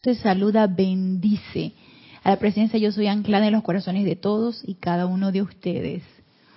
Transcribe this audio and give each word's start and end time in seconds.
te 0.00 0.14
saluda, 0.14 0.66
bendice. 0.66 1.72
A 2.22 2.30
la 2.30 2.38
presencia 2.38 2.78
yo 2.78 2.92
soy 2.92 3.06
anclada 3.06 3.46
en 3.46 3.52
los 3.52 3.62
corazones 3.62 4.04
de 4.04 4.16
todos 4.16 4.62
y 4.64 4.74
cada 4.74 5.06
uno 5.06 5.32
de 5.32 5.42
ustedes. 5.42 6.02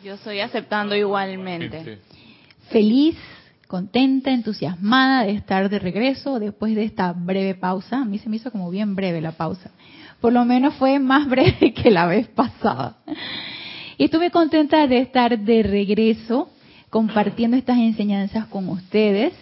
Yo 0.04 0.16
estoy 0.16 0.40
aceptando 0.40 0.96
igualmente. 0.96 2.00
Feliz, 2.70 3.16
contenta, 3.68 4.32
entusiasmada 4.32 5.24
de 5.24 5.32
estar 5.34 5.70
de 5.70 5.80
regreso 5.80 6.40
después 6.40 6.76
de 6.76 6.84
esta 6.84 7.14
breve 7.14 7.56
pausa. 7.56 8.02
A 8.02 8.06
mí 8.06 8.20
se 8.20 8.30
me 8.30 8.38
hizo 8.38 8.52
como 8.52 8.70
bien 8.70 8.96
breve 8.96 9.22
la 9.22 9.32
pausa. 9.32 9.72
Por 10.20 10.34
lo 10.34 10.46
menos 10.46 10.76
fue 10.76 11.00
más 11.00 11.28
breve 11.30 11.74
que 11.74 11.90
la 11.90 12.06
vez 12.06 12.28
pasada. 12.28 12.98
Y 13.98 14.06
estuve 14.06 14.32
contenta 14.32 14.88
de 14.88 15.00
estar 15.00 15.38
de 15.40 15.64
regreso 15.64 16.50
compartiendo 16.90 17.58
estas 17.58 17.78
enseñanzas 17.78 18.46
con 18.48 18.70
ustedes. 18.70 19.34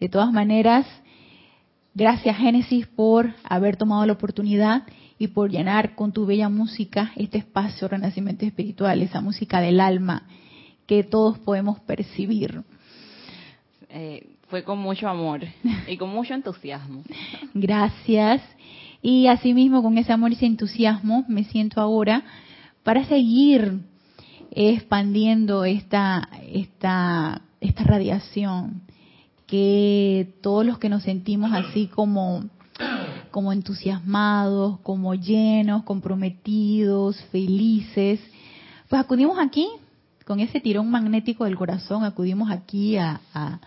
De 0.00 0.08
todas 0.08 0.32
maneras, 0.32 0.86
gracias 1.98 2.36
Génesis 2.36 2.86
por 2.86 3.34
haber 3.42 3.76
tomado 3.76 4.06
la 4.06 4.12
oportunidad 4.12 4.84
y 5.18 5.26
por 5.28 5.50
llenar 5.50 5.96
con 5.96 6.12
tu 6.12 6.26
bella 6.26 6.48
música 6.48 7.10
este 7.16 7.38
espacio 7.38 7.88
Renacimiento 7.88 8.46
Espiritual, 8.46 9.02
esa 9.02 9.20
música 9.20 9.60
del 9.60 9.80
alma 9.80 10.22
que 10.86 11.02
todos 11.02 11.38
podemos 11.40 11.80
percibir. 11.80 12.62
Eh, 13.90 14.28
fue 14.46 14.62
con 14.62 14.78
mucho 14.78 15.08
amor 15.08 15.40
y 15.88 15.96
con 15.96 16.10
mucho 16.10 16.34
entusiasmo. 16.34 17.02
Gracias. 17.54 18.42
Y 19.02 19.26
asimismo, 19.26 19.82
con 19.82 19.98
ese 19.98 20.12
amor 20.12 20.30
y 20.30 20.34
ese 20.34 20.46
entusiasmo, 20.46 21.24
me 21.28 21.44
siento 21.44 21.80
ahora 21.80 22.22
para 22.84 23.04
seguir 23.04 23.80
expandiendo 24.52 25.64
esta, 25.64 26.28
esta, 26.50 27.42
esta 27.60 27.84
radiación, 27.84 28.82
que 29.48 30.34
todos 30.42 30.64
los 30.64 30.78
que 30.78 30.90
nos 30.90 31.02
sentimos 31.02 31.52
así 31.52 31.86
como, 31.86 32.44
como 33.30 33.52
entusiasmados, 33.52 34.78
como 34.80 35.14
llenos, 35.14 35.84
comprometidos, 35.84 37.20
felices, 37.32 38.20
pues 38.88 39.00
acudimos 39.00 39.38
aquí, 39.38 39.66
con 40.26 40.40
ese 40.40 40.60
tirón 40.60 40.90
magnético 40.90 41.44
del 41.44 41.56
corazón, 41.56 42.04
acudimos 42.04 42.50
aquí 42.50 42.98
a, 42.98 43.22
a, 43.32 43.58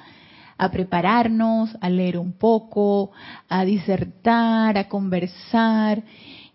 a 0.55 0.71
prepararnos, 0.71 1.75
a 1.81 1.89
leer 1.89 2.19
un 2.19 2.33
poco, 2.33 3.11
a 3.49 3.65
disertar, 3.65 4.77
a 4.77 4.87
conversar 4.87 6.03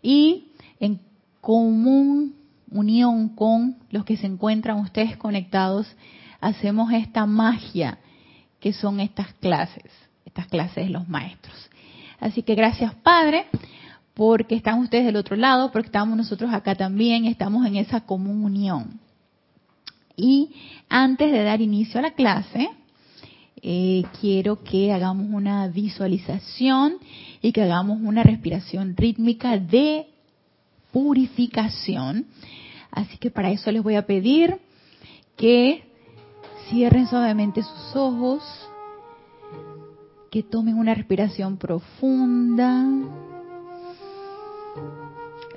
y 0.01 0.53
en 0.79 1.01
común 1.41 2.37
unión 2.71 3.31
con 3.31 3.77
los 3.91 4.05
que 4.05 4.17
se 4.17 4.27
encuentran 4.29 4.79
ustedes 4.79 5.17
conectados, 5.17 5.89
hacemos 6.41 6.93
esta 6.93 7.27
magia 7.27 7.99
que 8.67 8.73
son 8.73 8.99
estas 8.99 9.33
clases, 9.35 9.85
estas 10.25 10.49
clases 10.49 10.87
de 10.87 10.91
los 10.91 11.09
maestros. 11.09 11.55
Así 12.19 12.43
que 12.43 12.57
gracias 12.57 12.93
Padre, 12.97 13.47
porque 14.13 14.57
están 14.57 14.81
ustedes 14.81 15.07
del 15.07 15.15
otro 15.15 15.37
lado, 15.37 15.71
porque 15.71 15.87
estamos 15.87 16.17
nosotros 16.17 16.53
acá 16.53 16.75
también, 16.75 17.27
estamos 17.27 17.65
en 17.65 17.77
esa 17.77 18.01
común 18.01 18.43
unión. 18.43 18.99
Y 20.17 20.51
antes 20.89 21.31
de 21.31 21.45
dar 21.45 21.61
inicio 21.61 22.01
a 22.01 22.03
la 22.03 22.15
clase, 22.15 22.69
eh, 23.63 24.03
quiero 24.21 24.65
que 24.65 24.93
hagamos 24.93 25.29
una 25.31 25.69
visualización 25.69 26.97
y 27.41 27.53
que 27.53 27.63
hagamos 27.63 28.01
una 28.03 28.25
respiración 28.25 28.97
rítmica 28.97 29.59
de 29.59 30.09
purificación. 30.91 32.27
Así 32.91 33.17
que 33.19 33.31
para 33.31 33.53
eso 33.53 33.71
les 33.71 33.85
voy 33.85 33.95
a 33.95 34.07
pedir 34.07 34.59
que 35.37 35.87
cierren 36.69 37.07
suavemente 37.07 37.63
sus 37.63 37.97
ojos, 37.97 38.43
que 40.31 40.43
tomen 40.43 40.79
una 40.79 40.95
respiración 40.95 41.57
profunda, 41.57 42.85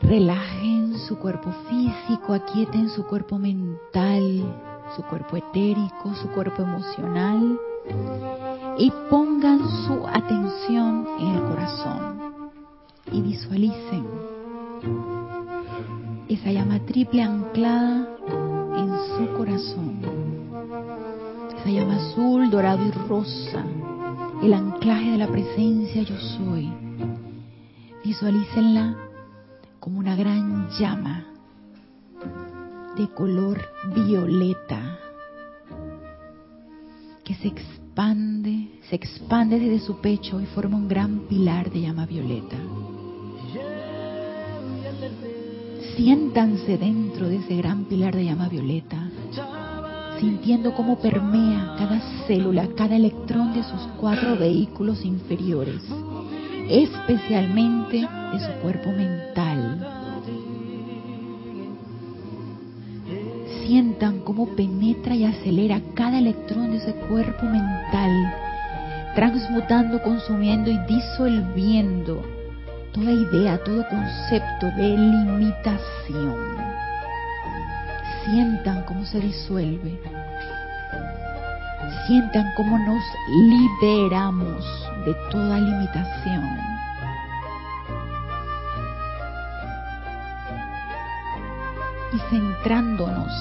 relajen 0.01 0.97
su 1.07 1.17
cuerpo 1.17 1.51
físico, 1.69 2.33
aquieten 2.33 2.89
su 2.89 3.05
cuerpo 3.05 3.37
mental, 3.37 4.43
su 4.95 5.03
cuerpo 5.03 5.37
etérico, 5.37 6.13
su 6.21 6.29
cuerpo 6.29 6.61
emocional 6.61 7.59
y 8.77 8.91
pongan 9.09 9.59
su 9.87 10.07
atención 10.07 11.07
en 11.19 11.27
el 11.27 11.41
corazón 11.41 12.51
y 13.11 13.21
visualicen 13.21 14.05
esa 16.29 16.51
llama 16.51 16.79
triple 16.85 17.23
anclada 17.23 18.07
en 18.77 18.91
su 19.17 19.37
corazón. 19.37 20.18
Esa 21.59 21.71
llama 21.71 21.95
azul, 21.95 22.49
dorado 22.49 22.85
y 22.85 22.91
rosa. 22.91 23.65
El 24.41 24.53
anclaje 24.53 25.11
de 25.11 25.17
la 25.17 25.27
presencia 25.27 26.03
yo 26.03 26.17
soy. 26.17 26.71
Visualícenla 28.03 28.95
como 29.79 29.99
una 29.99 30.15
gran 30.15 30.69
llama 30.79 31.25
de 32.95 33.07
color 33.09 33.61
violeta 33.93 34.99
que 37.23 37.35
se 37.35 37.49
expande, 37.49 38.79
se 38.89 38.95
expande 38.95 39.59
desde 39.59 39.85
su 39.85 39.99
pecho 39.99 40.39
y 40.39 40.45
forma 40.47 40.77
un 40.77 40.87
gran 40.87 41.19
pilar 41.27 41.69
de 41.69 41.81
llama 41.81 42.05
violeta. 42.05 42.57
Siéntanse 45.95 46.77
dentro 46.77 47.27
de 47.27 47.37
ese 47.37 47.57
gran 47.57 47.83
pilar 47.83 48.15
de 48.15 48.23
llama 48.23 48.47
violeta, 48.47 49.09
sintiendo 50.19 50.73
cómo 50.73 50.99
permea 50.99 51.75
cada 51.77 51.99
célula, 52.27 52.67
cada 52.75 52.95
electrón 52.95 53.53
de 53.53 53.63
sus 53.63 53.81
cuatro 53.99 54.37
vehículos 54.37 55.05
inferiores, 55.05 55.81
especialmente 56.69 57.97
de 57.97 58.39
su 58.39 58.51
cuerpo 58.61 58.91
mental. 58.91 59.87
Sientan 63.65 64.19
cómo 64.21 64.47
penetra 64.55 65.15
y 65.15 65.25
acelera 65.25 65.81
cada 65.93 66.19
electrón 66.19 66.71
de 66.71 66.77
ese 66.77 66.93
cuerpo 66.93 67.45
mental, 67.45 68.33
transmutando, 69.15 70.01
consumiendo 70.01 70.69
y 70.69 70.77
disolviendo 70.87 72.21
toda 72.91 73.11
idea, 73.11 73.63
todo 73.63 73.85
concepto 73.87 74.67
de 74.75 74.97
limitación. 74.97 76.68
Sientan 78.29 78.83
cómo 78.83 79.03
se 79.05 79.19
disuelve. 79.19 79.99
Sientan 82.05 82.45
cómo 82.55 82.77
nos 82.77 83.01
liberamos 83.27 84.87
de 85.03 85.15
toda 85.31 85.59
limitación. 85.59 86.43
Y 92.13 92.19
centrándonos 92.29 93.31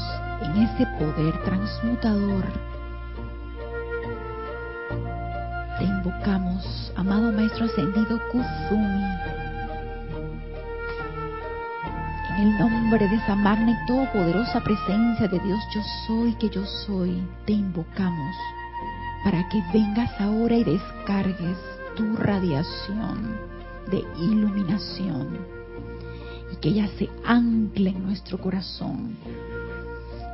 en 0.41 0.63
ese 0.63 0.87
poder 0.99 1.43
transmutador 1.45 2.45
te 5.79 5.85
invocamos, 5.85 6.93
amado 6.97 7.31
Maestro 7.31 7.67
Ascendido 7.67 8.19
Kuzumi. 8.33 9.38
El 12.39 12.57
nombre 12.57 13.09
de 13.09 13.17
esa 13.17 13.35
magna 13.35 13.73
y 13.73 13.87
todopoderosa 13.87 14.61
presencia 14.61 15.27
de 15.29 15.39
Dios 15.41 15.59
yo 15.75 15.83
soy 16.07 16.35
que 16.35 16.49
yo 16.49 16.65
soy, 16.87 17.23
te 17.45 17.53
invocamos 17.53 18.37
para 19.25 19.49
que 19.49 19.63
vengas 19.73 20.11
ahora 20.21 20.57
y 20.57 20.65
descargues 20.65 21.59
tu 21.97 22.17
radiación 22.17 23.37
de 23.91 24.05
iluminación 24.19 25.39
y 26.53 26.57
que 26.57 26.69
ella 26.69 26.89
se 26.97 27.11
ancle 27.25 27.91
en 27.91 28.05
nuestro 28.05 28.39
corazón 28.39 29.17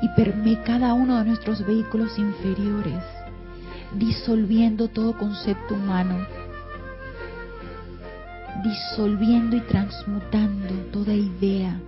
y 0.03 0.09
permee 0.11 0.63
cada 0.63 0.93
uno 0.93 1.19
de 1.19 1.25
nuestros 1.25 1.65
vehículos 1.67 2.19
inferiores 2.19 3.03
disolviendo 3.95 4.89
todo 4.89 5.17
concepto 5.17 5.75
humano, 5.75 6.27
disolviendo 8.63 9.57
y 9.57 9.61
transmutando 9.61 10.75
toda 10.93 11.13
idea, 11.13 11.81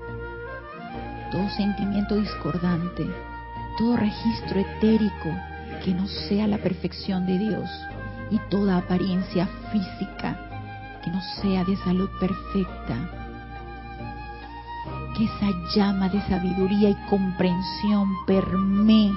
todo 1.37 1.51
sentimiento 1.51 2.17
discordante, 2.17 3.07
todo 3.77 3.95
registro 3.99 4.59
etérico 4.59 5.29
que 5.85 5.93
no 5.93 6.07
sea 6.07 6.47
la 6.47 6.57
perfección 6.57 7.27
de 7.27 7.39
Dios 7.39 7.69
y 8.31 8.39
toda 8.49 8.79
apariencia 8.79 9.47
física 9.71 10.39
que 11.05 11.11
no 11.11 11.21
sea 11.43 11.63
de 11.65 11.77
salud 11.77 12.09
perfecta. 12.19 12.97
Que 15.15 15.25
esa 15.25 15.51
llama 15.75 16.09
de 16.09 16.23
sabiduría 16.23 16.89
y 16.89 16.95
comprensión 17.11 18.09
permee 18.27 19.13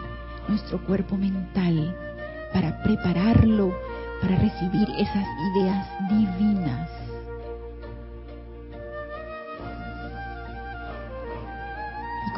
nuestro 0.50 0.77
cuerpo 0.80 1.16
mental 1.16 1.95
para 2.54 2.83
prepararlo 2.83 3.74
para 4.21 4.36
recibir 4.36 4.89
esas 4.98 5.25
ideas 5.56 5.88
divinas. 6.10 6.98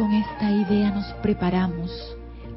Con 0.02 0.14
esta 0.14 0.50
idea 0.50 0.90
nos 0.90 1.06
preparamos 1.22 1.92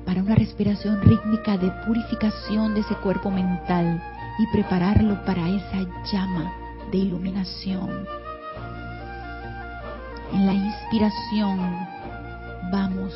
para 0.06 0.22
una 0.22 0.34
respiración 0.34 1.02
rítmica 1.02 1.58
de 1.58 1.70
purificación 1.86 2.72
de 2.72 2.80
ese 2.80 2.94
cuerpo 2.94 3.30
mental 3.30 4.02
y 4.38 4.46
prepararlo 4.46 5.22
para 5.26 5.46
esa 5.50 5.80
llama 6.10 6.54
de 6.90 6.96
iluminación. 6.96 8.06
En 10.32 10.46
la 10.46 10.54
inspiración 10.54 11.58
vamos 12.72 13.12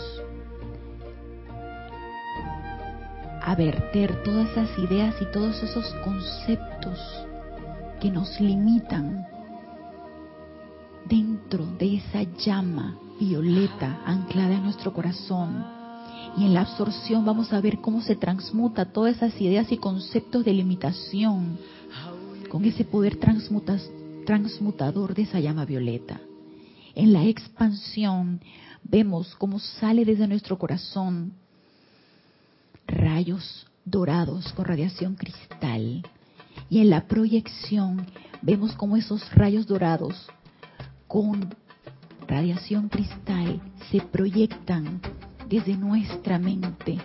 a 3.41 3.55
verter 3.55 4.23
todas 4.25 4.51
esas 4.51 4.79
ideas 4.79 5.15
y 5.23 5.25
todos 5.33 5.63
esos 5.63 5.87
conceptos 6.05 6.99
que 7.99 8.11
nos 8.11 8.39
limitan 8.39 9.27
dentro 11.07 11.65
de 11.79 11.97
esa 11.97 12.25
llama 12.37 12.99
violeta 13.19 14.01
anclada 14.05 14.55
en 14.55 14.65
nuestro 14.65 14.93
corazón. 14.93 15.65
Y 16.37 16.45
en 16.45 16.55
la 16.55 16.61
absorción 16.63 17.25
vamos 17.25 17.53
a 17.53 17.61
ver 17.61 17.81
cómo 17.81 18.01
se 18.01 18.17
transmuta 18.17 18.93
todas 18.93 19.17
esas 19.17 19.41
ideas 19.41 19.73
y 19.73 19.79
conceptos 19.79 20.45
de 20.45 20.53
limitación 20.53 21.59
con 22.49 22.65
ese 22.65 22.85
poder 22.85 23.19
transmutador 23.19 25.15
de 25.15 25.23
esa 25.23 25.41
llama 25.41 25.65
violeta. 25.65 26.21
En 26.95 27.13
la 27.13 27.25
expansión 27.25 28.41
vemos 28.85 29.35
cómo 29.37 29.59
sale 29.59 30.05
desde 30.05 30.27
nuestro 30.27 30.59
corazón 30.59 31.33
rayos 32.87 33.67
dorados 33.85 34.53
con 34.53 34.65
radiación 34.65 35.15
cristal. 35.15 36.03
Y 36.71 36.81
en 36.81 36.91
la 36.91 37.07
proyección 37.07 38.07
vemos 38.43 38.73
cómo 38.73 38.97
esos 38.97 39.33
rayos 39.35 39.67
dorados 39.67 40.29
con 41.07 41.55
radiación 42.29 42.89
cristal 42.89 43.61
se 43.91 44.01
proyectan 44.03 45.01
desde 45.49 45.77
nuestra 45.77 46.39
mente, 46.39 46.99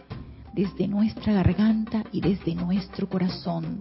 desde 0.54 0.88
nuestra 0.88 1.34
garganta 1.34 2.04
y 2.12 2.20
desde 2.20 2.54
nuestro 2.54 3.08
corazón, 3.08 3.80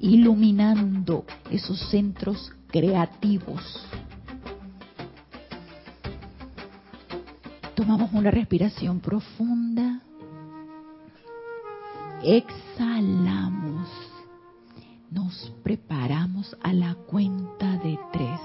iluminando 0.00 1.24
esos 1.50 1.78
centros 1.90 2.52
creativos. 2.66 3.86
Tomamos 7.76 8.12
una 8.12 8.32
respiración 8.32 8.98
profunda. 8.98 10.00
Exhalamos. 12.24 13.88
Nos 15.12 15.52
preparamos 15.62 16.56
a 16.60 16.72
la 16.72 16.96
cuenta 16.96 17.76
de 17.78 17.96
tres. 18.12 18.40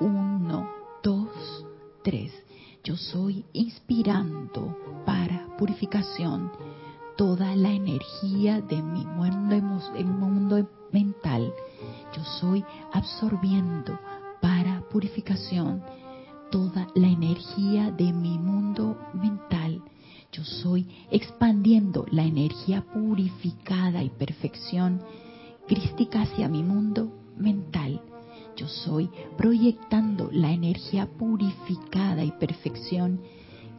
Uno, 0.00 0.81
dos, 1.02 1.66
tres. 2.02 2.32
Yo 2.84 2.96
soy 2.96 3.44
inspirando 3.52 4.76
para 5.04 5.56
purificación 5.56 6.50
toda 7.16 7.54
la 7.56 7.70
energía 7.70 8.60
de 8.60 8.82
mi 8.82 9.04
mundo, 9.04 10.68
mental. 10.92 11.52
Yo 12.16 12.24
soy 12.40 12.64
absorbiendo 12.92 13.98
para 14.40 14.82
purificación 14.90 15.82
toda 16.50 16.86
la 16.94 17.08
energía 17.08 17.90
de 17.90 18.12
mi 18.12 18.38
mundo 18.38 18.98
mental. 19.14 19.82
Yo 20.32 20.44
soy 20.44 20.88
expandiendo 21.10 22.06
la 22.10 22.24
energía 22.24 22.82
purificada 22.92 24.02
y 24.02 24.10
perfección 24.10 25.00
crística 25.66 26.22
hacia 26.22 26.48
mi 26.48 26.62
mundo 26.62 27.12
mental 27.36 28.02
yo 28.62 28.68
soy, 28.68 29.10
proyectando 29.36 30.28
la 30.30 30.52
energía 30.52 31.06
purificada 31.06 32.22
y 32.22 32.30
perfección 32.30 33.20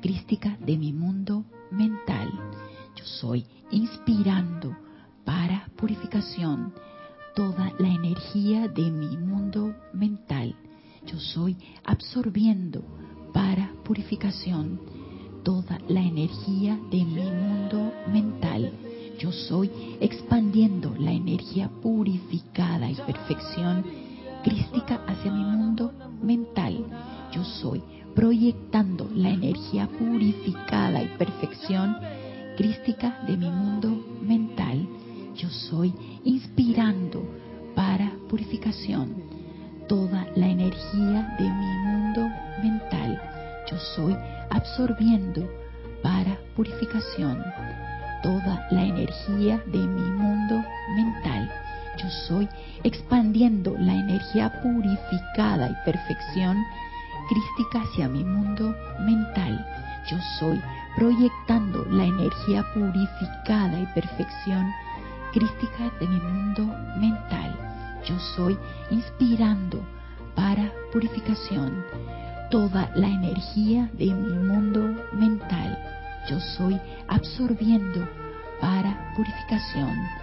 crística 0.02 0.58
de 0.60 0.78
mi 0.78 0.92
mundo 0.92 1.46
mental. 1.72 2.30
Yo 2.98 3.06
soy, 3.06 3.46
inspirando 3.72 4.76
para 5.24 5.70
purificación 5.78 6.74
toda 7.34 7.72
la 7.80 7.88
energía 7.88 8.68
de 8.68 8.92
mi 8.92 9.16
mundo 9.16 9.74
mental. 9.94 10.54
Yo 11.06 11.18
soy 11.18 11.56
absorbiendo 11.86 12.84
para 13.32 13.72
purificación 13.86 14.82
toda 15.46 15.80
la 15.88 16.02
energía 16.02 16.78
de 16.92 17.06
mi 17.06 17.24
mundo 17.24 17.94
mental. 18.12 18.74
Yo 19.18 19.32
soy 19.32 19.72
expandiendo 20.02 20.94
la 21.00 21.14
energía 21.14 21.70
purificada 21.82 22.92
y 22.92 22.96
perfección 22.96 24.03
crística 24.44 25.02
hacia 25.08 25.32
mi 25.32 25.44
mundo 25.44 25.92
mental. 26.22 26.86
Yo 27.32 27.44
soy 27.44 27.82
proyectando 28.14 29.10
la 29.16 29.30
energía 29.30 29.88
purificada 29.88 31.02
y 31.02 31.08
perfección 31.18 31.98
crística 32.58 33.20
de 33.26 33.38
mi 33.38 33.50
mundo 33.50 33.90
mental. 34.22 34.88
Yo 35.36 35.50
soy 35.50 35.94
inspirando 36.24 37.24
para 37.76 38.12
purificación 38.30 39.16
toda 39.88 40.28
la 40.36 40.48
energía 40.48 41.36
de 41.40 41.50
mi 41.50 41.78
mundo 41.88 42.30
mental. 42.62 43.20
Yo 43.72 43.78
soy 43.96 44.16
absorbiendo 44.50 45.50
para 46.04 46.38
purificación 46.56 47.44
toda 48.22 48.68
la 48.72 48.84
energía 48.84 49.62
de 49.66 49.80
mi 49.80 50.12
mundo 50.12 50.64
mental 50.96 51.50
yo 51.98 52.10
soy, 52.28 52.50
expandiendo 52.84 53.76
la 53.80 53.94
energía 53.94 54.52
purificada 54.62 55.70
y 55.70 55.86
perfección 55.86 56.58
crística 57.30 57.82
hacia 57.82 58.08
mi 58.08 58.24
mundo 58.24 58.76
mental. 59.00 59.66
Yo 60.10 60.18
soy, 60.40 60.62
proyectando 60.96 61.86
la 61.90 62.06
energía 62.06 62.66
purificada 62.74 63.80
y 63.80 63.86
perfección 63.88 64.72
crística 65.32 65.92
de 66.00 66.08
mi 66.08 66.20
mundo 66.20 66.64
mental. 67.00 67.56
Yo 68.06 68.20
soy, 68.36 68.58
inspirando 68.92 69.80
para 70.36 70.72
purificación 70.92 71.84
toda 72.52 72.92
la 72.96 73.08
energía 73.08 73.90
de 73.94 74.14
mi 74.14 74.34
mundo 74.34 74.82
mental. 75.14 75.78
Yo 76.30 76.40
soy 76.40 76.80
absorbiendo 77.08 78.08
para 78.60 79.14
purificación 79.16 80.23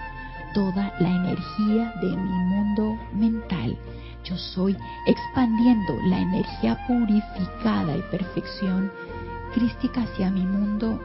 toda 0.55 0.93
la 1.01 1.09
energía 1.09 1.93
de 2.01 2.09
mi 2.09 2.17
mundo 2.17 2.99
mental. 3.13 3.77
Yo 4.25 4.37
soy 4.37 4.77
expandiendo 5.07 5.99
la 6.07 6.21
energía 6.21 6.79
purificada 6.87 7.97
y 7.97 8.03
perfección 8.11 8.91
crística 9.55 10.03
hacia 10.03 10.31
mi 10.31 10.45
mundo 10.45 11.01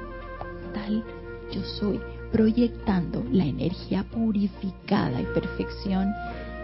mental. 0.74 1.04
Yo 1.52 1.62
soy 1.64 2.00
proyectando 2.32 3.24
la 3.32 3.46
energía 3.46 4.04
purificada 4.04 5.22
y 5.22 5.26
perfección 5.26 6.14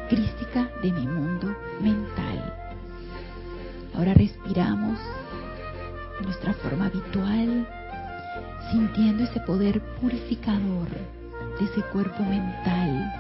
crística 0.10 0.70
de 0.82 0.92
mi 0.92 1.08
mundo 1.08 1.56
mental. 1.82 2.54
Ahora 3.96 4.14
respiramos 4.14 4.98
nuestra 6.22 6.54
forma 6.54 6.88
habitual, 6.88 7.68
sintiendo 8.72 9.24
ese 9.24 9.40
poder 9.42 9.82
purificador 10.02 11.21
de 11.60 11.66
ese 11.66 11.82
cuerpo 11.92 12.24
mental, 12.24 13.14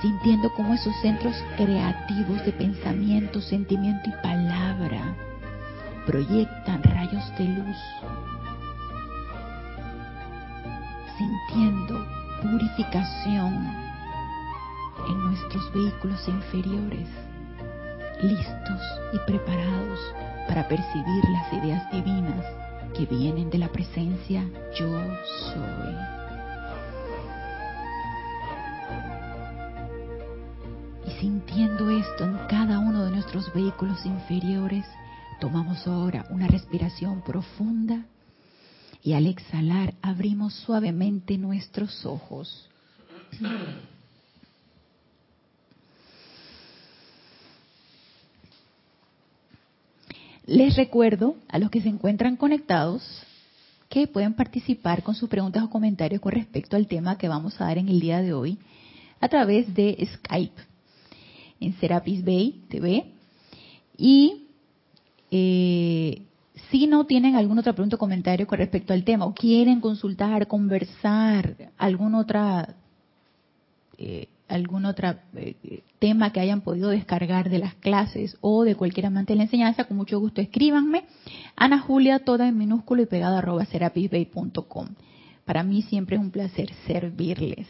sintiendo 0.00 0.50
como 0.54 0.74
esos 0.74 0.94
centros 1.00 1.34
creativos 1.56 2.44
de 2.44 2.52
pensamiento, 2.52 3.40
sentimiento 3.40 4.10
y 4.10 4.22
palabra 4.22 5.14
proyectan 6.06 6.82
rayos 6.82 7.24
de 7.38 7.44
luz, 7.44 7.76
sintiendo 11.16 12.06
purificación 12.42 13.84
en 15.08 15.24
nuestros 15.24 15.72
vehículos 15.72 16.28
inferiores, 16.28 17.08
listos 18.22 18.82
y 19.12 19.18
preparados 19.26 19.98
para 20.48 20.68
percibir 20.68 21.24
las 21.30 21.52
ideas 21.52 21.90
divinas 21.90 22.44
que 22.94 23.06
vienen 23.06 23.50
de 23.50 23.58
la 23.58 23.68
presencia 23.68 24.44
yo 24.78 24.88
soy. 25.52 26.23
Sintiendo 31.20 31.90
esto 31.90 32.24
en 32.24 32.36
cada 32.48 32.78
uno 32.78 33.04
de 33.04 33.10
nuestros 33.10 33.52
vehículos 33.52 34.04
inferiores, 34.06 34.84
tomamos 35.40 35.86
ahora 35.86 36.26
una 36.30 36.46
respiración 36.46 37.22
profunda 37.22 38.06
y 39.02 39.12
al 39.12 39.26
exhalar 39.26 39.94
abrimos 40.02 40.54
suavemente 40.54 41.36
nuestros 41.36 42.06
ojos. 42.06 42.68
Les 50.46 50.76
recuerdo 50.76 51.36
a 51.48 51.58
los 51.58 51.70
que 51.70 51.80
se 51.80 51.88
encuentran 51.88 52.36
conectados 52.36 53.02
que 53.88 54.06
pueden 54.06 54.34
participar 54.34 55.02
con 55.02 55.14
sus 55.14 55.28
preguntas 55.28 55.62
o 55.62 55.70
comentarios 55.70 56.20
con 56.20 56.32
respecto 56.32 56.76
al 56.76 56.86
tema 56.86 57.16
que 57.16 57.28
vamos 57.28 57.60
a 57.60 57.64
dar 57.64 57.78
en 57.78 57.88
el 57.88 58.00
día 58.00 58.20
de 58.20 58.32
hoy 58.32 58.58
a 59.20 59.28
través 59.28 59.72
de 59.74 60.06
Skype 60.14 60.73
en 61.66 61.78
Serapis 61.78 62.24
Bay 62.24 62.62
TV. 62.68 63.12
Y 63.96 64.46
eh, 65.30 66.22
si 66.70 66.86
no 66.86 67.06
tienen 67.06 67.36
algún 67.36 67.58
otro 67.58 67.74
pregunta 67.74 67.96
o 67.96 67.98
comentario 67.98 68.46
con 68.46 68.58
respecto 68.58 68.92
al 68.92 69.04
tema, 69.04 69.26
o 69.26 69.34
quieren 69.34 69.80
consultar, 69.80 70.46
conversar, 70.46 71.72
alguna 71.76 72.18
otra 72.18 72.76
eh, 73.98 74.28
algún 74.48 74.84
otro 74.84 75.14
eh, 75.36 75.82
tema 75.98 76.32
que 76.32 76.40
hayan 76.40 76.60
podido 76.60 76.90
descargar 76.90 77.48
de 77.48 77.58
las 77.58 77.74
clases 77.74 78.36
o 78.40 78.64
de 78.64 78.74
cualquier 78.74 79.06
amante 79.06 79.32
de 79.32 79.38
la 79.38 79.44
enseñanza, 79.44 79.84
con 79.84 79.96
mucho 79.96 80.20
gusto 80.20 80.40
escríbanme. 80.40 81.04
Ana 81.56 81.78
Julia, 81.78 82.20
toda 82.20 82.48
en 82.48 82.58
minúsculo 82.58 83.02
y 83.02 83.06
pegada 83.06 83.38
arroba 83.38 83.64
serapisbay.com. 83.64 84.88
Para 85.44 85.62
mí 85.62 85.82
siempre 85.82 86.16
es 86.16 86.22
un 86.22 86.30
placer 86.30 86.72
servirles. 86.86 87.66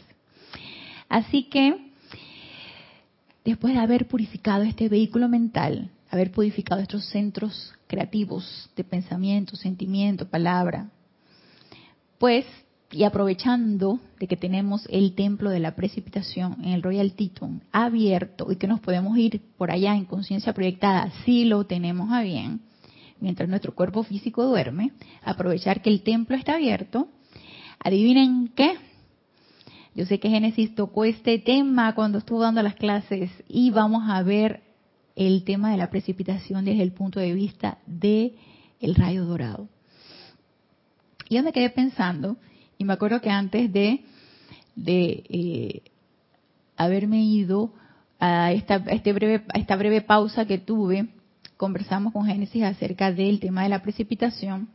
Así 1.09 1.43
que, 1.43 1.84
después 3.45 3.73
de 3.73 3.79
haber 3.79 4.07
purificado 4.07 4.63
este 4.63 4.89
vehículo 4.89 5.29
mental, 5.29 5.91
haber 6.09 6.31
purificado 6.31 6.81
estos 6.81 7.05
centros 7.05 7.73
creativos 7.87 8.69
de 8.75 8.83
pensamiento, 8.83 9.55
sentimiento, 9.55 10.27
palabra, 10.27 10.89
pues 12.17 12.45
y 12.91 13.03
aprovechando 13.03 13.99
de 14.19 14.27
que 14.27 14.37
tenemos 14.37 14.87
el 14.89 15.15
templo 15.15 15.49
de 15.49 15.59
la 15.59 15.75
precipitación 15.75 16.57
en 16.63 16.69
el 16.73 16.83
Royal 16.83 17.13
Teton 17.13 17.61
abierto 17.71 18.51
y 18.51 18.55
que 18.55 18.67
nos 18.67 18.79
podemos 18.79 19.17
ir 19.17 19.41
por 19.57 19.71
allá 19.71 19.95
en 19.95 20.05
conciencia 20.05 20.53
proyectada 20.53 21.11
si 21.23 21.45
lo 21.45 21.65
tenemos 21.65 22.11
a 22.11 22.21
bien, 22.21 22.61
mientras 23.19 23.49
nuestro 23.49 23.75
cuerpo 23.75 24.03
físico 24.03 24.45
duerme, 24.45 24.91
aprovechar 25.23 25.81
que 25.81 25.89
el 25.89 26.01
templo 26.01 26.35
está 26.35 26.55
abierto. 26.55 27.07
Adivinen 27.79 28.51
qué. 28.55 28.77
Yo 29.95 30.05
sé 30.05 30.19
que 30.19 30.29
Génesis 30.29 30.75
tocó 30.75 31.05
este 31.05 31.39
tema 31.39 31.95
cuando 31.95 32.17
estuvo 32.17 32.41
dando 32.41 32.61
las 32.61 32.75
clases 32.75 33.31
y 33.47 33.71
vamos 33.71 34.03
a 34.09 34.21
ver 34.23 34.61
el 35.15 35.45
tema 35.45 35.71
de 35.71 35.77
la 35.77 35.89
precipitación 35.89 36.65
desde 36.65 36.83
el 36.83 36.91
punto 36.91 37.19
de 37.19 37.33
vista 37.33 37.77
de 37.87 38.35
el 38.81 38.93
rayo 38.95 39.25
dorado. 39.25 39.69
Y 41.29 41.35
yo 41.35 41.43
me 41.43 41.53
quedé 41.53 41.69
pensando 41.69 42.37
y 42.77 42.83
me 42.83 42.93
acuerdo 42.93 43.21
que 43.21 43.29
antes 43.29 43.71
de, 43.71 44.03
de 44.75 45.23
eh, 45.29 45.81
haberme 46.75 47.23
ido 47.23 47.71
a 48.19 48.51
esta, 48.51 48.75
este 48.87 49.13
breve, 49.13 49.45
esta 49.53 49.75
breve 49.75 50.01
pausa 50.01 50.45
que 50.45 50.57
tuve, 50.57 51.07
conversamos 51.57 52.13
con 52.13 52.25
Génesis 52.25 52.63
acerca 52.63 53.11
del 53.11 53.39
tema 53.39 53.63
de 53.63 53.69
la 53.69 53.81
precipitación. 53.81 54.69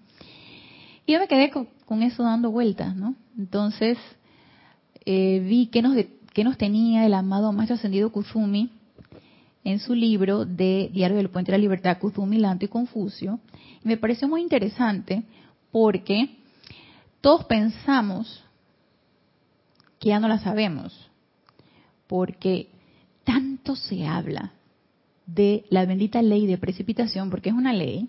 Y 1.06 1.12
yo 1.12 1.18
me 1.18 1.28
quedé 1.28 1.50
con, 1.50 2.02
eso 2.02 2.22
dando 2.22 2.50
vueltas, 2.50 2.96
¿no? 2.96 3.16
Entonces, 3.36 3.98
eh, 5.04 5.40
vi 5.40 5.66
que 5.66 5.82
nos, 5.82 5.96
que 6.32 6.44
nos 6.44 6.58
tenía 6.58 7.06
el 7.06 7.14
amado 7.14 7.52
Maestro 7.52 7.76
Ascendido 7.76 8.12
Kuzumi 8.12 8.70
en 9.64 9.78
su 9.78 9.94
libro 9.94 10.44
de 10.44 10.90
Diario 10.92 11.16
del 11.16 11.30
Puente 11.30 11.52
de 11.52 11.58
la 11.58 11.62
Libertad, 11.62 11.98
Kuzumi, 11.98 12.38
Lanto 12.38 12.64
y 12.64 12.68
Confucio. 12.68 13.40
Y 13.84 13.88
me 13.88 13.96
pareció 13.96 14.28
muy 14.28 14.42
interesante 14.42 15.22
porque 15.70 16.36
todos 17.20 17.44
pensamos 17.44 18.44
que 19.98 20.08
ya 20.08 20.20
no 20.20 20.28
la 20.28 20.38
sabemos, 20.38 21.10
porque 22.06 22.70
tanto 23.24 23.76
se 23.76 24.06
habla 24.06 24.52
de 25.26 25.64
la 25.68 25.84
bendita 25.84 26.22
ley 26.22 26.46
de 26.46 26.58
precipitación, 26.58 27.30
porque 27.30 27.50
es 27.50 27.54
una 27.54 27.72
ley, 27.72 28.08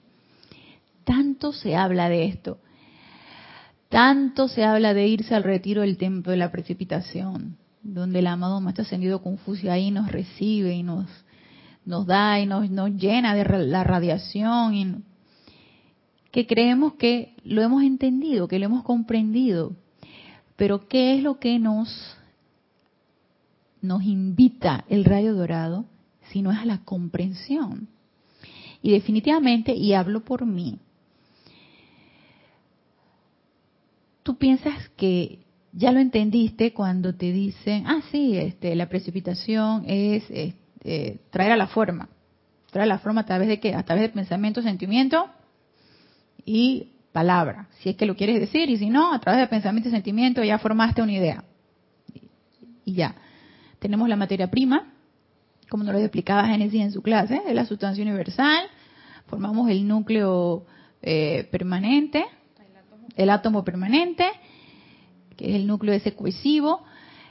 tanto 1.03 1.51
se 1.51 1.75
habla 1.75 2.09
de 2.09 2.25
esto, 2.25 2.57
tanto 3.91 4.47
se 4.47 4.63
habla 4.63 4.93
de 4.93 5.05
irse 5.05 5.35
al 5.35 5.43
retiro 5.43 5.81
del 5.81 5.97
templo 5.97 6.31
de 6.31 6.37
la 6.37 6.49
precipitación, 6.49 7.57
donde 7.83 8.19
el 8.19 8.27
amado 8.27 8.61
Maestro 8.61 8.83
Ascendido 8.83 9.21
Confucio 9.21 9.69
ahí 9.69 9.91
nos 9.91 10.09
recibe 10.09 10.73
y 10.73 10.81
nos, 10.81 11.09
nos 11.85 12.07
da 12.07 12.39
y 12.39 12.45
nos, 12.45 12.69
nos 12.71 12.91
llena 12.91 13.35
de 13.35 13.43
la 13.67 13.83
radiación 13.83 14.73
y 14.73 14.95
que 16.31 16.47
creemos 16.47 16.93
que 16.93 17.35
lo 17.43 17.61
hemos 17.61 17.83
entendido, 17.83 18.47
que 18.47 18.59
lo 18.59 18.65
hemos 18.65 18.83
comprendido. 18.83 19.75
Pero 20.55 20.87
¿qué 20.87 21.15
es 21.15 21.21
lo 21.21 21.37
que 21.37 21.59
nos, 21.59 22.15
nos 23.81 24.03
invita 24.03 24.85
el 24.87 25.03
rayo 25.03 25.35
dorado 25.35 25.83
si 26.31 26.41
no 26.41 26.53
es 26.53 26.59
a 26.59 26.65
la 26.65 26.85
comprensión? 26.85 27.89
Y 28.81 28.91
definitivamente, 28.91 29.75
y 29.75 29.93
hablo 29.93 30.21
por 30.21 30.45
mí, 30.45 30.79
tú 34.23 34.37
piensas 34.37 34.89
que 34.97 35.39
ya 35.73 35.91
lo 35.91 35.99
entendiste 35.99 36.73
cuando 36.73 37.15
te 37.15 37.31
dicen, 37.31 37.85
ah, 37.87 38.01
sí, 38.11 38.37
este, 38.37 38.75
la 38.75 38.89
precipitación 38.89 39.83
es 39.87 40.23
este, 40.29 41.19
traer 41.29 41.53
a 41.53 41.57
la 41.57 41.67
forma. 41.67 42.09
Traer 42.71 42.83
a 42.83 42.93
la 42.95 42.99
forma 42.99 43.21
a 43.21 43.25
través 43.25 43.47
de 43.47 43.59
qué? 43.59 43.75
A 43.75 43.83
través 43.83 44.03
de 44.03 44.09
pensamiento, 44.09 44.61
sentimiento 44.61 45.27
y 46.45 46.89
palabra, 47.11 47.67
si 47.79 47.89
es 47.89 47.95
que 47.97 48.05
lo 48.05 48.15
quieres 48.15 48.39
decir, 48.39 48.69
y 48.69 48.77
si 48.77 48.89
no, 48.89 49.13
a 49.13 49.19
través 49.19 49.41
de 49.41 49.47
pensamiento 49.47 49.89
y 49.89 49.91
sentimiento 49.91 50.43
ya 50.43 50.57
formaste 50.59 51.01
una 51.01 51.11
idea. 51.11 51.43
Y 52.85 52.93
ya. 52.93 53.15
Tenemos 53.79 54.07
la 54.07 54.15
materia 54.15 54.49
prima, 54.49 54.93
como 55.69 55.83
nos 55.83 55.93
lo 55.93 55.99
explicaba 55.99 56.47
Génesis 56.47 56.81
en 56.81 56.91
su 56.91 57.01
clase, 57.01 57.41
de 57.45 57.53
la 57.53 57.65
sustancia 57.65 58.03
universal, 58.03 58.65
formamos 59.27 59.69
el 59.69 59.87
núcleo 59.87 60.65
eh, 61.01 61.47
permanente, 61.51 62.25
el 63.15 63.29
átomo 63.29 63.63
permanente, 63.63 64.25
que 65.37 65.49
es 65.49 65.55
el 65.55 65.67
núcleo 65.67 65.93
ese 65.93 66.13
cohesivo. 66.13 66.83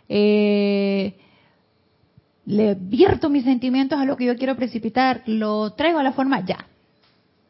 Eh, 0.08 1.16
le 2.46 2.74
vierto 2.74 3.28
mis 3.28 3.44
sentimientos 3.44 3.98
a 3.98 4.04
lo 4.04 4.16
que 4.16 4.24
yo 4.24 4.36
quiero 4.36 4.56
precipitar, 4.56 5.22
lo 5.26 5.72
traigo 5.74 5.98
a 5.98 6.02
la 6.02 6.12
forma 6.12 6.44
ya, 6.44 6.66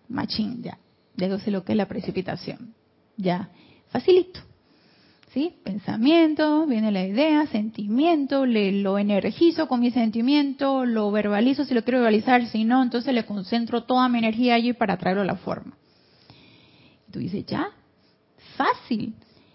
machín, 0.09 0.63
ya 0.63 0.79
de 1.17 1.51
lo 1.51 1.65
que 1.65 1.73
es 1.73 1.77
la 1.77 1.87
precipitación. 1.87 2.75
Ya, 3.17 3.51
facilito. 3.89 4.41
¿Sí? 5.33 5.55
Pensamiento, 5.63 6.67
viene 6.67 6.91
la 6.91 7.07
idea, 7.07 7.47
sentimiento, 7.47 8.47
le, 8.47 8.73
lo 8.73 8.99
energizo 8.99 9.69
con 9.69 9.79
mi 9.79 9.93
sentimiento, 9.93 10.85
lo 10.85 11.13
verbalizo 11.13 11.65
si 11.65 11.73
lo 11.73 11.85
quiero 11.85 11.99
verbalizar, 12.01 12.47
si 12.47 12.65
no, 12.65 12.83
entonces 12.83 13.15
le 13.15 13.25
concentro 13.25 13.85
toda 13.85 14.09
mi 14.09 14.19
energía 14.19 14.55
allí 14.55 14.73
para 14.73 14.97
traerlo 14.97 15.23
a 15.23 15.27
la 15.27 15.37
forma. 15.37 15.77
Tú 17.13 17.21
dices, 17.21 17.47
ya, 17.47 17.69
fácil. 18.61 19.15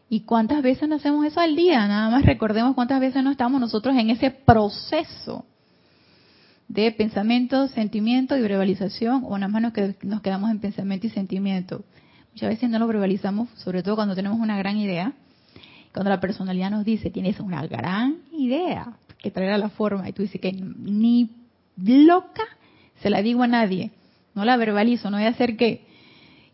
¿Y 0.09 0.21
cuántas 0.21 0.61
veces 0.61 0.87
no 0.87 0.95
hacemos 0.95 1.25
eso 1.25 1.39
al 1.39 1.55
día? 1.55 1.87
Nada 1.87 2.09
más 2.09 2.25
recordemos 2.25 2.75
cuántas 2.75 2.99
veces 2.99 3.23
no 3.23 3.31
estamos 3.31 3.59
nosotros 3.61 3.95
en 3.95 4.09
ese 4.09 4.31
proceso 4.31 5.45
de 6.67 6.91
pensamiento, 6.91 7.67
sentimiento 7.67 8.35
y 8.35 8.41
verbalización, 8.41 9.23
o 9.25 9.37
nada 9.37 9.51
más 9.51 9.61
nos, 9.61 9.73
nos 10.03 10.21
quedamos 10.21 10.49
en 10.49 10.59
pensamiento 10.59 11.07
y 11.07 11.09
sentimiento. 11.11 11.83
Muchas 12.31 12.49
veces 12.49 12.69
no 12.69 12.79
lo 12.79 12.87
verbalizamos, 12.87 13.49
sobre 13.55 13.83
todo 13.83 13.95
cuando 13.95 14.15
tenemos 14.15 14.39
una 14.39 14.57
gran 14.57 14.77
idea. 14.77 15.13
Cuando 15.93 16.09
la 16.09 16.19
personalidad 16.19 16.71
nos 16.71 16.83
dice, 16.83 17.09
tienes 17.09 17.39
una 17.39 17.65
gran 17.67 18.17
idea 18.31 18.97
que 19.19 19.31
traer 19.31 19.53
a 19.53 19.57
la 19.57 19.69
forma, 19.69 20.09
y 20.09 20.13
tú 20.13 20.23
dices 20.23 20.41
que 20.41 20.51
ni 20.51 21.29
loca 21.77 22.43
se 23.01 23.09
la 23.09 23.21
digo 23.21 23.43
a 23.43 23.47
nadie, 23.47 23.91
no 24.33 24.45
la 24.45 24.57
verbalizo, 24.57 25.09
no 25.09 25.17
voy 25.17 25.25
a 25.25 25.29
hacer 25.29 25.57
que... 25.57 25.94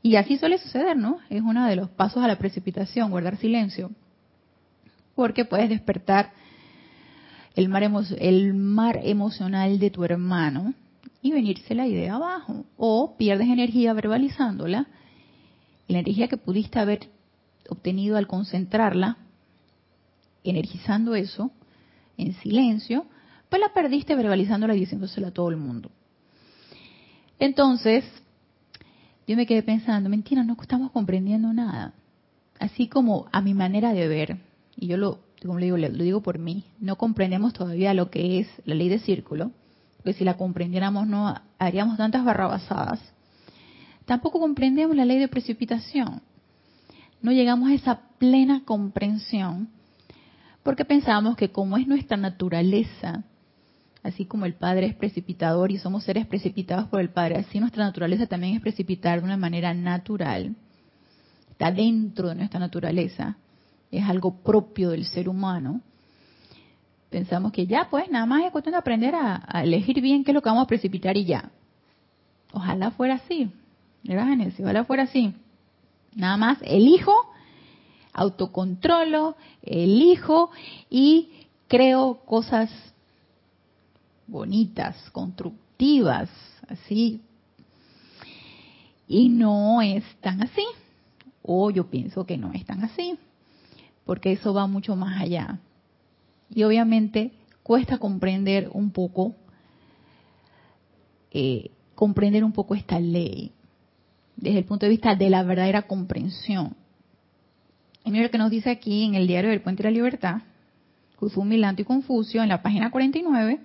Y 0.04 0.16
así 0.16 0.38
suele 0.38 0.58
suceder, 0.58 0.98
¿no? 0.98 1.20
Es 1.30 1.42
uno 1.42 1.66
de 1.68 1.76
los 1.76 1.90
pasos 1.90 2.24
a 2.24 2.28
la 2.28 2.38
precipitación, 2.38 3.12
guardar 3.12 3.38
silencio. 3.38 3.92
Porque 5.16 5.46
puedes 5.46 5.70
despertar 5.70 6.32
el 7.56 7.70
mar, 7.70 7.84
el 7.84 8.54
mar 8.54 9.00
emocional 9.04 9.78
de 9.78 9.92
tu 9.92 10.04
hermano 10.04 10.74
y 11.22 11.32
venirse 11.32 11.76
la 11.76 11.88
idea 11.88 12.16
abajo. 12.16 12.66
O 12.78 13.16
pierdes 13.18 13.48
energía 13.48 13.94
verbalizándola 13.94 14.88
la 15.92 16.00
energía 16.00 16.28
que 16.28 16.38
pudiste 16.38 16.80
haber 16.80 17.10
obtenido 17.70 18.18
al 18.18 18.28
concentrarla, 18.28 19.18
energizando 20.44 21.16
eso 21.16 21.52
en 22.18 22.34
silencio, 22.36 23.06
pues 23.50 23.62
la 23.62 23.74
perdiste 23.74 24.16
verbalizándola 24.16 24.76
y 24.76 24.80
diciéndosela 24.80 25.28
a 25.28 25.32
todo 25.32 25.50
el 25.50 25.58
mundo. 25.58 25.92
Entonces, 27.40 28.04
yo 29.32 29.38
me 29.38 29.46
quedé 29.46 29.64
pensando, 29.64 30.10
mentira, 30.10 30.44
no 30.44 30.58
estamos 30.62 30.92
comprendiendo 30.92 31.54
nada. 31.54 31.94
Así 32.60 32.88
como 32.88 33.28
a 33.32 33.42
mi 33.42 33.54
manera 33.54 33.94
de 33.94 34.08
ver, 34.08 34.38
y 34.76 34.88
yo 34.88 34.98
lo 34.98 35.20
como 35.42 35.58
le 35.58 35.66
digo, 35.66 35.78
lo 35.78 36.04
digo 36.04 36.22
por 36.22 36.38
mí, 36.38 36.66
no 36.80 36.98
comprendemos 36.98 37.54
todavía 37.54 37.94
lo 37.94 38.12
que 38.12 38.40
es 38.40 38.48
la 38.66 38.76
ley 38.76 38.90
de 38.90 39.00
círculo, 39.00 39.52
porque 39.98 40.14
si 40.14 40.24
la 40.24 40.38
comprendiéramos 40.38 41.08
no 41.08 41.34
haríamos 41.58 41.98
tantas 41.98 42.24
barrabasadas. 42.24 43.00
Tampoco 44.06 44.40
comprendemos 44.40 44.96
la 44.96 45.06
ley 45.06 45.18
de 45.18 45.28
precipitación. 45.28 46.22
No 47.22 47.32
llegamos 47.32 47.70
a 47.70 47.74
esa 47.74 48.02
plena 48.20 48.64
comprensión 48.66 49.70
porque 50.62 50.86
pensamos 50.86 51.36
que 51.36 51.52
como 51.52 51.78
es 51.78 51.88
nuestra 51.88 52.18
naturaleza, 52.18 53.24
así 54.04 54.26
como 54.26 54.46
el 54.46 54.56
Padre 54.56 54.88
es 54.88 54.96
precipitador 54.96 55.72
y 55.72 55.78
somos 55.78 56.04
seres 56.04 56.26
precipitados 56.26 56.88
por 56.88 57.02
el 57.02 57.10
Padre, 57.10 57.38
así 57.38 57.60
nuestra 57.60 57.84
naturaleza 57.84 58.28
también 58.28 58.56
es 58.56 58.62
precipitar 58.62 59.20
de 59.20 59.26
una 59.26 59.38
manera 59.38 59.74
natural. 59.74 60.56
Está 61.52 61.72
dentro 61.72 62.30
de 62.30 62.36
nuestra 62.36 62.60
naturaleza 62.60 63.38
es 63.92 64.06
algo 64.06 64.42
propio 64.42 64.92
del 64.92 65.06
ser 65.06 65.28
humano, 65.28 65.82
pensamos 67.10 67.52
que 67.52 67.68
ya, 67.68 67.90
pues 67.90 68.10
nada 68.10 68.26
más 68.26 68.46
es 68.46 68.52
cuestión 68.52 68.72
de 68.72 68.80
aprender 68.80 69.14
a, 69.14 69.62
elegir 69.62 70.02
bien 70.02 70.24
qué 70.24 70.32
es 70.32 70.36
lo 70.36 70.42
que 70.42 70.50
vamos 70.50 70.64
a 70.64 70.68
precipitar 70.68 71.18
y 71.18 71.26
ya. 71.26 71.52
Ojalá 72.54 72.92
fuera 72.92 73.16
así, 73.16 73.52
¿verdad, 74.04 74.28
Genesis? 74.28 74.62
Ojalá 74.62 74.86
fuera 74.86 75.04
así. 75.04 75.34
Nada 76.16 76.38
más 76.38 76.58
elijo, 76.62 77.14
autocontrolo, 78.14 79.36
elijo 79.62 80.52
y 80.90 81.30
creo 81.68 82.22
cosas 82.26 82.70
bonitas, 84.32 84.96
constructivas, 85.12 86.30
así. 86.68 87.22
Y 89.08 89.30
no 89.30 89.82
es 89.82 90.04
tan 90.22 90.42
así. 90.42 90.66
O 91.44 91.70
yo 91.70 91.90
pienso 91.90 92.26
que 92.26 92.38
no 92.38 92.54
es 92.54 92.66
tan 92.66 92.84
así. 92.84 93.18
Porque 94.06 94.32
eso 94.32 94.54
va 94.54 94.68
mucho 94.68 94.96
más 94.96 95.22
allá. 95.22 95.60
Y 96.50 96.64
obviamente 96.64 97.32
cuesta 97.62 97.98
comprender 97.98 98.70
un 98.74 98.92
poco, 98.92 99.36
eh, 101.32 101.72
comprender 101.96 102.44
un 102.44 102.54
poco 102.54 102.74
esta 102.74 103.00
ley 103.00 103.52
desde 104.38 104.60
el 104.60 104.66
punto 104.66 104.86
de 104.86 104.90
vista 104.90 105.16
de 105.16 105.30
la 105.30 105.44
verdadera 105.44 105.84
comprensión. 105.84 106.76
Y 108.04 108.12
mira 108.12 108.24
lo 108.24 108.32
que 108.32 108.38
nos 108.38 108.50
dice 108.50 108.70
aquí 108.70 109.04
en 109.04 109.16
el 109.16 109.28
diario 109.28 109.52
del 109.52 109.62
Puente 109.62 109.84
de 109.84 109.90
la 109.90 109.94
Libertad, 109.94 110.42
Kuzumi, 111.18 111.58
Lanto 111.58 111.84
y 111.84 111.86
Confucio, 111.86 112.42
en 112.42 112.50
la 112.50 112.64
página 112.64 112.90
49, 112.90 113.60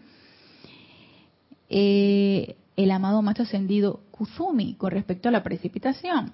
eh, 1.69 2.57
el 2.77 2.91
amado 2.91 3.23
maestro 3.23 3.45
ascendido 3.45 4.01
Kuzumi 4.11 4.75
con 4.75 4.91
respecto 4.91 5.29
a 5.29 5.33
la 5.33 5.43
precipitación. 5.43 6.33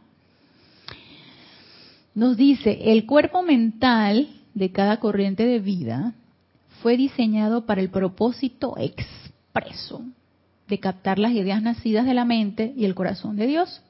Nos 2.14 2.36
dice, 2.36 2.92
el 2.92 3.06
cuerpo 3.06 3.42
mental 3.42 4.28
de 4.54 4.70
cada 4.70 4.98
corriente 4.98 5.46
de 5.46 5.60
vida 5.60 6.14
fue 6.82 6.96
diseñado 6.96 7.64
para 7.64 7.80
el 7.80 7.90
propósito 7.90 8.74
expreso 8.76 10.02
de 10.68 10.78
captar 10.78 11.18
las 11.18 11.32
ideas 11.32 11.62
nacidas 11.62 12.04
de 12.04 12.14
la 12.14 12.24
mente 12.24 12.74
y 12.76 12.84
el 12.84 12.94
corazón 12.94 13.36
de 13.36 13.46
Dios 13.46 13.82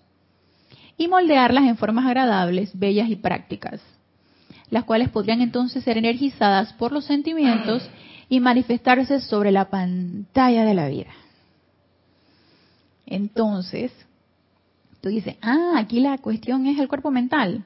y 0.97 1.09
moldearlas 1.09 1.65
en 1.65 1.77
formas 1.77 2.07
agradables, 2.07 2.79
bellas 2.79 3.09
y 3.09 3.17
prácticas, 3.17 3.81
las 4.71 4.85
cuales 4.85 5.09
podrían 5.09 5.41
entonces 5.41 5.83
ser 5.85 5.99
energizadas 5.99 6.73
por 6.75 6.93
los 6.93 7.05
sentimientos 7.05 7.89
y 8.29 8.41
manifestarse 8.41 9.21
sobre 9.21 9.51
la 9.51 9.69
pantalla 9.69 10.65
de 10.65 10.75
la 10.75 10.89
vida. 10.89 11.11
Entonces, 13.07 13.93
tú 15.01 15.09
dices, 15.09 15.37
ah, 15.43 15.75
aquí 15.77 16.01
la 16.01 16.19
cuestión 16.19 16.67
es 16.67 16.79
el 16.79 16.89
cuerpo 16.89 17.11
mental. 17.11 17.65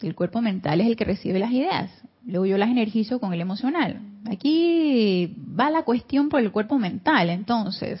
El 0.00 0.14
cuerpo 0.14 0.40
mental 0.40 0.80
es 0.80 0.86
el 0.86 0.96
que 0.96 1.04
recibe 1.04 1.38
las 1.38 1.50
ideas. 1.50 1.90
Luego 2.24 2.46
yo 2.46 2.58
las 2.58 2.70
energizo 2.70 3.20
con 3.20 3.32
el 3.32 3.40
emocional. 3.40 4.00
Aquí 4.30 5.34
va 5.58 5.70
la 5.70 5.82
cuestión 5.82 6.28
por 6.28 6.40
el 6.40 6.52
cuerpo 6.52 6.78
mental, 6.78 7.30
entonces. 7.30 8.00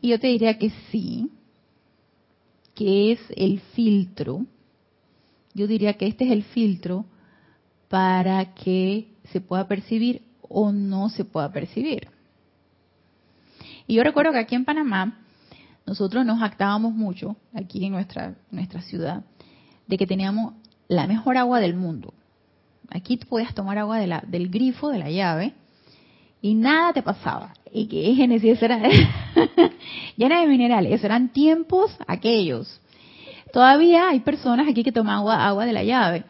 Y 0.00 0.08
yo 0.08 0.20
te 0.20 0.28
diría 0.28 0.58
que 0.58 0.72
sí, 0.90 1.30
que 2.74 3.12
es 3.12 3.20
el 3.36 3.60
filtro. 3.74 4.46
Yo 5.54 5.66
diría 5.66 5.94
que 5.94 6.06
este 6.06 6.24
es 6.24 6.30
el 6.30 6.44
filtro 6.44 7.04
para 7.88 8.54
que 8.54 9.08
se 9.32 9.40
pueda 9.40 9.66
percibir 9.66 10.22
o 10.42 10.72
no 10.72 11.08
se 11.10 11.24
pueda 11.24 11.50
percibir. 11.52 12.08
Y 13.88 13.94
yo 13.94 14.04
recuerdo 14.04 14.32
que 14.32 14.38
aquí 14.38 14.54
en 14.54 14.66
Panamá 14.66 15.18
nosotros 15.86 16.24
nos 16.26 16.42
actábamos 16.42 16.92
mucho, 16.92 17.36
aquí 17.54 17.86
en 17.86 17.92
nuestra, 17.92 18.34
nuestra 18.50 18.82
ciudad, 18.82 19.24
de 19.86 19.96
que 19.96 20.06
teníamos 20.06 20.52
la 20.88 21.06
mejor 21.06 21.38
agua 21.38 21.58
del 21.58 21.74
mundo. 21.74 22.12
Aquí 22.90 23.16
tú 23.16 23.26
podías 23.26 23.54
tomar 23.54 23.78
agua 23.78 23.98
del 23.98 24.50
grifo, 24.50 24.90
de 24.90 24.98
la 24.98 25.10
llave, 25.10 25.54
y 26.42 26.54
nada 26.54 26.92
te 26.92 27.02
pasaba. 27.02 27.54
Y 27.72 27.86
que 27.86 28.14
Génesis 28.14 28.62
era 28.62 28.78
llena 30.16 30.40
de 30.40 30.46
minerales. 30.46 31.02
Eran 31.02 31.30
tiempos 31.30 31.96
aquellos. 32.06 32.82
Todavía 33.54 34.10
hay 34.10 34.20
personas 34.20 34.68
aquí 34.68 34.84
que 34.84 34.92
toman 34.92 35.16
agua, 35.16 35.46
agua 35.46 35.64
de 35.64 35.72
la 35.72 35.82
llave. 35.82 36.24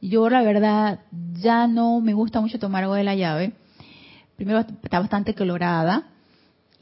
Yo 0.00 0.30
la 0.30 0.42
verdad 0.42 1.00
ya 1.40 1.66
no 1.66 2.00
me 2.00 2.14
gusta 2.14 2.40
mucho 2.40 2.60
tomar 2.60 2.84
agua 2.84 2.98
de 2.98 3.04
la 3.04 3.16
llave. 3.16 3.52
Primero 4.36 4.60
está 4.60 5.00
bastante 5.00 5.34
colorada 5.34 6.06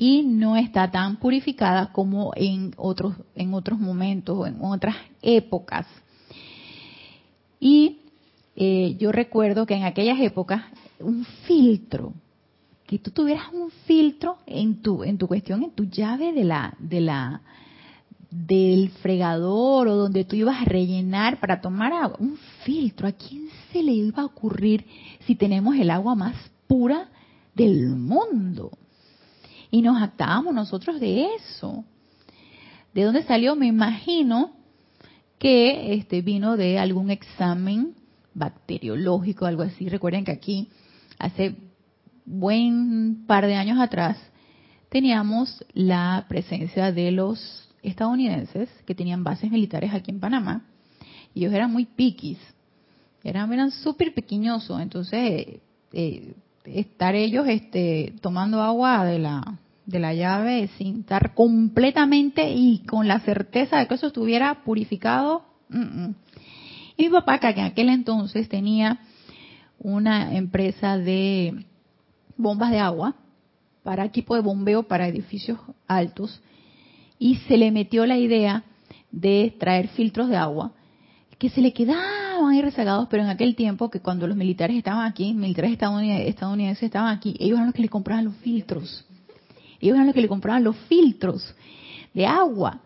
y 0.00 0.23
no 0.23 0.57
está 0.57 0.88
tan 0.93 1.17
purificada 1.17 1.93
como 1.93 2.31
en 2.37 2.73
otros 2.76 3.16
en 3.35 3.53
otros 3.53 3.81
momentos 3.81 4.38
o 4.38 4.46
en 4.46 4.57
otras 4.62 4.94
épocas. 5.20 5.87
Y 7.59 7.99
eh, 8.55 8.96
yo 9.01 9.11
recuerdo 9.11 9.66
que 9.66 9.75
en 9.75 9.83
aquellas 9.83 10.20
épocas 10.20 10.62
un 11.01 11.25
filtro, 11.46 12.14
que 12.87 13.01
tú 13.01 13.11
tuvieras 13.11 13.53
un 13.53 13.70
filtro 13.87 14.38
en 14.46 14.81
tu 14.83 15.03
en 15.03 15.18
tu 15.18 15.27
cuestión, 15.27 15.64
en 15.64 15.73
tu 15.73 15.85
llave 15.85 16.33
de 16.33 16.44
la 16.44 16.75
de 16.79 17.01
la 17.01 17.42
del 18.31 18.90
fregador 19.03 19.88
o 19.88 19.96
donde 19.96 20.25
tú 20.25 20.37
ibas 20.37 20.62
a 20.62 20.64
rellenar 20.64 21.40
para 21.40 21.61
tomar 21.61 21.92
agua, 21.92 22.18
un 22.20 22.37
filtro. 22.62 23.09
¿A 23.09 23.12
quién 23.12 23.49
se 23.73 23.83
le 23.83 23.92
iba 23.92 24.23
a 24.23 24.27
ocurrir 24.27 24.87
si 25.27 25.35
tenemos 25.35 25.75
el 25.77 25.90
agua 25.90 26.14
más 26.14 26.37
pura 26.68 27.09
del 27.57 27.88
mundo? 27.96 28.70
Y 29.70 29.83
nos 29.83 30.00
actábamos 30.02 30.54
nosotros 30.54 31.00
de 31.00 31.35
eso. 31.35 31.85
¿De 32.94 33.02
dónde 33.02 33.22
salió? 33.24 33.54
Me 33.54 33.66
imagino 33.66 34.52
que 35.38 35.94
este 35.94 36.22
vino 36.22 36.57
de 36.57 36.78
algún 36.78 37.11
examen 37.11 37.94
bacteriológico, 38.35 39.46
algo 39.46 39.62
así. 39.62 39.88
Recuerden 39.88 40.24
que 40.24 40.33
aquí, 40.33 40.68
hace 41.18 41.57
buen 42.24 43.24
par 43.26 43.46
de 43.46 43.54
años 43.54 43.78
atrás, 43.78 44.18
teníamos 44.88 45.64
la 45.74 46.26
presencia 46.28 46.92
de 46.92 47.11
los 47.11 47.68
estadounidenses 47.83 48.68
que 48.87 48.94
tenían 48.94 49.24
bases 49.24 49.50
militares 49.50 49.92
aquí 49.92 50.11
en 50.11 50.20
Panamá. 50.20 50.64
Y 51.35 51.40
ellos 51.40 51.52
eran 51.52 51.72
muy 51.72 51.85
piquis, 51.85 52.38
eran, 53.22 53.52
eran 53.52 53.70
súper 53.70 54.14
pequeñosos. 54.14 54.81
Entonces, 54.81 55.61
eh, 55.92 56.35
estar 56.74 57.14
ellos 57.14 57.46
este, 57.48 58.14
tomando 58.20 58.61
agua 58.62 59.04
de 59.04 59.18
la, 59.18 59.59
de 59.87 59.98
la 59.98 60.14
llave 60.14 60.68
sin 60.78 61.00
estar 61.00 61.35
completamente 61.35 62.50
y 62.50 62.81
con 62.81 63.09
la 63.09 63.20
certeza 63.20 63.78
de 63.78 63.87
que 63.87 63.94
eso 63.94 64.09
estuviera 64.09 64.62
purificado. 64.64 65.44
Y 66.96 67.04
mi 67.04 67.09
papá, 67.11 67.38
que 67.38 67.48
en 67.48 67.61
aquel 67.61 67.88
entonces 67.88 68.48
tenía 68.48 69.00
una 69.78 70.35
empresa 70.37 70.98
de 70.98 71.64
bombas 72.37 72.70
de 72.70 72.81
agua 72.81 73.14
para 73.83 74.04
equipo 74.04 74.35
de 74.35 74.42
bombeo 74.42 74.83
para 74.83 75.09
edificios 75.09 75.59
altos, 75.87 76.42
y 77.18 77.37
se 77.48 77.57
le 77.57 77.70
metió 77.70 78.07
la 78.07 78.16
idea 78.16 78.64
de 79.11 79.54
traer 79.59 79.88
filtros 79.88 80.28
de 80.28 80.37
agua 80.37 80.72
que 81.38 81.48
se 81.50 81.61
le 81.61 81.72
quedaban 82.38 82.55
ahí 82.55 82.62
rezagados, 82.62 83.09
pero 83.11 83.24
en 83.24 83.31
aquel 83.31 83.57
tiempo 83.57 83.90
que 83.90 84.01
cuando 84.01 84.29
los 84.29 84.37
militares 84.37 84.77
estaban 84.77 85.05
aquí, 85.05 85.35
militares 85.35 85.72
estadounidenses, 85.72 86.83
estaban 86.85 87.14
aquí, 87.16 87.37
ellos 87.40 87.57
eran 87.57 87.66
los 87.66 87.74
que 87.74 87.83
le 87.83 87.88
compraban 87.88 88.27
los 88.27 88.37
filtros. 88.37 89.05
Ellos 89.81 89.96
eran 89.96 90.07
los 90.07 90.14
que 90.14 90.20
le 90.20 90.29
compraban 90.29 90.62
los 90.62 90.77
filtros 90.88 91.55
de 92.14 92.27
agua, 92.27 92.81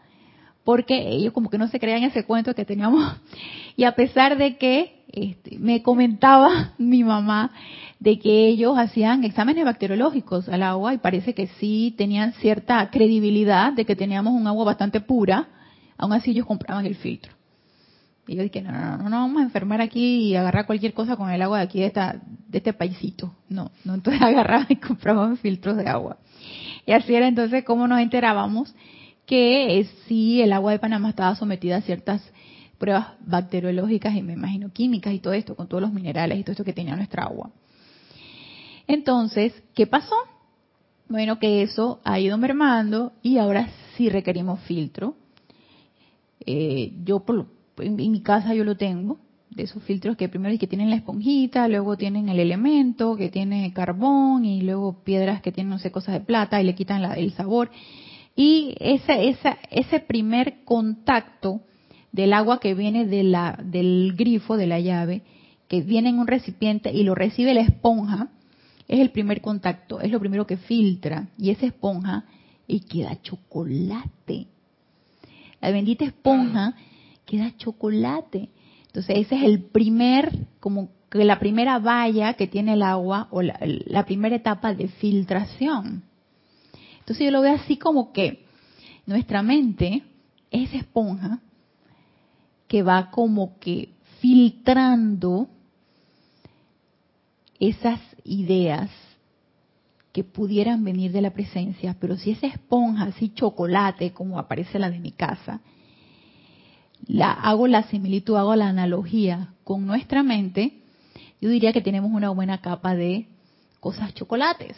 porque 0.65 1.09
ellos 1.09 1.35
como 1.35 1.51
que 1.51 1.59
no 1.59 1.69
se 1.69 1.79
creían 1.79 2.03
ese 2.03 2.25
cuento 2.25 2.55
que 2.55 2.65
teníamos. 2.65 3.17
Y 3.75 3.85
a 3.85 3.93
pesar 3.93 4.37
de 4.37 4.59
que 4.59 5.03
este, 5.13 5.59
me 5.59 5.83
comentaba 5.83 6.73
mi 6.79 7.05
mamá 7.05 7.51
de 8.01 8.19
que 8.19 8.49
ellos 8.49 8.77
hacían 8.79 9.25
exámenes 9.25 9.65
bacteriológicos 9.65 10.49
al 10.49 10.63
agua 10.63 10.93
y 10.93 10.99
parece 10.99 11.35
que 11.35 11.47
sí 11.59 11.95
tenían 11.97 12.33
cierta 12.35 12.91
credibilidad 12.91 13.73
de 13.73 13.87
que 13.87 13.97
teníamos 13.97 14.35
un 14.35 14.47
agua 14.47 14.65
bastante 14.65 15.01
pura, 15.01 15.49
aún 15.97 16.13
así 16.13 16.33
ellos 16.33 16.47
compraban 16.47 16.85
el 16.85 16.97
filtro. 16.97 17.33
Y 18.27 18.37
yo 18.37 18.43
dije, 18.43 18.63
no, 18.63 18.71
no, 18.71 18.99
no, 18.99 19.09
no 19.09 19.17
vamos 19.17 19.41
a 19.41 19.45
enfermar 19.45 19.81
aquí 19.81 20.29
y 20.29 20.37
agarrar 20.37 20.67
cualquier 20.67 20.95
cosa 20.95 21.17
con 21.17 21.31
el 21.31 21.43
agua 21.43 21.59
de 21.59 21.65
aquí 21.65 21.81
de, 21.81 21.87
esta, 21.87 22.21
de 22.49 22.59
este 22.59 22.73
paisito. 22.73 23.35
No, 23.49 23.73
no, 23.85 23.95
entonces 23.95 24.23
agarraban 24.23 24.67
y 24.69 24.77
compraban 24.77 25.37
filtros 25.37 25.77
de 25.77 25.89
agua. 25.89 26.19
Y 26.87 26.93
así 26.93 27.15
era 27.15 27.27
entonces 27.27 27.65
como 27.65 27.87
nos 27.89 28.01
enterábamos 28.01 28.75
que 29.27 29.89
sí 30.07 30.41
el 30.43 30.53
agua 30.53 30.73
de 30.73 30.79
Panamá 30.79 31.11
estaba 31.11 31.35
sometida 31.37 31.77
a 31.77 31.83
ciertas 31.83 32.23
pruebas 32.79 33.09
bacteriológicas 33.21 34.15
y 34.17 34.23
me 34.23 34.33
imagino 34.33 34.73
químicas 34.73 35.15
y 35.15 35.21
todo 35.21 35.33
esto, 35.33 35.55
con 35.55 35.69
todos 35.69 35.83
los 35.83 35.93
minerales 35.93 36.39
y 36.39 36.43
todo 36.43 36.53
esto 36.53 36.65
que 36.65 36.73
tenía 36.73 36.97
nuestra 36.97 37.25
agua. 37.25 37.51
Entonces, 38.87 39.53
¿qué 39.75 39.87
pasó? 39.87 40.17
Bueno, 41.09 41.39
que 41.39 41.63
eso 41.63 42.01
ha 42.05 42.19
ido 42.19 42.37
mermando 42.39 43.13
y 43.23 43.39
ahora 43.39 43.69
sí 43.97 44.09
requerimos 44.09 44.61
filtro. 44.63 45.15
Eh, 46.45 46.93
yo 47.05 47.21
por, 47.21 47.47
en, 47.79 47.97
mi 47.97 48.21
casa 48.21 48.55
yo 48.55 48.65
lo 48.65 48.77
tengo, 48.77 49.19
de 49.51 49.65
esos 49.65 49.83
filtros 49.83 50.17
que 50.17 50.29
primero 50.29 50.59
que 50.59 50.67
tienen 50.67 50.91
la 50.91 50.97
esponjita, 50.97 51.69
luego 51.69 51.97
tienen 51.97 52.29
el 52.29 52.41
elemento 52.41 53.17
que 53.17 53.29
tiene 53.29 53.73
carbón 53.73 54.45
y 54.45 54.63
luego 54.63 55.03
piedras 55.05 55.43
que 55.43 55.53
tienen 55.53 55.71
no 55.71 55.79
sé 55.79 55.91
cosas 55.91 56.15
de 56.15 56.21
plata 56.21 56.61
y 56.61 56.65
le 56.65 56.75
quitan 56.75 57.05
el 57.05 57.33
sabor. 57.33 57.71
Y 58.35 58.75
ese, 58.81 59.37
ese 59.71 60.01
primer 60.01 60.65
contacto 60.65 61.61
del 62.13 62.33
agua 62.33 62.61
que 62.61 62.75
viene 62.75 63.07
del 63.07 64.15
grifo, 64.17 64.57
de 64.57 64.67
la 64.67 64.81
llave, 64.81 65.23
que 65.69 65.83
viene 65.83 66.11
en 66.11 66.19
un 66.19 66.27
recipiente 66.27 66.93
y 66.93 67.03
lo 67.03 67.15
recibe 67.15 67.55
la 67.55 67.63
esponja, 67.63 68.29
es 68.89 69.01
el 69.01 69.11
primer 69.11 69.41
contacto, 69.41 70.01
es 70.01 70.11
lo 70.11 70.21
primero 70.21 70.47
que 70.47 70.57
filtra 70.57 71.29
y 71.39 71.51
esa 71.51 71.67
esponja 71.67 72.25
y 72.67 72.81
queda 72.81 73.21
chocolate. 73.23 74.47
La 75.61 75.71
bendita 75.71 76.05
esponja 76.05 76.75
queda 77.27 77.57
chocolate. 77.57 78.49
Entonces 78.87 79.19
ese 79.19 79.37
es 79.37 79.43
el 79.43 79.63
primer 79.63 80.31
como 80.61 80.91
que 81.11 81.25
la 81.25 81.39
primera 81.39 81.79
valla 81.79 82.35
que 82.35 82.47
tiene 82.47 82.75
el 82.75 82.83
agua 82.83 83.29
o 83.31 83.43
la, 83.43 83.59
la 83.61 84.05
primera 84.05 84.37
etapa 84.37 84.75
de 84.75 84.89
filtración. 84.89 86.03
Entonces 87.01 87.25
yo 87.25 87.31
lo 87.31 87.43
veo 87.43 87.55
así 87.55 87.77
como 87.77 88.13
que 88.13 88.45
nuestra 89.07 89.43
mente 89.43 90.03
es 90.51 90.73
esponja 90.73 91.41
que 92.69 92.83
va 92.83 93.11
como 93.11 93.59
que 93.59 93.91
filtrando 94.21 95.49
esas 97.59 98.01
ideas 98.25 98.91
que 100.13 100.25
pudieran 100.25 100.85
venir 100.85 101.13
de 101.13 101.23
la 101.23 101.33
presencia, 101.33 101.97
pero 101.99 102.17
si 102.17 102.33
esa 102.33 102.47
esponja, 102.47 103.05
así 103.05 103.31
chocolate, 103.31 104.13
como 104.13 104.39
aparece 104.39 104.79
la 104.79 104.91
de 104.91 105.01
mi 105.01 105.13
casa, 105.13 105.61
la 107.07 107.33
hago 107.33 107.67
la 107.67 107.85
similitud, 107.85 108.37
hago 108.37 108.55
la 108.57 108.69
analogía 108.69 109.55
con 109.65 109.87
nuestra 109.87 110.23
mente, 110.23 110.83
yo 111.41 111.49
diría 111.49 111.73
que 111.73 111.81
tenemos 111.81 112.11
una 112.13 112.31
buena 112.31 112.61
capa 112.61 112.95
de 112.95 113.27
cosas 113.81 114.15
chocolates, 114.15 114.77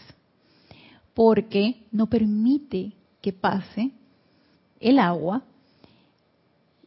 porque 1.12 1.86
no 1.92 2.06
permite 2.06 2.92
que 3.20 3.32
pase 3.32 3.92
el 4.80 4.98
agua 4.98 5.42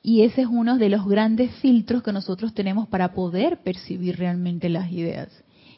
y 0.04 0.22
ese 0.22 0.44
es 0.44 0.48
uno 0.48 0.78
de 0.78 0.90
los 0.90 1.06
grandes 1.06 1.52
filtros 1.56 2.02
que 2.02 2.14
nosotros 2.14 2.54
tenemos 2.54 2.88
para 2.88 3.14
poder 3.14 3.62
percibir 3.62 4.18
realmente 4.18 4.70
las 4.70 4.90
ideas. 4.92 5.28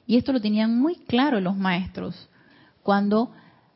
Y 0.06 0.18
esto 0.18 0.34
lo 0.34 0.40
tenían 0.40 0.80
muy 0.80 0.96
claro 0.96 1.40
los 1.40 1.58
maestros. 1.58 2.30
Cuando 2.84 3.32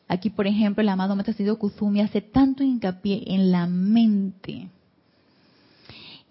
aquí, 0.08 0.30
por 0.30 0.46
ejemplo, 0.46 0.82
el 0.82 0.89
amado 0.89 1.15
Maestro 1.15 1.58
Kuzumi 1.58 2.02
hace 2.02 2.22
tanto 2.22 2.63
hincapié 2.63 3.24
en 3.34 3.52
la 3.52 3.65
mente. 3.65 4.69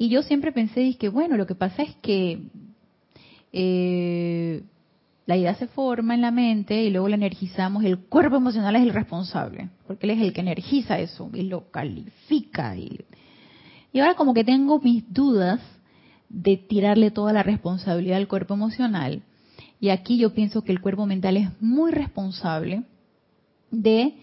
Y 0.02 0.08
yo 0.08 0.24
siempre 0.24 0.50
pensé, 0.50 0.96
que 0.98 1.08
bueno, 1.08 1.36
lo 1.36 1.46
que 1.46 1.54
pasa 1.54 1.84
es 1.84 1.94
que 2.02 2.42
eh, 3.52 4.64
la 5.26 5.36
idea 5.36 5.54
se 5.54 5.68
forma 5.68 6.16
en 6.16 6.22
la 6.22 6.32
mente 6.32 6.82
y 6.82 6.90
luego 6.90 7.06
la 7.06 7.14
energizamos. 7.14 7.84
El 7.84 8.00
cuerpo 8.00 8.34
emocional 8.34 8.74
es 8.74 8.82
el 8.82 8.92
responsable, 8.92 9.68
porque 9.86 10.06
él 10.06 10.10
es 10.10 10.20
el 10.20 10.32
que 10.32 10.40
energiza 10.40 10.98
eso 10.98 11.30
y 11.32 11.42
lo 11.42 11.70
califica 11.70 12.76
y 12.76 13.04
y 13.92 14.00
ahora 14.00 14.16
como 14.16 14.34
que 14.34 14.42
tengo 14.42 14.80
mis 14.80 15.04
dudas 15.12 15.60
de 16.28 16.56
tirarle 16.56 17.12
toda 17.12 17.32
la 17.32 17.44
responsabilidad 17.44 18.16
al 18.16 18.26
cuerpo 18.26 18.54
emocional. 18.54 19.22
Y 19.78 19.90
aquí 19.90 20.18
yo 20.18 20.34
pienso 20.34 20.62
que 20.62 20.72
el 20.72 20.80
cuerpo 20.80 21.06
mental 21.06 21.36
es 21.36 21.48
muy 21.62 21.92
responsable 21.92 22.82
de 23.70 24.16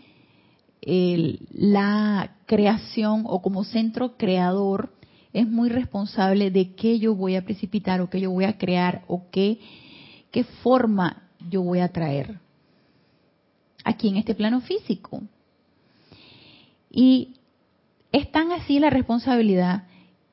la 0.82 2.36
creación 2.48 3.24
o 3.28 3.42
como 3.42 3.64
centro 3.64 4.18
creador 4.18 4.99
es 5.34 5.48
muy 5.48 5.70
responsable 5.70 6.52
de 6.52 6.74
qué 6.74 7.00
yo 7.00 7.16
voy 7.16 7.36
a 7.36 7.46
precipitar 7.46 8.02
o 8.02 8.10
qué 8.10 8.20
yo 8.20 8.32
voy 8.32 8.46
a 8.46 8.58
crear 8.58 9.04
o 9.08 9.30
qué, 9.32 9.60
qué 10.32 10.44
forma 10.44 11.24
yo 11.50 11.62
voy 11.62 11.80
a 11.80 11.90
traer 11.90 12.40
aquí 13.84 14.10
en 14.10 14.18
este 14.18 14.36
plano 14.36 14.62
físico. 14.62 15.22
Y 16.92 17.36
es 18.12 18.32
tan 18.32 18.52
así 18.52 18.80
la 18.80 18.90
responsabilidad 18.90 19.84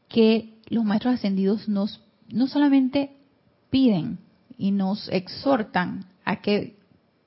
que 0.09 0.54
los 0.68 0.85
maestros 0.85 1.14
ascendidos 1.14 1.68
nos 1.68 2.00
no 2.28 2.48
solamente 2.48 3.12
piden 3.70 4.18
y 4.59 4.70
nos 4.70 5.09
exhortan 5.11 6.06
a 6.24 6.40
que 6.40 6.76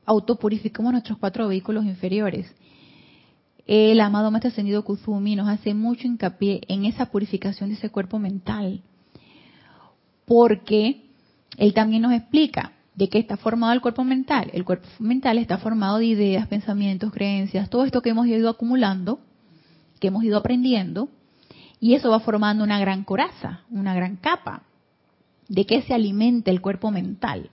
autopurifiquemos 0.05 0.91
nuestros 0.91 1.17
cuatro 1.19 1.47
vehículos 1.47 1.86
inferiores. 1.86 2.53
El 3.71 4.01
amado 4.01 4.32
maestro 4.32 4.49
ascendido 4.49 4.84
Kuzumi 4.84 5.36
nos 5.36 5.47
hace 5.47 5.75
mucho 5.75 6.08
hincapié 6.08 6.62
en 6.69 6.86
esa 6.86 7.12
purificación 7.12 7.69
de 7.69 7.75
ese 7.75 7.91
cuerpo 7.91 8.17
mental, 8.17 8.82
porque 10.25 11.05
él 11.55 11.75
también 11.75 12.01
nos 12.01 12.13
explica 12.13 12.71
de 12.95 13.10
qué 13.10 13.19
está 13.19 13.38
formado 13.38 13.73
el 13.73 13.82
cuerpo 13.82 14.03
mental. 14.03 14.49
El 14.53 14.65
cuerpo 14.65 14.88
mental 14.97 15.38
está 15.38 15.60
formado 15.60 15.99
de 15.99 16.08
ideas, 16.08 16.47
pensamientos, 16.47 17.13
creencias, 17.13 17.69
todo 17.69 17.86
esto 17.86 18.01
que 18.01 18.10
hemos 18.10 18.25
ido 18.25 18.49
acumulando 18.49 19.19
que 19.99 20.08
hemos 20.08 20.23
ido 20.23 20.39
aprendiendo, 20.39 21.10
y 21.79 21.93
eso 21.93 22.10
va 22.10 22.21
formando 22.21 22.63
una 22.63 22.79
gran 22.79 23.03
coraza, 23.03 23.65
una 23.69 23.93
gran 23.93 24.15
capa. 24.15 24.63
¿De 25.47 25.67
qué 25.67 25.84
se 25.84 25.93
alimenta 25.93 26.49
el 26.49 26.60
cuerpo 26.60 26.89
mental? 26.89 27.51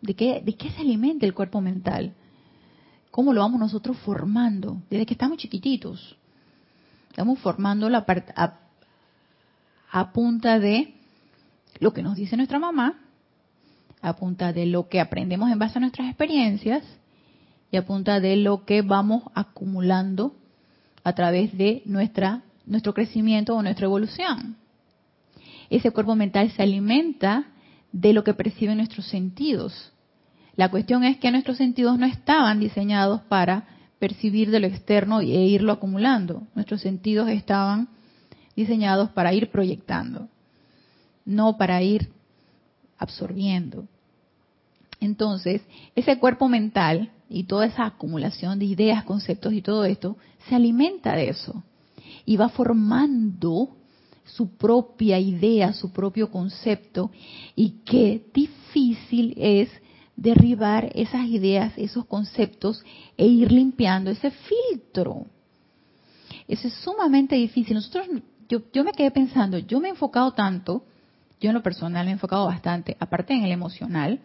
¿De 0.00 0.14
qué, 0.14 0.40
¿De 0.44 0.54
qué 0.54 0.70
se 0.70 0.82
alimenta 0.82 1.26
el 1.26 1.34
cuerpo 1.34 1.60
mental? 1.60 2.14
¿Cómo 3.10 3.32
lo 3.32 3.40
vamos 3.40 3.60
nosotros 3.60 3.96
formando? 3.98 4.82
Desde 4.88 5.06
que 5.06 5.14
estamos 5.14 5.38
chiquititos. 5.38 6.16
Estamos 7.08 7.38
formando 7.40 7.88
la 7.88 8.04
a, 8.36 8.58
a 9.90 10.12
punta 10.12 10.58
de 10.58 10.94
lo 11.80 11.92
que 11.92 12.02
nos 12.02 12.16
dice 12.16 12.36
nuestra 12.36 12.58
mamá, 12.58 13.00
a 14.00 14.16
punta 14.16 14.52
de 14.52 14.66
lo 14.66 14.88
que 14.88 15.00
aprendemos 15.00 15.50
en 15.50 15.58
base 15.58 15.78
a 15.78 15.80
nuestras 15.80 16.08
experiencias 16.08 16.84
y 17.70 17.76
a 17.76 17.84
punta 17.84 18.20
de 18.20 18.36
lo 18.36 18.64
que 18.64 18.82
vamos 18.82 19.24
acumulando 19.34 20.34
a 21.02 21.14
través 21.14 21.56
de 21.56 21.82
nuestra, 21.86 22.42
nuestro 22.66 22.94
crecimiento 22.94 23.56
o 23.56 23.62
nuestra 23.62 23.86
evolución. 23.86 24.56
Ese 25.68 25.90
cuerpo 25.90 26.14
mental 26.16 26.50
se 26.50 26.62
alimenta 26.62 27.46
de 27.92 28.12
lo 28.12 28.24
que 28.24 28.34
perciben 28.34 28.78
nuestros 28.78 29.06
sentidos. 29.06 29.92
La 30.60 30.70
cuestión 30.70 31.04
es 31.04 31.16
que 31.16 31.30
nuestros 31.30 31.56
sentidos 31.56 31.98
no 31.98 32.04
estaban 32.04 32.60
diseñados 32.60 33.22
para 33.22 33.64
percibir 33.98 34.50
de 34.50 34.60
lo 34.60 34.66
externo 34.66 35.20
e 35.20 35.24
irlo 35.24 35.72
acumulando. 35.72 36.42
Nuestros 36.54 36.82
sentidos 36.82 37.30
estaban 37.30 37.88
diseñados 38.54 39.08
para 39.08 39.32
ir 39.32 39.50
proyectando, 39.50 40.28
no 41.24 41.56
para 41.56 41.82
ir 41.82 42.10
absorbiendo. 42.98 43.86
Entonces, 45.00 45.62
ese 45.96 46.18
cuerpo 46.18 46.46
mental 46.46 47.10
y 47.30 47.44
toda 47.44 47.64
esa 47.64 47.86
acumulación 47.86 48.58
de 48.58 48.66
ideas, 48.66 49.04
conceptos 49.04 49.54
y 49.54 49.62
todo 49.62 49.86
esto, 49.86 50.18
se 50.46 50.56
alimenta 50.56 51.16
de 51.16 51.30
eso 51.30 51.64
y 52.26 52.36
va 52.36 52.50
formando 52.50 53.70
su 54.26 54.58
propia 54.58 55.18
idea, 55.18 55.72
su 55.72 55.90
propio 55.90 56.30
concepto 56.30 57.10
y 57.56 57.76
qué 57.86 58.22
difícil 58.34 59.32
es 59.38 59.70
derribar 60.20 60.92
esas 60.94 61.24
ideas, 61.24 61.72
esos 61.76 62.04
conceptos 62.04 62.84
e 63.16 63.26
ir 63.26 63.50
limpiando 63.50 64.10
ese 64.10 64.30
filtro. 64.30 65.26
Eso 66.46 66.68
es 66.68 66.74
sumamente 66.74 67.36
difícil. 67.36 67.74
Nosotros, 67.74 68.06
yo, 68.46 68.60
yo 68.70 68.84
me 68.84 68.92
quedé 68.92 69.10
pensando, 69.10 69.58
yo 69.58 69.80
me 69.80 69.88
he 69.88 69.92
enfocado 69.92 70.32
tanto, 70.32 70.84
yo 71.40 71.48
en 71.48 71.54
lo 71.54 71.62
personal 71.62 72.04
me 72.04 72.10
he 72.10 72.12
enfocado 72.12 72.44
bastante, 72.44 72.98
aparte 73.00 73.32
en 73.32 73.44
el 73.44 73.50
emocional, 73.50 74.20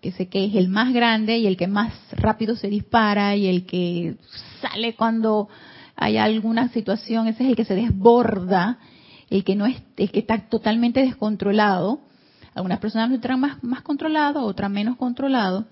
que 0.00 0.12
sé 0.12 0.28
que 0.28 0.46
es 0.46 0.54
el 0.54 0.68
más 0.68 0.94
grande 0.94 1.36
y 1.36 1.46
el 1.46 1.58
que 1.58 1.66
más 1.66 1.92
rápido 2.12 2.56
se 2.56 2.68
dispara 2.68 3.36
y 3.36 3.48
el 3.48 3.66
que 3.66 4.16
sale 4.62 4.94
cuando 4.94 5.48
hay 5.94 6.16
alguna 6.16 6.70
situación, 6.70 7.26
ese 7.26 7.42
es 7.42 7.50
el 7.50 7.56
que 7.56 7.66
se 7.66 7.74
desborda, 7.74 8.78
el 9.28 9.44
que 9.44 9.56
no 9.56 9.66
es, 9.66 9.76
el 9.98 10.10
que 10.10 10.20
está 10.20 10.38
totalmente 10.48 11.00
descontrolado. 11.00 12.00
Algunas 12.58 12.80
personas 12.80 13.08
lo 13.08 13.14
estarán 13.14 13.40
más, 13.40 13.62
más 13.62 13.82
controlado, 13.82 14.42
otras 14.42 14.68
menos 14.70 14.96
controlado. 14.96 15.66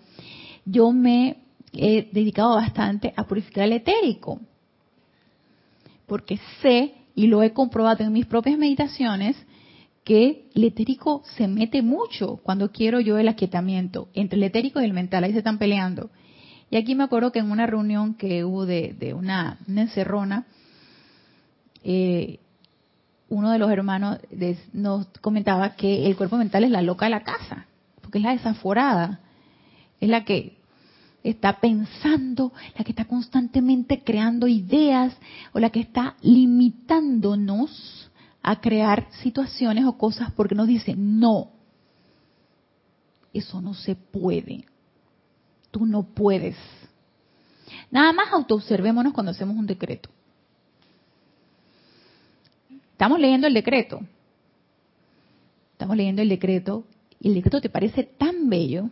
Yo 0.64 0.92
me 0.92 1.38
he 1.72 2.09
dedicado 2.12 2.55
bastante 2.55 3.12
a 3.16 3.25
purificar 3.25 3.64
el 3.64 3.72
etérico, 3.72 4.40
porque 6.07 6.38
sé 6.62 6.94
y 7.16 7.27
lo 7.27 7.42
he 7.42 7.53
comprobado 7.53 8.05
en 8.05 8.12
mis 8.12 8.27
propias 8.27 8.57
meditaciones 8.57 9.37
que 10.05 10.49
el 10.55 10.62
etérico 10.62 11.25
se 11.37 11.49
mete 11.49 11.83
mucho 11.83 12.38
cuando 12.44 12.70
quiero 12.70 13.01
yo 13.01 13.18
el 13.18 13.27
aquietamiento. 13.27 14.09
Entre 14.14 14.37
el 14.37 14.44
etérico 14.44 14.81
y 14.81 14.85
el 14.85 14.92
mental, 14.92 15.25
ahí 15.25 15.33
se 15.33 15.38
están 15.38 15.59
peleando. 15.59 16.11
Y 16.70 16.77
aquí 16.77 16.94
me 16.94 17.03
acuerdo 17.03 17.33
que 17.33 17.40
en 17.40 17.51
una 17.51 17.66
reunión 17.66 18.14
que 18.14 18.44
hubo 18.44 18.64
de, 18.66 19.12
una, 19.18 19.59
encerrona, 19.66 20.46
eh, 21.83 22.38
uno 23.29 23.51
de 23.51 23.59
los 23.59 23.71
hermanos 23.71 24.19
nos 24.73 25.07
comentaba 25.21 25.75
que 25.75 26.07
el 26.07 26.17
cuerpo 26.17 26.37
mental 26.37 26.65
es 26.65 26.71
la 26.71 26.83
loca 26.83 27.07
de 27.07 27.11
la 27.11 27.25
casa, 27.25 27.67
porque 28.01 28.19
es 28.19 28.25
la 28.25 28.33
desaforada, 28.33 29.21
es 30.01 30.09
la 30.09 30.25
que 30.25 30.57
está 31.23 31.59
pensando, 31.59 32.53
la 32.79 32.85
que 32.85 32.93
está 32.93 33.07
constantemente 33.07 34.03
creando 34.05 34.47
ideas 34.47 35.12
o 35.53 35.59
la 35.59 35.71
que 35.71 35.81
está 35.81 36.17
limitándonos 36.23 38.11
a 38.43 38.61
crear 38.61 39.09
situaciones 39.23 39.85
o 39.87 39.99
cosas 39.99 40.31
porque 40.33 40.55
nos 40.55 40.69
dice, 40.69 40.95
no, 40.97 41.51
eso 43.33 43.61
no 43.61 43.75
se 43.75 43.97
puede, 43.97 44.65
tú 45.73 45.85
no 45.85 46.05
puedes. 46.05 46.57
Nada 47.91 48.12
más 48.12 48.33
autoobservémonos 48.33 49.12
cuando 49.12 49.33
hacemos 49.33 49.57
un 49.57 49.67
decreto. 49.67 50.11
Estamos 52.97 53.21
leyendo 53.21 53.47
el 53.47 53.53
decreto, 53.53 54.01
estamos 55.73 55.99
leyendo 55.99 56.23
el 56.23 56.31
decreto. 56.31 56.87
Y 57.21 57.29
el 57.29 57.35
decreto 57.35 57.61
te 57.61 57.69
parece 57.69 58.05
tan 58.05 58.49
bello, 58.49 58.89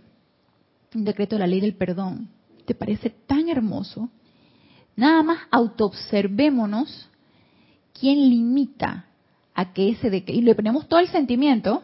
un 0.95 1.05
decreto 1.07 1.37
de 1.37 1.41
la 1.41 1.47
ley 1.47 1.63
del 1.63 1.75
perdón, 1.75 2.29
te 2.67 2.75
parece 2.75 3.09
tan 3.09 3.49
hermoso, 3.49 4.11
nada 4.95 5.23
más 5.23 5.39
autoobservémonos 5.51 7.09
quién 7.99 8.29
limita 8.29 9.07
a 9.55 9.73
que 9.73 9.89
ese 9.89 10.11
de 10.11 10.23
y 10.27 10.43
le 10.43 10.55
ponemos 10.55 10.87
todo 10.87 11.01
el 11.01 11.09
sentimiento, 11.09 11.83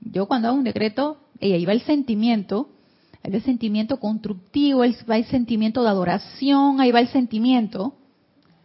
Yo 0.00 0.24
cuando 0.26 0.48
hago 0.48 0.56
un 0.56 0.64
decreto, 0.64 1.18
ahí 1.42 1.66
va 1.66 1.72
el 1.72 1.82
sentimiento, 1.82 2.70
ahí 3.22 3.30
va 3.32 3.36
el 3.36 3.44
sentimiento 3.44 4.00
constructivo, 4.00 4.80
ahí 4.80 4.96
va 5.08 5.18
el 5.18 5.26
sentimiento 5.26 5.82
de 5.82 5.90
adoración, 5.90 6.80
ahí 6.80 6.90
va 6.90 7.00
el 7.00 7.08
sentimiento. 7.08 7.98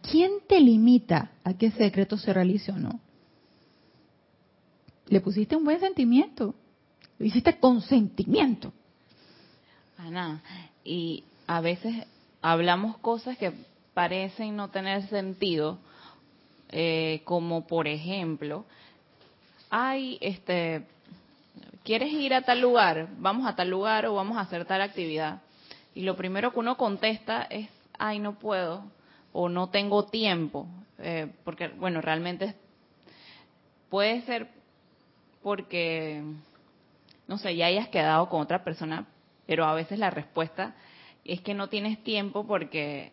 ¿Quién 0.02 0.32
te 0.48 0.60
limita 0.60 1.30
a 1.44 1.54
que 1.54 1.66
ese 1.66 1.84
decreto 1.84 2.16
se 2.16 2.32
realice 2.32 2.72
o 2.72 2.76
no? 2.76 3.00
Le 5.06 5.20
pusiste 5.20 5.56
un 5.56 5.64
buen 5.64 5.80
sentimiento, 5.80 6.54
lo 7.18 7.26
hiciste 7.26 7.58
con 7.58 7.80
sentimiento. 7.82 8.72
Ana, 9.98 10.42
y 10.84 11.24
a 11.46 11.60
veces 11.60 12.06
hablamos 12.40 12.96
cosas 12.98 13.36
que 13.36 13.52
parecen 13.92 14.56
no 14.56 14.70
tener 14.70 15.06
sentido, 15.08 15.78
eh, 16.70 17.22
como 17.24 17.66
por 17.66 17.88
ejemplo, 17.88 18.64
ay, 19.68 20.16
este, 20.20 20.86
¿quieres 21.84 22.12
ir 22.12 22.32
a 22.32 22.42
tal 22.42 22.60
lugar? 22.60 23.08
Vamos 23.18 23.46
a 23.46 23.56
tal 23.56 23.68
lugar 23.68 24.06
o 24.06 24.14
vamos 24.14 24.36
a 24.38 24.42
hacer 24.42 24.64
tal 24.64 24.80
actividad. 24.80 25.42
Y 25.94 26.02
lo 26.02 26.16
primero 26.16 26.52
que 26.52 26.60
uno 26.60 26.76
contesta 26.76 27.42
es, 27.42 27.68
ay, 27.98 28.20
no 28.20 28.38
puedo 28.38 28.84
o 29.32 29.48
no 29.48 29.70
tengo 29.70 30.06
tiempo. 30.06 30.66
Eh, 30.98 31.28
porque, 31.44 31.68
bueno, 31.68 32.00
realmente 32.00 32.54
puede 33.88 34.22
ser 34.22 34.48
porque, 35.42 36.22
no 37.26 37.38
sé, 37.38 37.56
ya 37.56 37.66
hayas 37.66 37.88
quedado 37.88 38.28
con 38.28 38.42
otra 38.42 38.62
persona, 38.62 39.06
pero 39.46 39.64
a 39.64 39.74
veces 39.74 39.98
la 39.98 40.10
respuesta 40.10 40.74
es 41.24 41.40
que 41.40 41.54
no 41.54 41.68
tienes 41.68 42.02
tiempo 42.02 42.46
porque 42.46 43.12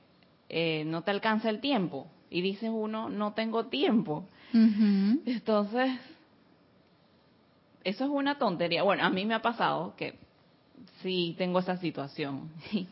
eh, 0.50 0.84
no 0.86 1.04
te 1.04 1.12
alcanza 1.12 1.50
el 1.50 1.60
tiempo. 1.60 2.08
Y 2.30 2.42
dices 2.42 2.70
uno, 2.72 3.10
no 3.10 3.34
tengo 3.34 3.68
tiempo. 3.68 4.26
Entonces, 4.52 5.92
eso 7.84 8.04
es 8.04 8.10
una 8.10 8.38
tontería. 8.38 8.84
Bueno, 8.84 9.04
a 9.04 9.10
mí 9.10 9.26
me 9.26 9.34
ha 9.34 9.42
pasado 9.42 9.96
que 9.96 10.16
sí 11.02 11.36
tengo 11.38 11.60
esa 11.60 11.78
situación. 11.78 12.50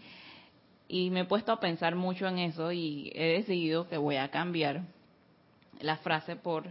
y 0.87 1.09
me 1.09 1.21
he 1.21 1.25
puesto 1.25 1.51
a 1.51 1.59
pensar 1.59 1.95
mucho 1.95 2.27
en 2.27 2.39
eso 2.39 2.71
y 2.71 3.11
he 3.15 3.37
decidido 3.37 3.87
que 3.87 3.97
voy 3.97 4.17
a 4.17 4.29
cambiar 4.29 4.83
la 5.79 5.97
frase 5.97 6.35
por 6.35 6.67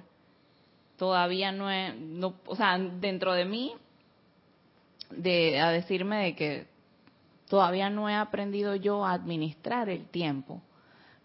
todavía 0.97 1.53
no, 1.53 1.71
he, 1.71 1.93
no 1.95 2.35
o 2.47 2.57
sea, 2.57 2.79
dentro 2.79 3.33
de 3.33 3.45
mí, 3.45 3.73
de, 5.11 5.61
a 5.61 5.71
decirme 5.71 6.25
de 6.25 6.35
que 6.35 6.67
todavía 7.49 7.91
no 7.91 8.09
he 8.09 8.15
aprendido 8.15 8.75
yo 8.75 9.05
a 9.05 9.13
administrar 9.13 9.89
el 9.89 10.07
tiempo. 10.07 10.63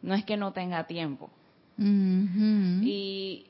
No 0.02 0.14
es 0.14 0.24
que 0.24 0.38
no 0.38 0.54
tenga 0.54 0.86
tiempo. 0.86 1.30
Y 1.78 3.46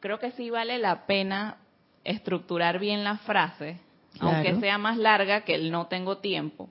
creo 0.00 0.18
que 0.18 0.32
sí 0.32 0.50
vale 0.50 0.78
la 0.78 1.06
pena 1.06 1.56
estructurar 2.04 2.78
bien 2.78 3.04
la 3.04 3.18
frase, 3.18 3.78
aunque 4.18 4.60
sea 4.60 4.76
más 4.76 4.98
larga 4.98 5.42
que 5.42 5.54
el 5.54 5.70
no 5.70 5.86
tengo 5.86 6.18
tiempo, 6.18 6.68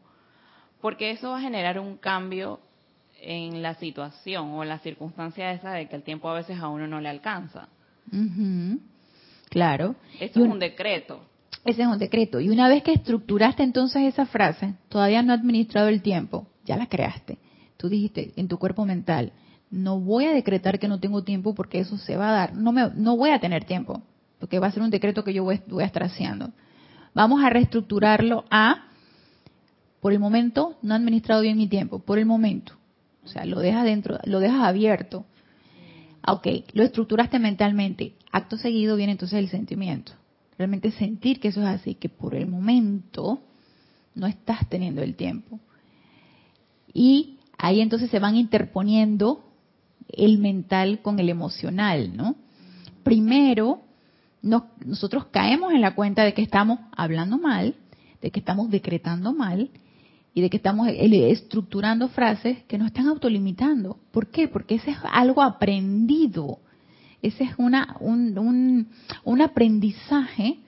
porque 0.82 1.12
eso 1.12 1.32
va 1.32 1.38
a 1.38 1.42
generar 1.42 1.80
un 1.80 1.98
cambio 1.98 2.60
en 3.22 3.62
la 3.62 3.76
situación 3.76 4.52
o 4.52 4.64
en 4.64 4.70
la 4.70 4.80
circunstancia 4.80 5.52
esa 5.52 5.72
de 5.72 5.88
que 5.88 5.96
el 5.96 6.04
tiempo 6.04 6.30
a 6.30 6.36
veces 6.36 6.60
a 6.60 6.70
uno 6.70 6.88
no 6.88 7.02
le 7.02 7.10
alcanza. 7.10 7.68
Claro. 9.50 9.96
Eso 10.20 10.44
es 10.44 10.52
un 10.52 10.60
decreto. 10.60 11.22
Ese 11.66 11.82
es 11.82 11.88
un 11.88 11.98
decreto. 11.98 12.40
Y 12.40 12.50
una 12.50 12.70
vez 12.70 12.84
que 12.84 12.94
estructuraste 12.94 13.64
entonces 13.64 14.04
esa 14.04 14.26
frase, 14.26 14.76
todavía 14.88 15.22
no 15.22 15.34
ha 15.34 15.36
administrado 15.36 15.90
el 15.90 16.02
tiempo, 16.02 16.48
ya 16.66 16.78
la 16.78 16.88
creaste. 16.88 17.38
Tú 17.78 17.90
dijiste 17.90 18.34
en 18.36 18.48
tu 18.48 18.58
cuerpo 18.58 18.86
mental, 18.86 19.34
no 19.70 20.00
voy 20.00 20.26
a 20.26 20.34
decretar 20.34 20.80
que 20.80 20.88
no 20.88 21.00
tengo 21.00 21.24
tiempo 21.24 21.54
porque 21.54 21.80
eso 21.80 21.98
se 21.98 22.16
va 22.16 22.30
a 22.30 22.34
dar. 22.34 22.56
No, 22.56 22.72
me, 22.72 22.90
no 22.96 23.18
voy 23.18 23.32
a 23.32 23.40
tener 23.40 23.66
tiempo, 23.66 24.02
porque 24.40 24.60
va 24.60 24.68
a 24.68 24.72
ser 24.72 24.84
un 24.84 24.90
decreto 24.90 25.24
que 25.24 25.34
yo 25.34 25.44
voy, 25.44 25.62
voy 25.68 25.84
a 25.84 25.88
estar 25.88 26.04
haciendo. 26.04 26.52
Vamos 27.14 27.44
a 27.44 27.50
reestructurarlo 27.50 28.46
a, 28.50 28.89
por 30.00 30.14
el 30.14 30.20
momento, 30.20 30.78
no 30.82 30.94
he 30.94 30.98
administrado 30.98 31.42
bien 31.42 31.58
mi 31.58 31.68
tiempo, 31.68 32.00
por 32.00 32.20
el 32.20 32.26
momento. 32.26 32.74
O 33.24 33.28
sea, 33.28 33.46
lo 33.46 33.60
dejas 33.60 33.84
dentro, 33.84 34.20
lo 34.24 34.40
dejas 34.40 34.64
abierto. 34.64 35.26
Ok, 36.26 36.48
lo 36.74 36.84
estructuraste 36.84 37.40
mentalmente. 37.40 38.14
Acto 38.32 38.58
seguido 38.58 38.96
viene 38.96 39.14
entonces 39.14 39.40
el 39.40 39.50
sentimiento 39.50 40.14
realmente 40.60 40.92
sentir 40.92 41.40
que 41.40 41.48
eso 41.48 41.62
es 41.62 41.68
así, 41.68 41.96
que 41.96 42.10
por 42.10 42.36
el 42.36 42.46
momento 42.46 43.40
no 44.14 44.28
estás 44.28 44.68
teniendo 44.68 45.02
el 45.02 45.16
tiempo. 45.16 45.58
Y 46.94 47.40
ahí 47.58 47.80
entonces 47.80 48.12
se 48.12 48.20
van 48.20 48.36
interponiendo 48.36 49.46
el 50.10 50.38
mental 50.38 51.02
con 51.02 51.18
el 51.18 51.30
emocional, 51.30 52.16
¿no? 52.16 52.36
Primero, 53.04 53.82
nosotros 54.42 55.28
caemos 55.28 55.72
en 55.72 55.80
la 55.80 55.96
cuenta 55.96 56.26
de 56.26 56.34
que 56.34 56.42
estamos 56.42 56.80
hablando 56.92 57.38
mal, 57.38 57.76
de 58.22 58.30
que 58.30 58.42
estamos 58.42 58.70
decretando 58.70 59.34
mal 59.34 59.70
y 60.34 60.42
de 60.42 60.50
que 60.50 60.58
estamos 60.58 60.88
estructurando 60.90 62.08
frases 62.10 62.64
que 62.66 62.78
nos 62.78 62.88
están 62.88 63.08
autolimitando. 63.08 63.98
¿Por 64.12 64.28
qué? 64.28 64.48
Porque 64.48 64.76
ese 64.76 64.92
es 64.92 64.98
algo 65.12 65.42
aprendido 65.42 66.60
ese 67.22 67.44
es 67.44 67.52
una, 67.58 67.98
un, 68.00 68.88
un, 69.24 69.42
aprendizaje 69.42 70.60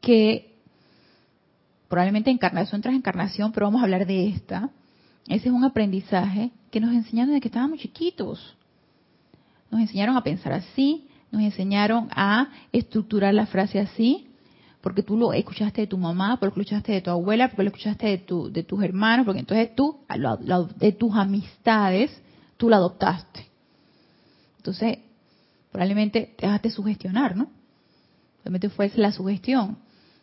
que 0.00 0.56
probablemente 1.88 2.30
encarnación 2.30 2.80
tras 2.80 2.94
encarnación, 2.94 3.52
pero 3.52 3.66
vamos 3.66 3.80
a 3.80 3.84
hablar 3.84 4.06
de 4.06 4.28
esta. 4.28 4.70
Ese 5.28 5.48
es 5.48 5.54
un 5.54 5.64
aprendizaje 5.64 6.50
que 6.70 6.80
nos 6.80 6.92
enseñaron 6.92 7.30
desde 7.30 7.42
que 7.42 7.48
estábamos 7.48 7.78
chiquitos. 7.78 8.56
Nos 9.70 9.80
enseñaron 9.82 10.16
a 10.16 10.24
pensar 10.24 10.52
así, 10.52 11.06
nos 11.30 11.42
enseñaron 11.42 12.08
a 12.10 12.48
estructurar 12.72 13.32
la 13.32 13.46
frase 13.46 13.78
así, 13.78 14.26
porque 14.82 15.04
tú 15.04 15.16
lo 15.16 15.32
escuchaste 15.32 15.82
de 15.82 15.86
tu 15.86 15.96
mamá, 15.96 16.38
porque 16.38 16.56
lo 16.56 16.62
escuchaste 16.62 16.92
de 16.92 17.00
tu 17.00 17.10
abuela, 17.10 17.48
porque 17.48 17.62
lo 17.62 17.68
escuchaste 17.68 18.06
de, 18.08 18.18
tu, 18.18 18.52
de 18.52 18.64
tus 18.64 18.82
hermanos, 18.82 19.24
porque 19.24 19.40
entonces 19.40 19.74
tú, 19.76 20.00
de 20.76 20.92
tus 20.92 21.14
amistades, 21.14 22.10
tú 22.56 22.68
lo 22.68 22.74
adoptaste. 22.74 23.46
Entonces, 24.56 24.98
probablemente 25.70 26.34
te 26.36 26.46
dejaste 26.46 26.70
sugestionar, 26.70 27.36
¿no? 27.36 27.48
Probablemente 28.42 28.70
fue 28.70 28.90
la 28.96 29.12
sugestión, 29.12 29.78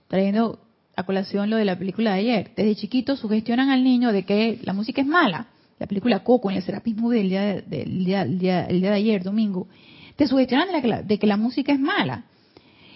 trayendo 0.10 0.60
a 0.98 1.04
colación 1.04 1.50
lo 1.50 1.56
de 1.56 1.64
la 1.64 1.80
película 1.80 2.14
de 2.14 2.20
ayer. 2.20 2.52
Desde 2.54 2.76
chiquitos 2.76 3.20
sugestionan 3.20 3.70
al 3.70 3.82
niño 3.82 4.12
de 4.12 4.24
que 4.24 4.60
la 4.64 4.74
música 4.74 5.00
es 5.00 5.08
mala. 5.08 5.48
La 5.80 5.88
película 5.88 6.20
Coco 6.26 6.52
en 6.52 6.58
el 6.58 6.64
Serapismo 6.64 7.12
del 7.12 7.30
día 7.30 7.42
de, 7.44 7.62
del 7.62 8.04
día, 8.04 8.26
día, 8.26 8.66
el 8.66 8.82
día 8.82 8.90
de 8.90 8.98
ayer, 8.98 9.24
domingo. 9.24 9.70
Te 10.18 10.28
sugestionan 10.28 10.68
de 11.08 11.18
que 11.18 11.28
la 11.28 11.38
música 11.38 11.72
es 11.72 11.80
mala. 11.80 12.26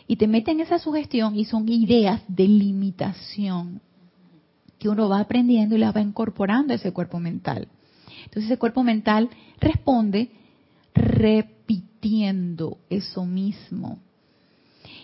Y 0.07 0.17
te 0.17 0.27
meten 0.27 0.59
esa 0.59 0.79
sugestión 0.79 1.35
y 1.35 1.45
son 1.45 1.67
ideas 1.69 2.21
de 2.27 2.47
limitación 2.47 3.81
que 4.77 4.89
uno 4.89 5.07
va 5.07 5.21
aprendiendo 5.21 5.75
y 5.75 5.79
las 5.79 5.95
va 5.95 6.01
incorporando 6.01 6.73
a 6.73 6.75
ese 6.75 6.91
cuerpo 6.91 7.19
mental. 7.19 7.69
Entonces 8.25 8.45
ese 8.45 8.57
cuerpo 8.57 8.83
mental 8.83 9.29
responde 9.59 10.31
repitiendo 10.93 12.77
eso 12.89 13.25
mismo. 13.25 13.99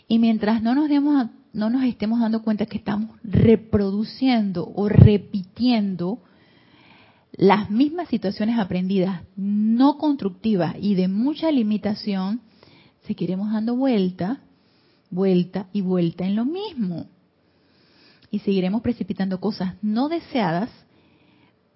Y 0.08 0.20
mientras 0.20 0.62
no 0.62 0.76
nos 0.76 0.90
demos 0.90 1.28
no 1.54 1.70
nos 1.70 1.84
estemos 1.84 2.20
dando 2.20 2.44
cuenta 2.44 2.66
que 2.66 2.78
estamos 2.78 3.12
reproduciendo 3.24 4.72
o 4.76 4.88
repitiendo 4.88 6.20
las 7.32 7.72
mismas 7.72 8.10
situaciones 8.10 8.60
aprendidas 8.60 9.22
no 9.36 9.98
constructivas 9.98 10.76
y 10.80 10.96
de 10.96 11.08
mucha 11.08 11.52
limitación, 11.52 12.42
seguiremos 13.08 13.52
dando 13.52 13.76
vuelta, 13.76 14.42
vuelta 15.10 15.68
y 15.74 15.82
vuelta 15.82 16.26
en 16.26 16.36
lo 16.36 16.46
mismo. 16.46 17.08
Y 18.32 18.40
seguiremos 18.40 18.82
precipitando 18.82 19.40
cosas 19.40 19.76
no 19.82 20.10
deseadas, 20.10 20.70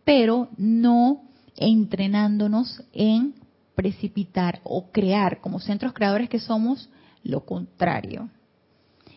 pero 0.04 0.50
no 0.58 1.24
entrenándonos 1.56 2.84
en 2.94 3.36
precipitar 3.76 4.62
o 4.64 4.92
crear 4.92 5.42
como 5.42 5.60
centros 5.60 5.94
creadores 5.94 6.30
que 6.30 6.40
somos 6.40 6.90
lo 7.24 7.46
contrario. 7.46 8.30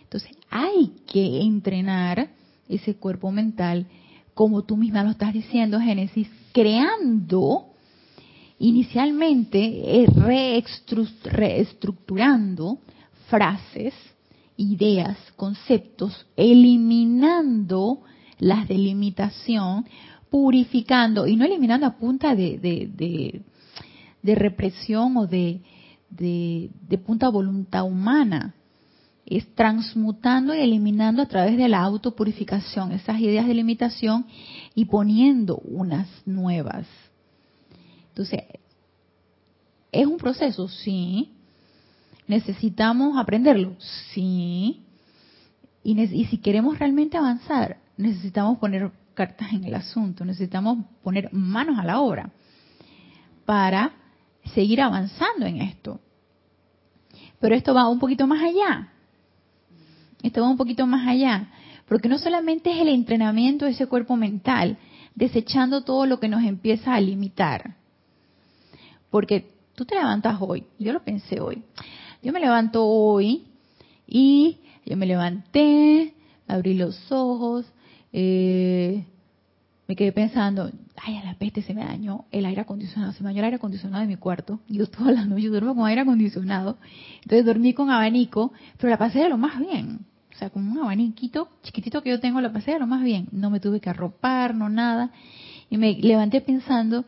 Entonces 0.02 0.31
hay 0.50 0.92
que 1.07 1.40
entrenar 1.42 2.31
ese 2.68 2.96
cuerpo 2.96 3.31
mental, 3.31 3.87
como 4.35 4.62
tú 4.64 4.76
misma 4.76 5.05
lo 5.05 5.11
estás 5.11 5.33
diciendo, 5.33 5.81
Génesis, 5.81 6.29
creando 6.52 7.66
inicialmente, 8.59 10.02
eh, 10.02 10.07
reestructurando 11.24 12.79
frases, 13.29 13.95
ideas, 14.57 15.17
conceptos, 15.37 16.27
eliminando 16.37 18.03
las 18.39 18.69
de 18.69 18.79
limitación, 18.79 19.87
purificando, 20.31 21.27
y 21.27 21.37
no 21.37 21.45
eliminando 21.45 21.87
a 21.87 21.97
punta 21.97 22.35
de, 22.35 22.59
de 24.23 24.35
represión 24.35 25.17
o 25.17 25.27
de, 25.27 25.62
de, 26.11 26.99
punta 26.99 27.29
voluntad 27.29 27.85
humana. 27.85 28.55
Es 29.25 29.53
transmutando 29.55 30.55
y 30.55 30.59
eliminando 30.59 31.23
a 31.23 31.27
través 31.27 31.57
de 31.57 31.69
la 31.69 31.81
autopurificación 31.81 32.93
esas 32.93 33.19
ideas 33.19 33.47
de 33.47 33.55
limitación 33.55 34.27
y 34.75 34.85
poniendo 34.85 35.57
unas 35.65 36.09
nuevas. 36.27 36.87
Entonces, 38.09 38.43
¿es 39.91 40.07
un 40.07 40.19
proceso? 40.19 40.69
Sí. 40.69 41.33
¿Necesitamos 42.27 43.19
aprenderlo? 43.19 43.77
Sí. 44.12 44.83
Y, 45.83 46.01
y 46.01 46.25
si 46.27 46.39
queremos 46.39 46.79
realmente 46.79 47.17
avanzar, 47.17 47.79
necesitamos 47.97 48.59
poner 48.59 48.91
cartas 49.15 49.53
en 49.53 49.65
el 49.65 49.75
asunto, 49.75 50.25
necesitamos 50.25 50.85
poner 51.03 51.33
manos 51.33 51.79
a 51.79 51.85
la 51.85 52.01
obra 52.01 52.31
para 53.45 53.93
seguir 54.55 54.81
avanzando 54.81 55.47
en 55.47 55.62
esto. 55.62 56.01
Pero 57.41 57.55
esto 57.55 57.75
va 57.75 57.89
un 57.89 57.99
poquito 57.99 58.27
más 58.27 58.43
allá. 58.43 58.89
Esto 60.23 60.43
va 60.43 60.49
un 60.49 60.57
poquito 60.57 60.87
más 60.87 61.07
allá. 61.07 61.49
Porque 61.89 62.09
no 62.09 62.19
solamente 62.19 62.73
es 62.73 62.79
el 62.79 62.89
entrenamiento 62.89 63.65
de 63.65 63.73
ese 63.73 63.87
cuerpo 63.87 64.17
mental, 64.17 64.79
desechando 65.15 65.83
todo 65.83 66.07
lo 66.07 66.19
que 66.19 66.29
nos 66.29 66.45
empieza 66.45 66.95
a 66.95 67.01
limitar. 67.01 67.77
Porque 69.11 69.49
tú 69.75 69.85
te 69.85 69.95
levantas 69.95 70.37
hoy, 70.41 70.65
yo 70.79 70.93
lo 70.93 71.03
pensé 71.03 71.41
hoy. 71.41 71.62
Yo 72.22 72.33
me 72.33 72.40
levanto 72.40 72.85
hoy 72.85 73.44
y 74.07 74.59
yo 74.85 74.96
me 74.96 75.07
levanté, 75.07 76.14
abrí 76.46 76.74
los 76.74 77.11
ojos, 77.11 77.66
eh, 78.12 79.05
me 79.88 79.94
quedé 79.94 80.12
pensando, 80.12 80.70
ay, 80.96 81.16
a 81.16 81.24
la 81.24 81.35
peste 81.35 81.62
se 81.62 81.74
me 81.74 81.85
dañó 81.85 82.24
el 82.33 82.46
aire 82.46 82.62
acondicionado, 82.62 83.12
se 83.12 83.22
me 83.22 83.29
dañó 83.29 83.40
el 83.40 83.44
aire 83.44 83.57
acondicionado 83.57 84.02
de 84.02 84.09
mi 84.09 84.16
cuarto. 84.16 84.61
Yo 84.68 84.87
todas 84.88 85.14
las 85.14 85.29
noches 85.29 85.50
duermo 85.50 85.74
con 85.74 85.87
aire 85.87 86.00
acondicionado. 86.00 86.79
Entonces 87.22 87.44
dormí 87.44 87.72
con 87.72 87.90
abanico, 87.90 88.52
pero 88.79 88.90
la 88.90 88.98
pasé 88.98 89.20
de 89.20 89.29
lo 89.29 89.38
más 89.38 89.59
bien. 89.59 90.07
O 90.35 90.38
sea, 90.38 90.50
con 90.50 90.68
un 90.68 90.79
abaniquito 90.79 91.48
chiquitito 91.62 92.02
que 92.02 92.11
yo 92.11 92.20
tengo, 92.20 92.40
la 92.40 92.52
pasé 92.52 92.72
de 92.72 92.81
lo 92.81 92.87
más 92.87 93.02
bien. 93.02 93.29
No 93.33 93.48
me 93.48 93.61
tuve 93.61 93.81
que 93.81 93.88
arropar, 93.88 94.55
no 94.55 94.68
nada. 94.68 95.11
Y 95.70 95.79
me 95.79 95.94
levanté 95.94 96.40
pensando, 96.40 97.05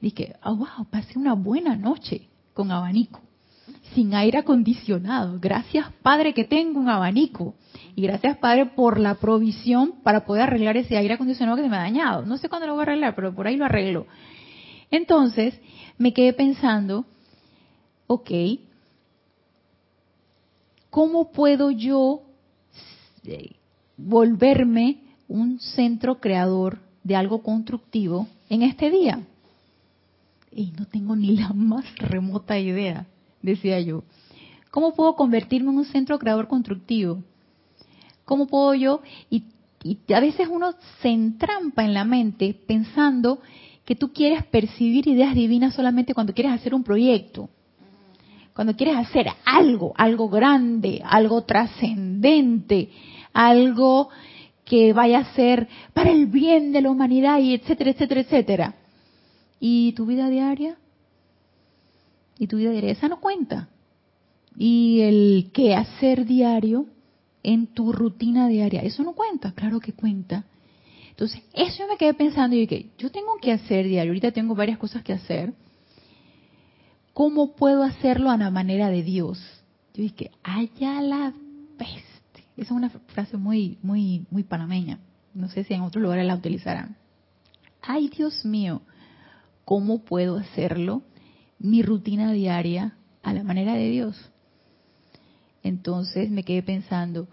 dije, 0.00 0.36
oh, 0.44 0.56
wow, 0.56 0.86
pasé 0.90 1.18
una 1.18 1.34
buena 1.34 1.76
noche 1.76 2.28
con 2.54 2.70
abanico, 2.70 3.20
sin 3.94 4.14
aire 4.14 4.38
acondicionado. 4.38 5.38
Gracias, 5.40 5.86
Padre, 6.02 6.34
que 6.34 6.44
tengo 6.44 6.80
un 6.80 6.88
abanico. 6.88 7.54
Y 7.94 8.02
gracias, 8.02 8.36
Padre, 8.38 8.66
por 8.66 8.98
la 8.98 9.14
provisión 9.16 9.94
para 10.02 10.24
poder 10.24 10.42
arreglar 10.42 10.76
ese 10.76 10.96
aire 10.96 11.14
acondicionado 11.14 11.56
que 11.56 11.62
se 11.62 11.68
me 11.68 11.76
ha 11.76 11.80
dañado. 11.80 12.26
No 12.26 12.36
sé 12.36 12.48
cuándo 12.48 12.66
lo 12.66 12.74
voy 12.74 12.80
a 12.80 12.82
arreglar, 12.82 13.14
pero 13.14 13.34
por 13.34 13.46
ahí 13.46 13.56
lo 13.56 13.64
arreglo. 13.64 14.06
Entonces, 14.90 15.60
me 15.98 16.12
quedé 16.12 16.32
pensando, 16.32 17.04
ok, 18.06 18.30
¿cómo 20.90 21.30
puedo 21.32 21.70
yo 21.70 22.22
eh, 23.24 23.52
volverme 23.96 24.98
un 25.28 25.60
centro 25.60 26.20
creador 26.20 26.78
de 27.02 27.16
algo 27.16 27.42
constructivo 27.42 28.28
en 28.48 28.62
este 28.62 28.90
día? 28.90 29.20
Y 30.50 30.72
no 30.78 30.86
tengo 30.86 31.16
ni 31.16 31.36
la 31.36 31.52
más 31.52 31.84
remota 31.98 32.58
idea, 32.58 33.06
decía 33.44 33.80
yo. 33.80 34.02
¿Cómo 34.70 34.94
puedo 34.94 35.14
convertirme 35.14 35.70
en 35.70 35.78
un 35.78 35.84
centro 35.84 36.18
creador 36.18 36.48
constructivo? 36.48 37.22
¿Cómo 38.24 38.46
puedo 38.46 38.74
yo? 38.74 39.02
Y, 39.30 39.44
a 40.14 40.20
veces 40.20 40.48
uno 40.50 40.74
se 41.02 41.10
entrampa 41.10 41.84
en 41.84 41.92
la 41.92 42.04
mente 42.04 42.56
pensando 42.66 43.40
que 43.84 43.94
tú 43.94 44.12
quieres 44.14 44.44
percibir 44.46 45.06
ideas 45.06 45.34
divinas 45.34 45.74
solamente 45.74 46.14
cuando 46.14 46.32
quieres 46.32 46.54
hacer 46.54 46.74
un 46.74 46.82
proyecto, 46.82 47.50
cuando 48.54 48.74
quieres 48.74 48.96
hacer 48.96 49.26
algo, 49.44 49.92
algo 49.94 50.30
grande, 50.30 51.02
algo 51.04 51.42
trascendente, 51.42 52.88
algo 53.34 54.08
que 54.64 54.94
vaya 54.94 55.18
a 55.18 55.34
ser 55.34 55.68
para 55.92 56.10
el 56.10 56.26
bien 56.26 56.72
de 56.72 56.80
la 56.80 56.90
humanidad 56.90 57.40
y 57.40 57.52
etcétera, 57.52 57.90
etcétera, 57.90 58.20
etcétera. 58.22 58.74
¿Y 59.60 59.92
tu 59.92 60.06
vida 60.06 60.30
diaria? 60.30 60.78
¿Y 62.38 62.46
tu 62.46 62.56
vida 62.56 62.70
diaria? 62.70 62.90
Esa 62.90 63.08
no 63.08 63.20
cuenta. 63.20 63.68
Y 64.56 65.00
el 65.00 65.50
qué 65.52 65.74
hacer 65.74 66.26
diario 66.26 66.86
en 67.42 67.66
tu 67.68 67.92
rutina 67.92 68.48
diaria. 68.48 68.80
Eso 68.80 69.02
no 69.02 69.12
cuenta, 69.12 69.52
claro 69.52 69.80
que 69.80 69.92
cuenta. 69.92 70.44
Entonces, 71.10 71.42
eso 71.52 71.78
yo 71.78 71.88
me 71.88 71.96
quedé 71.96 72.14
pensando 72.14 72.56
y 72.56 72.66
dije, 72.66 72.90
yo 72.98 73.10
tengo 73.10 73.36
que 73.40 73.52
hacer 73.52 73.86
diario, 73.86 74.10
ahorita 74.10 74.32
tengo 74.32 74.56
varias 74.56 74.78
cosas 74.78 75.04
que 75.04 75.12
hacer. 75.12 75.54
¿Cómo 77.12 77.54
puedo 77.54 77.84
hacerlo 77.84 78.30
a 78.30 78.36
la 78.36 78.50
manera 78.50 78.90
de 78.90 79.04
Dios? 79.04 79.38
Yo 79.94 80.02
dije, 80.02 80.32
allá 80.42 81.00
la 81.00 81.32
peste. 81.78 82.42
Esa 82.56 82.66
es 82.66 82.70
una 82.72 82.90
frase 82.90 83.36
muy, 83.36 83.78
muy, 83.82 84.26
muy 84.30 84.42
panameña. 84.42 84.98
No 85.34 85.48
sé 85.48 85.62
si 85.62 85.74
en 85.74 85.82
otros 85.82 86.02
lugares 86.02 86.26
la 86.26 86.34
utilizarán. 86.34 86.96
Ay, 87.80 88.08
Dios 88.08 88.44
mío, 88.44 88.82
¿cómo 89.64 90.00
puedo 90.00 90.36
hacerlo? 90.38 91.02
Mi 91.64 91.80
rutina 91.80 92.30
diaria 92.30 92.94
a 93.22 93.32
la 93.32 93.42
manera 93.42 93.72
de 93.72 93.88
Dios. 93.88 94.30
Entonces 95.62 96.30
me 96.30 96.42
quedé 96.42 96.62
pensando, 96.62 97.26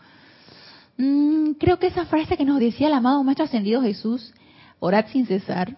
mm, 0.98 1.52
creo 1.60 1.80
que 1.80 1.88
esa 1.88 2.06
frase 2.06 2.38
que 2.38 2.46
nos 2.46 2.62
decía 2.62 2.88
el 2.88 2.94
amado 2.94 3.22
Maestro 3.26 3.44
Ascendido 3.44 3.82
Jesús, 3.82 4.34
orad 4.80 5.08
sin 5.12 5.26
cesar, 5.26 5.78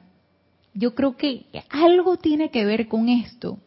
yo 0.76 0.94
creo 0.94 1.18
que 1.18 1.48
algo 1.72 2.18
tiene 2.18 2.52
que 2.52 2.64
ver 2.64 2.88
con 2.88 3.10
esto. 3.10 3.58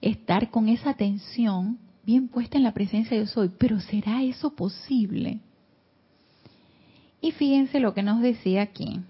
Estar 0.00 0.50
con 0.50 0.68
esa 0.68 0.90
atención 0.90 1.78
bien 2.04 2.26
puesta 2.26 2.56
en 2.56 2.64
la 2.64 2.74
presencia 2.74 3.12
de 3.16 3.22
Dios 3.22 3.36
hoy. 3.36 3.52
Pero 3.58 3.78
¿será 3.78 4.24
eso 4.24 4.56
posible? 4.56 5.38
Y 7.20 7.30
fíjense 7.30 7.78
lo 7.78 7.94
que 7.94 8.02
nos 8.02 8.20
decía 8.22 8.62
aquí. 8.62 9.02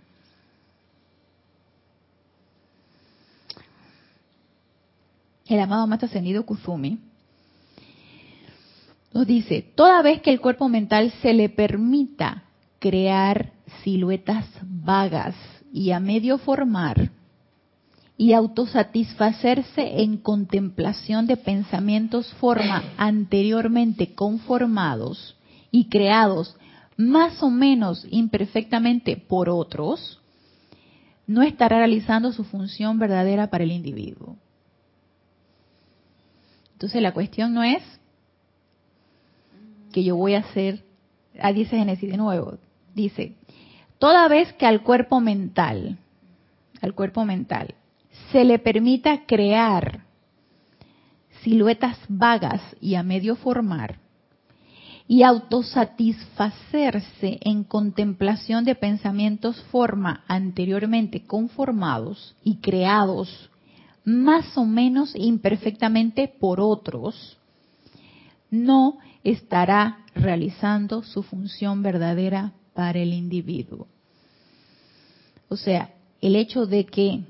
El 5.48 5.60
amado 5.60 5.86
Maestro 5.86 6.08
Ascendido 6.08 6.44
Kuzumi 6.44 6.98
nos 9.14 9.26
dice, 9.26 9.62
toda 9.74 10.02
vez 10.02 10.20
que 10.20 10.30
el 10.30 10.40
cuerpo 10.40 10.68
mental 10.68 11.10
se 11.22 11.32
le 11.32 11.48
permita 11.48 12.44
crear 12.78 13.52
siluetas 13.82 14.44
vagas 14.62 15.34
y 15.72 15.90
a 15.92 16.00
medio 16.00 16.36
formar 16.36 17.10
y 18.18 18.34
autosatisfacerse 18.34 20.02
en 20.02 20.18
contemplación 20.18 21.26
de 21.26 21.38
pensamientos 21.38 22.30
forma 22.34 22.82
anteriormente 22.98 24.14
conformados 24.14 25.36
y 25.70 25.88
creados 25.88 26.54
más 26.98 27.42
o 27.42 27.48
menos 27.48 28.06
imperfectamente 28.10 29.16
por 29.16 29.48
otros, 29.48 30.20
no 31.26 31.42
estará 31.42 31.78
realizando 31.78 32.32
su 32.32 32.44
función 32.44 32.98
verdadera 32.98 33.48
para 33.48 33.64
el 33.64 33.72
individuo. 33.72 34.36
Entonces 36.78 37.02
la 37.02 37.12
cuestión 37.12 37.52
no 37.54 37.64
es 37.64 37.82
que 39.92 40.04
yo 40.04 40.14
voy 40.14 40.34
a 40.34 40.38
hacer, 40.38 40.84
a 41.40 41.52
dice 41.52 41.76
Génesis 41.76 42.08
de 42.08 42.16
nuevo, 42.16 42.58
dice, 42.94 43.34
toda 43.98 44.28
vez 44.28 44.52
que 44.52 44.64
al 44.64 44.84
cuerpo 44.84 45.18
mental, 45.18 45.98
al 46.80 46.94
cuerpo 46.94 47.24
mental, 47.24 47.74
se 48.30 48.44
le 48.44 48.60
permita 48.60 49.26
crear 49.26 50.04
siluetas 51.42 51.98
vagas 52.08 52.62
y 52.80 52.94
a 52.94 53.02
medio 53.02 53.34
formar, 53.34 53.98
y 55.08 55.24
autosatisfacerse 55.24 57.40
en 57.40 57.64
contemplación 57.64 58.64
de 58.64 58.76
pensamientos 58.76 59.60
forma 59.72 60.22
anteriormente 60.28 61.26
conformados 61.26 62.36
y 62.44 62.58
creados 62.58 63.50
más 64.08 64.56
o 64.56 64.64
menos 64.64 65.14
imperfectamente 65.14 66.28
por 66.28 66.60
otros, 66.60 67.36
no 68.50 68.98
estará 69.22 69.98
realizando 70.14 71.02
su 71.02 71.22
función 71.22 71.82
verdadera 71.82 72.54
para 72.72 73.00
el 73.00 73.12
individuo. 73.12 73.86
O 75.50 75.56
sea, 75.56 75.94
el 76.22 76.36
hecho 76.36 76.64
de 76.64 76.86
que 76.86 77.20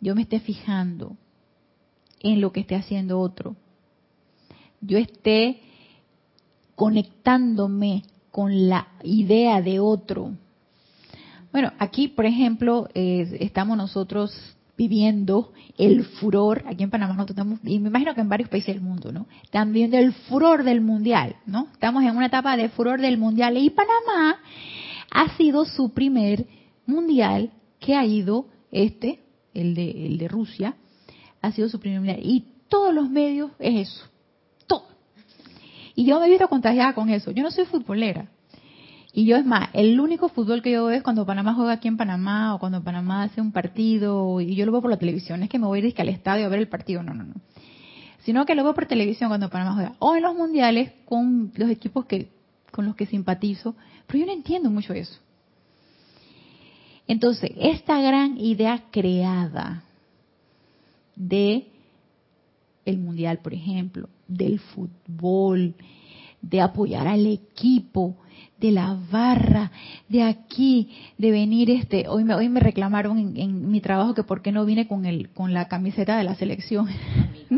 yo 0.00 0.14
me 0.14 0.22
esté 0.22 0.40
fijando 0.40 1.18
en 2.20 2.40
lo 2.40 2.50
que 2.50 2.60
esté 2.60 2.74
haciendo 2.74 3.20
otro, 3.20 3.56
yo 4.80 4.96
esté 4.96 5.60
conectándome 6.74 8.04
con 8.30 8.70
la 8.70 8.88
idea 9.02 9.60
de 9.60 9.80
otro. 9.80 10.32
Bueno, 11.52 11.72
aquí, 11.78 12.08
por 12.08 12.24
ejemplo, 12.24 12.88
estamos 12.94 13.76
nosotros 13.76 14.55
viviendo 14.76 15.52
el 15.78 16.04
furor, 16.04 16.64
aquí 16.66 16.82
en 16.82 16.90
Panamá 16.90 17.14
nosotros 17.14 17.36
estamos, 17.36 17.60
y 17.64 17.78
me 17.78 17.88
imagino 17.88 18.14
que 18.14 18.20
en 18.20 18.28
varios 18.28 18.48
países 18.48 18.74
del 18.74 18.82
mundo, 18.82 19.12
¿no? 19.12 19.26
Están 19.42 19.72
viviendo 19.72 19.96
el 19.96 20.12
furor 20.12 20.64
del 20.64 20.80
mundial, 20.80 21.36
¿no? 21.46 21.68
Estamos 21.72 22.04
en 22.04 22.16
una 22.16 22.26
etapa 22.26 22.56
de 22.56 22.68
furor 22.68 23.00
del 23.00 23.18
mundial 23.18 23.56
y 23.56 23.70
Panamá 23.70 24.38
ha 25.10 25.36
sido 25.36 25.64
su 25.64 25.92
primer 25.92 26.46
mundial 26.86 27.52
que 27.80 27.94
ha 27.94 28.04
ido, 28.04 28.48
este, 28.70 29.20
el 29.54 29.74
de, 29.74 30.06
el 30.06 30.18
de 30.18 30.28
Rusia, 30.28 30.76
ha 31.40 31.52
sido 31.52 31.68
su 31.68 31.80
primer 31.80 32.00
mundial. 32.00 32.20
Y 32.22 32.44
todos 32.68 32.94
los 32.94 33.08
medios 33.08 33.52
es 33.58 33.88
eso, 33.88 34.04
todo. 34.66 34.86
Y 35.94 36.04
yo 36.04 36.20
me 36.20 36.26
he 36.26 36.30
visto 36.30 36.48
contagiada 36.48 36.94
con 36.94 37.08
eso. 37.08 37.30
Yo 37.30 37.42
no 37.42 37.50
soy 37.50 37.64
futbolera, 37.64 38.28
y 39.18 39.24
yo 39.24 39.38
es 39.38 39.46
más, 39.46 39.70
el 39.72 39.98
único 39.98 40.28
fútbol 40.28 40.60
que 40.60 40.72
yo 40.72 40.84
veo 40.84 40.98
es 40.98 41.02
cuando 41.02 41.24
Panamá 41.24 41.54
juega 41.54 41.72
aquí 41.72 41.88
en 41.88 41.96
Panamá 41.96 42.54
o 42.54 42.58
cuando 42.58 42.84
Panamá 42.84 43.22
hace 43.22 43.40
un 43.40 43.50
partido 43.50 44.42
y 44.42 44.54
yo 44.54 44.66
lo 44.66 44.72
veo 44.72 44.82
por 44.82 44.90
la 44.90 44.98
televisión. 44.98 45.42
Es 45.42 45.48
que 45.48 45.58
me 45.58 45.66
voy 45.66 45.80
a 45.80 45.86
ir 45.86 45.94
al 45.96 46.10
estadio 46.10 46.44
a 46.44 46.50
ver 46.50 46.58
el 46.58 46.68
partido, 46.68 47.02
no, 47.02 47.14
no, 47.14 47.24
no. 47.24 47.32
Sino 48.26 48.44
que 48.44 48.54
lo 48.54 48.62
veo 48.62 48.74
por 48.74 48.84
televisión 48.84 49.30
cuando 49.30 49.48
Panamá 49.48 49.72
juega. 49.72 49.94
O 50.00 50.16
en 50.16 50.22
los 50.22 50.36
mundiales 50.36 50.92
con 51.06 51.50
los 51.56 51.70
equipos 51.70 52.04
que 52.04 52.28
con 52.70 52.84
los 52.84 52.94
que 52.94 53.06
simpatizo, 53.06 53.74
pero 54.06 54.18
yo 54.18 54.26
no 54.26 54.32
entiendo 54.32 54.68
mucho 54.68 54.92
eso. 54.92 55.18
Entonces, 57.08 57.52
esta 57.56 57.98
gran 58.02 58.38
idea 58.38 58.82
creada 58.90 59.82
de 61.14 61.68
el 62.84 62.98
mundial, 62.98 63.38
por 63.38 63.54
ejemplo, 63.54 64.10
del 64.28 64.58
fútbol, 64.58 65.74
de 66.48 66.60
apoyar 66.60 67.06
al 67.06 67.26
equipo, 67.26 68.16
de 68.58 68.70
la 68.70 68.96
barra, 69.10 69.70
de 70.08 70.22
aquí, 70.22 70.90
de 71.18 71.30
venir 71.30 71.70
este, 71.70 72.08
hoy 72.08 72.24
me, 72.24 72.34
hoy 72.34 72.48
me 72.48 72.60
reclamaron 72.60 73.36
en, 73.36 73.70
mi 73.70 73.80
trabajo 73.80 74.14
que 74.14 74.22
por 74.22 74.40
qué 74.40 74.52
no 74.52 74.64
vine 74.64 74.88
con 74.88 75.04
el, 75.04 75.30
con 75.30 75.52
la 75.52 75.68
camiseta 75.68 76.16
de 76.16 76.24
la 76.24 76.34
selección. 76.36 76.88
¿Qué 77.48 77.56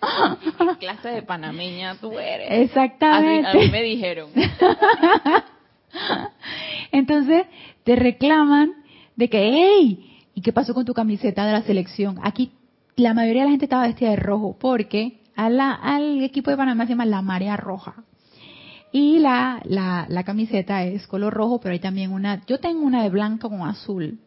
clase 0.78 1.08
de 1.08 1.22
panameña 1.22 1.96
tú 1.96 2.18
eres? 2.18 2.48
Exactamente. 2.50 3.48
A 3.48 3.54
mí, 3.54 3.70
me 3.70 3.82
dijeron. 3.82 4.30
Entonces, 6.92 7.46
te 7.84 7.96
reclaman 7.96 8.72
de 9.16 9.30
que, 9.30 9.50
hey, 9.50 10.20
¿y 10.34 10.42
qué 10.42 10.52
pasó 10.52 10.74
con 10.74 10.84
tu 10.84 10.92
camiseta 10.92 11.46
de 11.46 11.52
la 11.52 11.62
selección? 11.62 12.18
Aquí 12.22 12.52
la 12.96 13.14
mayoría 13.14 13.42
de 13.42 13.46
la 13.46 13.52
gente 13.52 13.64
estaba 13.64 13.86
vestida 13.86 14.10
de 14.10 14.16
rojo 14.16 14.58
porque 14.60 15.20
al 15.38 16.22
equipo 16.22 16.50
de 16.50 16.56
Panamá 16.56 16.84
se 16.84 16.90
llama 16.90 17.06
la 17.06 17.22
marea 17.22 17.56
roja. 17.56 17.94
Y 18.90 19.18
la, 19.18 19.62
la, 19.66 20.22
camiseta 20.24 20.82
es 20.82 21.06
color 21.06 21.32
rojo, 21.32 21.60
pero 21.60 21.74
hay 21.74 21.78
también 21.78 22.10
una, 22.10 22.42
yo 22.46 22.58
tengo 22.58 22.80
una 22.80 23.02
de 23.02 23.10
blanca 23.10 23.48
con 23.48 23.62
azul. 23.62 24.18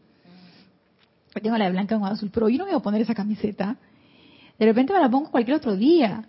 Yo 1.35 1.41
tengo 1.41 1.57
la 1.57 1.65
de 1.65 1.71
blanca 1.71 1.97
con 1.99 2.07
azul, 2.07 2.29
pero 2.31 2.47
yo 2.47 2.59
no 2.59 2.65
me 2.65 2.71
voy 2.71 2.79
a 2.79 2.83
poner 2.83 3.01
esa 3.01 3.15
camiseta. 3.15 3.75
De 4.57 4.65
repente 4.65 4.93
me 4.93 4.99
la 4.99 5.09
pongo 5.09 5.31
cualquier 5.31 5.57
otro 5.57 5.75
día. 5.75 6.23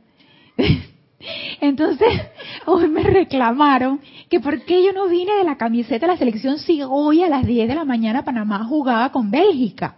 Entonces, 1.61 2.09
hoy 2.67 2.89
me 2.89 3.03
reclamaron 3.03 4.01
que 4.29 4.41
por 4.41 4.65
qué 4.65 4.83
yo 4.85 4.93
no 4.93 5.09
vine 5.09 5.35
de 5.35 5.45
la 5.45 5.57
camiseta 5.57 6.07
de 6.07 6.13
la 6.13 6.19
selección 6.19 6.59
si 6.59 6.83
hoy 6.83 7.23
a 7.23 7.29
las 7.29 7.47
10 7.47 7.69
de 7.69 7.75
la 7.75 7.85
mañana 7.85 8.25
Panamá 8.25 8.65
jugaba 8.65 9.13
con 9.13 9.31
Bélgica. 9.31 9.97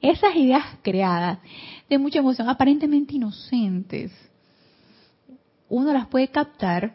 Esas 0.00 0.34
ideas 0.34 0.64
creadas 0.82 1.40
de 1.90 1.98
mucha 1.98 2.20
emoción, 2.20 2.48
aparentemente 2.48 3.16
inocentes, 3.16 4.12
uno 5.68 5.92
las 5.92 6.06
puede 6.06 6.28
captar, 6.28 6.94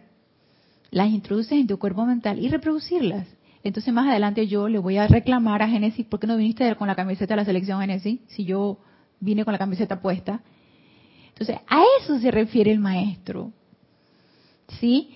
las 0.89 1.09
introduces 1.09 1.51
en 1.51 1.67
tu 1.67 1.77
cuerpo 1.77 2.05
mental 2.05 2.39
y 2.39 2.47
reproducirlas. 2.47 3.27
Entonces 3.63 3.93
más 3.93 4.07
adelante 4.07 4.47
yo 4.47 4.69
le 4.69 4.79
voy 4.79 4.97
a 4.97 5.07
reclamar 5.07 5.61
a 5.61 5.67
Génesis, 5.67 6.05
¿por 6.05 6.19
qué 6.19 6.27
no 6.27 6.37
viniste 6.37 6.75
con 6.75 6.87
la 6.87 6.95
camiseta 6.95 7.33
de 7.33 7.41
la 7.41 7.45
selección 7.45 7.81
Génesis? 7.81 8.21
Si 8.27 8.45
yo 8.45 8.79
vine 9.19 9.43
con 9.43 9.51
la 9.51 9.57
camiseta 9.57 10.01
puesta. 10.01 10.41
Entonces, 11.29 11.57
a 11.67 11.81
eso 11.99 12.17
se 12.19 12.31
refiere 12.31 12.71
el 12.71 12.79
maestro. 12.79 13.51
¿Sí? 14.79 15.09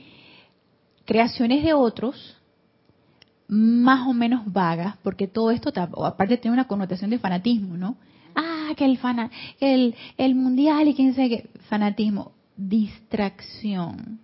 Creaciones 1.05 1.63
de 1.63 1.73
otros, 1.73 2.37
más 3.47 4.07
o 4.07 4.13
menos 4.13 4.41
vagas, 4.51 4.97
porque 5.03 5.27
todo 5.27 5.51
esto, 5.51 5.71
aparte 6.03 6.37
tiene 6.37 6.53
una 6.53 6.67
connotación 6.67 7.09
de 7.09 7.19
fanatismo, 7.19 7.77
¿no? 7.77 7.95
Ah, 8.69 8.75
que 8.75 8.85
el, 8.85 8.97
fana, 8.97 9.31
el, 9.59 9.95
el 10.17 10.35
mundial 10.35 10.87
y 10.87 10.93
quién 10.93 11.15
sabe 11.15 11.29
qué. 11.29 11.49
Fanatismo, 11.69 12.33
distracción. 12.55 14.19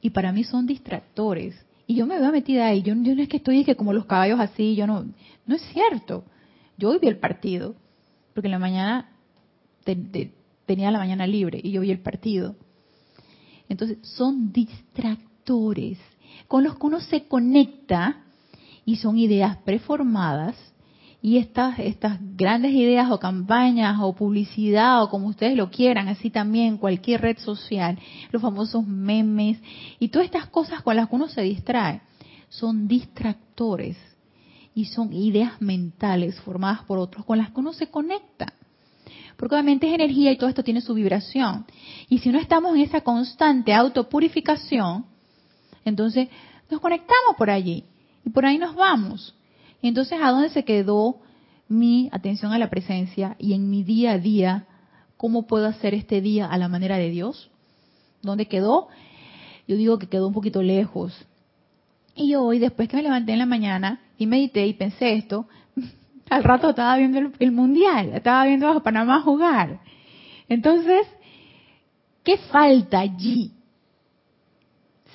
Y 0.00 0.10
para 0.10 0.32
mí 0.32 0.44
son 0.44 0.66
distractores. 0.66 1.54
Y 1.86 1.94
yo 1.94 2.06
me 2.06 2.18
veo 2.18 2.32
metida 2.32 2.66
ahí. 2.66 2.82
Yo, 2.82 2.94
yo 2.94 3.14
no 3.14 3.22
es 3.22 3.28
que 3.28 3.36
estoy 3.36 3.64
que 3.64 3.76
como 3.76 3.92
los 3.92 4.06
caballos 4.06 4.40
así, 4.40 4.74
yo 4.74 4.86
no. 4.86 5.06
No 5.46 5.54
es 5.54 5.62
cierto. 5.72 6.24
Yo 6.78 6.90
hoy 6.90 6.98
vi 7.00 7.06
el 7.06 7.18
partido, 7.18 7.76
porque 8.34 8.48
en 8.48 8.52
la 8.52 8.58
mañana 8.58 9.10
tenía 10.66 10.90
la 10.90 10.98
mañana 10.98 11.26
libre 11.26 11.60
y 11.62 11.70
yo 11.70 11.80
vi 11.80 11.92
el 11.92 12.00
partido. 12.00 12.56
Entonces, 13.68 13.98
son 14.02 14.52
distractores 14.52 15.98
con 16.48 16.64
los 16.64 16.76
que 16.76 16.86
uno 16.86 17.00
se 17.00 17.26
conecta 17.28 18.24
y 18.84 18.96
son 18.96 19.16
ideas 19.16 19.56
preformadas 19.58 20.56
y 21.26 21.38
estas, 21.38 21.80
estas 21.80 22.20
grandes 22.36 22.70
ideas 22.70 23.10
o 23.10 23.18
campañas 23.18 23.98
o 24.00 24.14
publicidad 24.14 25.02
o 25.02 25.10
como 25.10 25.26
ustedes 25.26 25.56
lo 25.56 25.72
quieran, 25.72 26.06
así 26.06 26.30
también 26.30 26.76
cualquier 26.76 27.20
red 27.20 27.36
social, 27.38 27.98
los 28.30 28.40
famosos 28.40 28.86
memes 28.86 29.58
y 29.98 30.06
todas 30.06 30.26
estas 30.26 30.46
cosas 30.46 30.82
con 30.82 30.94
las 30.94 31.08
que 31.08 31.16
uno 31.16 31.26
se 31.26 31.42
distrae, 31.42 32.00
son 32.48 32.86
distractores 32.86 33.96
y 34.72 34.84
son 34.84 35.12
ideas 35.12 35.60
mentales 35.60 36.38
formadas 36.42 36.84
por 36.84 36.98
otros 36.98 37.24
con 37.24 37.38
las 37.38 37.50
que 37.50 37.58
uno 37.58 37.72
se 37.72 37.88
conecta. 37.88 38.52
Porque 39.36 39.56
obviamente 39.56 39.88
es 39.88 39.94
energía 39.94 40.30
y 40.30 40.38
todo 40.38 40.48
esto 40.48 40.62
tiene 40.62 40.80
su 40.80 40.94
vibración. 40.94 41.66
Y 42.08 42.18
si 42.18 42.28
no 42.28 42.38
estamos 42.38 42.76
en 42.76 42.82
esa 42.82 43.00
constante 43.00 43.74
autopurificación, 43.74 45.06
entonces 45.84 46.28
nos 46.70 46.80
conectamos 46.80 47.34
por 47.36 47.50
allí 47.50 47.82
y 48.24 48.30
por 48.30 48.46
ahí 48.46 48.58
nos 48.58 48.76
vamos. 48.76 49.34
Entonces, 49.82 50.18
¿a 50.22 50.30
dónde 50.30 50.50
se 50.50 50.64
quedó 50.64 51.20
mi 51.68 52.08
atención 52.12 52.52
a 52.52 52.58
la 52.58 52.70
presencia 52.70 53.36
y 53.38 53.54
en 53.54 53.70
mi 53.70 53.82
día 53.82 54.12
a 54.12 54.18
día? 54.18 54.66
¿Cómo 55.16 55.46
puedo 55.46 55.66
hacer 55.66 55.94
este 55.94 56.20
día 56.20 56.46
a 56.46 56.58
la 56.58 56.68
manera 56.68 56.96
de 56.96 57.10
Dios? 57.10 57.50
¿Dónde 58.22 58.46
quedó? 58.46 58.88
Yo 59.66 59.76
digo 59.76 59.98
que 59.98 60.08
quedó 60.08 60.28
un 60.28 60.34
poquito 60.34 60.62
lejos. 60.62 61.26
Y 62.14 62.34
hoy, 62.34 62.58
después 62.58 62.88
que 62.88 62.96
me 62.96 63.02
levanté 63.02 63.32
en 63.32 63.38
la 63.38 63.46
mañana 63.46 64.00
y 64.18 64.26
medité 64.26 64.66
y 64.66 64.74
pensé 64.74 65.14
esto, 65.14 65.46
al 66.30 66.44
rato 66.44 66.70
estaba 66.70 66.96
viendo 66.96 67.30
el, 67.38 67.52
mundial, 67.52 68.10
estaba 68.14 68.46
viendo 68.46 68.68
a 68.68 68.82
Panamá 68.82 69.20
jugar. 69.22 69.80
Entonces, 70.48 71.06
¿qué 72.24 72.38
falta 72.38 73.00
allí? 73.00 73.52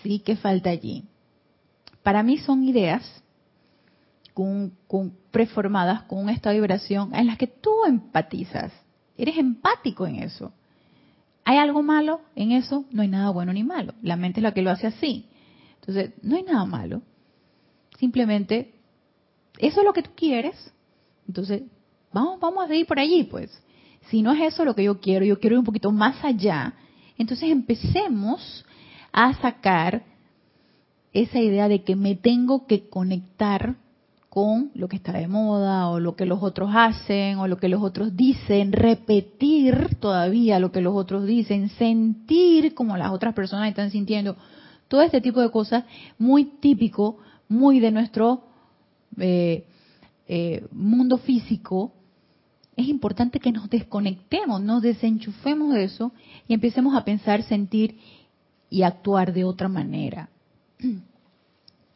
Sí, 0.04 0.20
¿qué 0.20 0.36
falta 0.36 0.70
allí? 0.70 1.06
Para 2.04 2.24
mí 2.24 2.38
son 2.38 2.64
ideas 2.64 3.24
con, 4.34 4.74
preformadas 5.32 6.04
con 6.04 6.20
un 6.20 6.30
estado 6.30 6.54
de 6.54 6.62
vibración 6.62 7.14
en 7.14 7.28
las 7.28 7.38
que 7.38 7.48
tú 7.48 7.72
empatizas. 7.86 8.72
Eres 9.18 9.38
empático 9.38 10.08
en 10.08 10.16
eso. 10.16 10.52
¿Hay 11.44 11.58
algo 11.58 11.84
malo 11.84 12.22
en 12.36 12.52
eso? 12.52 12.86
No 12.92 13.02
hay 13.02 13.08
nada 13.08 13.30
bueno 13.32 13.54
ni 13.54 13.64
malo. 13.64 13.94
La 14.02 14.16
mente 14.16 14.40
es 14.40 14.44
la 14.44 14.54
que 14.54 14.62
lo 14.62 14.72
hace 14.72 14.88
así. 14.88 15.28
Entonces, 15.76 16.12
no 16.22 16.36
hay 16.36 16.44
nada 16.44 16.66
malo. 16.66 17.02
Simplemente, 18.00 18.74
eso 19.58 19.80
es 19.80 19.86
lo 19.86 19.94
que 19.94 20.04
tú 20.04 20.12
quieres, 20.16 20.72
entonces, 21.28 21.64
vamos, 22.12 22.40
vamos 22.40 22.70
a 22.70 22.76
ir 22.76 22.86
por 22.86 23.00
allí, 23.00 23.24
pues. 23.24 23.52
Si 24.10 24.22
no 24.22 24.34
es 24.34 24.54
eso 24.54 24.66
lo 24.66 24.76
que 24.76 24.84
yo 24.84 25.00
quiero, 25.00 25.26
yo 25.26 25.40
quiero 25.40 25.56
ir 25.56 25.60
un 25.60 25.66
poquito 25.66 25.92
más 25.92 26.24
allá. 26.24 26.74
Entonces 27.18 27.50
empecemos 27.50 28.66
a 29.12 29.34
sacar 29.36 30.04
esa 31.14 31.40
idea 31.40 31.68
de 31.68 31.84
que 31.84 31.96
me 31.96 32.16
tengo 32.16 32.66
que 32.66 32.90
conectar 32.90 33.76
con 34.32 34.72
lo 34.76 34.88
que 34.88 34.96
está 34.96 35.12
de 35.12 35.28
moda 35.28 35.90
o 35.90 36.00
lo 36.00 36.16
que 36.16 36.26
los 36.26 36.42
otros 36.42 36.70
hacen 36.74 37.38
o 37.40 37.50
lo 37.50 37.58
que 37.58 37.68
los 37.68 37.84
otros 37.84 38.16
dicen, 38.16 38.72
repetir 38.72 39.98
todavía 40.00 40.58
lo 40.58 40.72
que 40.72 40.80
los 40.80 40.96
otros 40.96 41.26
dicen, 41.26 41.68
sentir 41.68 42.74
como 42.74 42.96
las 42.96 43.12
otras 43.12 43.34
personas 43.34 43.68
están 43.68 43.92
sintiendo, 43.92 44.38
todo 44.88 45.02
este 45.02 45.20
tipo 45.20 45.42
de 45.42 45.52
cosas 45.52 45.84
muy 46.18 46.46
típico, 46.46 47.18
muy 47.50 47.82
de 47.82 47.92
nuestro 47.92 48.46
eh, 49.18 49.66
eh, 50.30 50.66
mundo 50.72 51.18
físico, 51.18 51.92
es 52.78 52.88
importante 52.88 53.42
que 53.42 53.52
nos 53.52 53.70
desconectemos, 53.70 54.62
nos 54.62 54.82
desenchufemos 54.82 55.74
de 55.74 55.84
eso 55.84 56.14
y 56.48 56.54
empecemos 56.54 56.96
a 56.96 57.04
pensar, 57.04 57.44
sentir 57.44 57.98
y 58.70 58.84
actuar 58.84 59.34
de 59.34 59.44
otra 59.44 59.68
manera. 59.68 60.30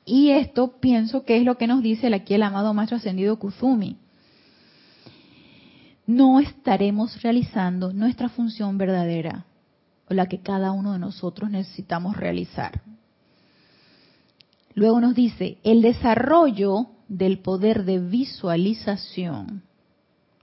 Y 0.05 0.29
esto 0.29 0.79
pienso 0.79 1.25
que 1.25 1.37
es 1.37 1.43
lo 1.43 1.57
que 1.57 1.65
nos 1.67 1.81
dice 1.81 2.13
aquí 2.13 2.35
el 2.35 2.43
amado 2.43 2.73
Maestro 2.73 2.97
Ascendido 2.97 3.37
Kuzumi. 3.39 3.97
No 6.05 6.39
estaremos 6.39 7.21
realizando 7.23 7.91
nuestra 7.91 8.29
función 8.29 8.77
verdadera 8.77 9.45
o 10.07 10.13
la 10.13 10.27
que 10.27 10.39
cada 10.39 10.71
uno 10.71 10.93
de 10.93 10.99
nosotros 10.99 11.49
necesitamos 11.49 12.15
realizar. 12.15 12.81
Luego 14.75 15.01
nos 15.01 15.15
dice, 15.15 15.57
el 15.63 15.81
desarrollo 15.81 16.87
del 17.07 17.39
poder 17.39 17.85
de 17.85 17.99
visualización, 17.99 19.63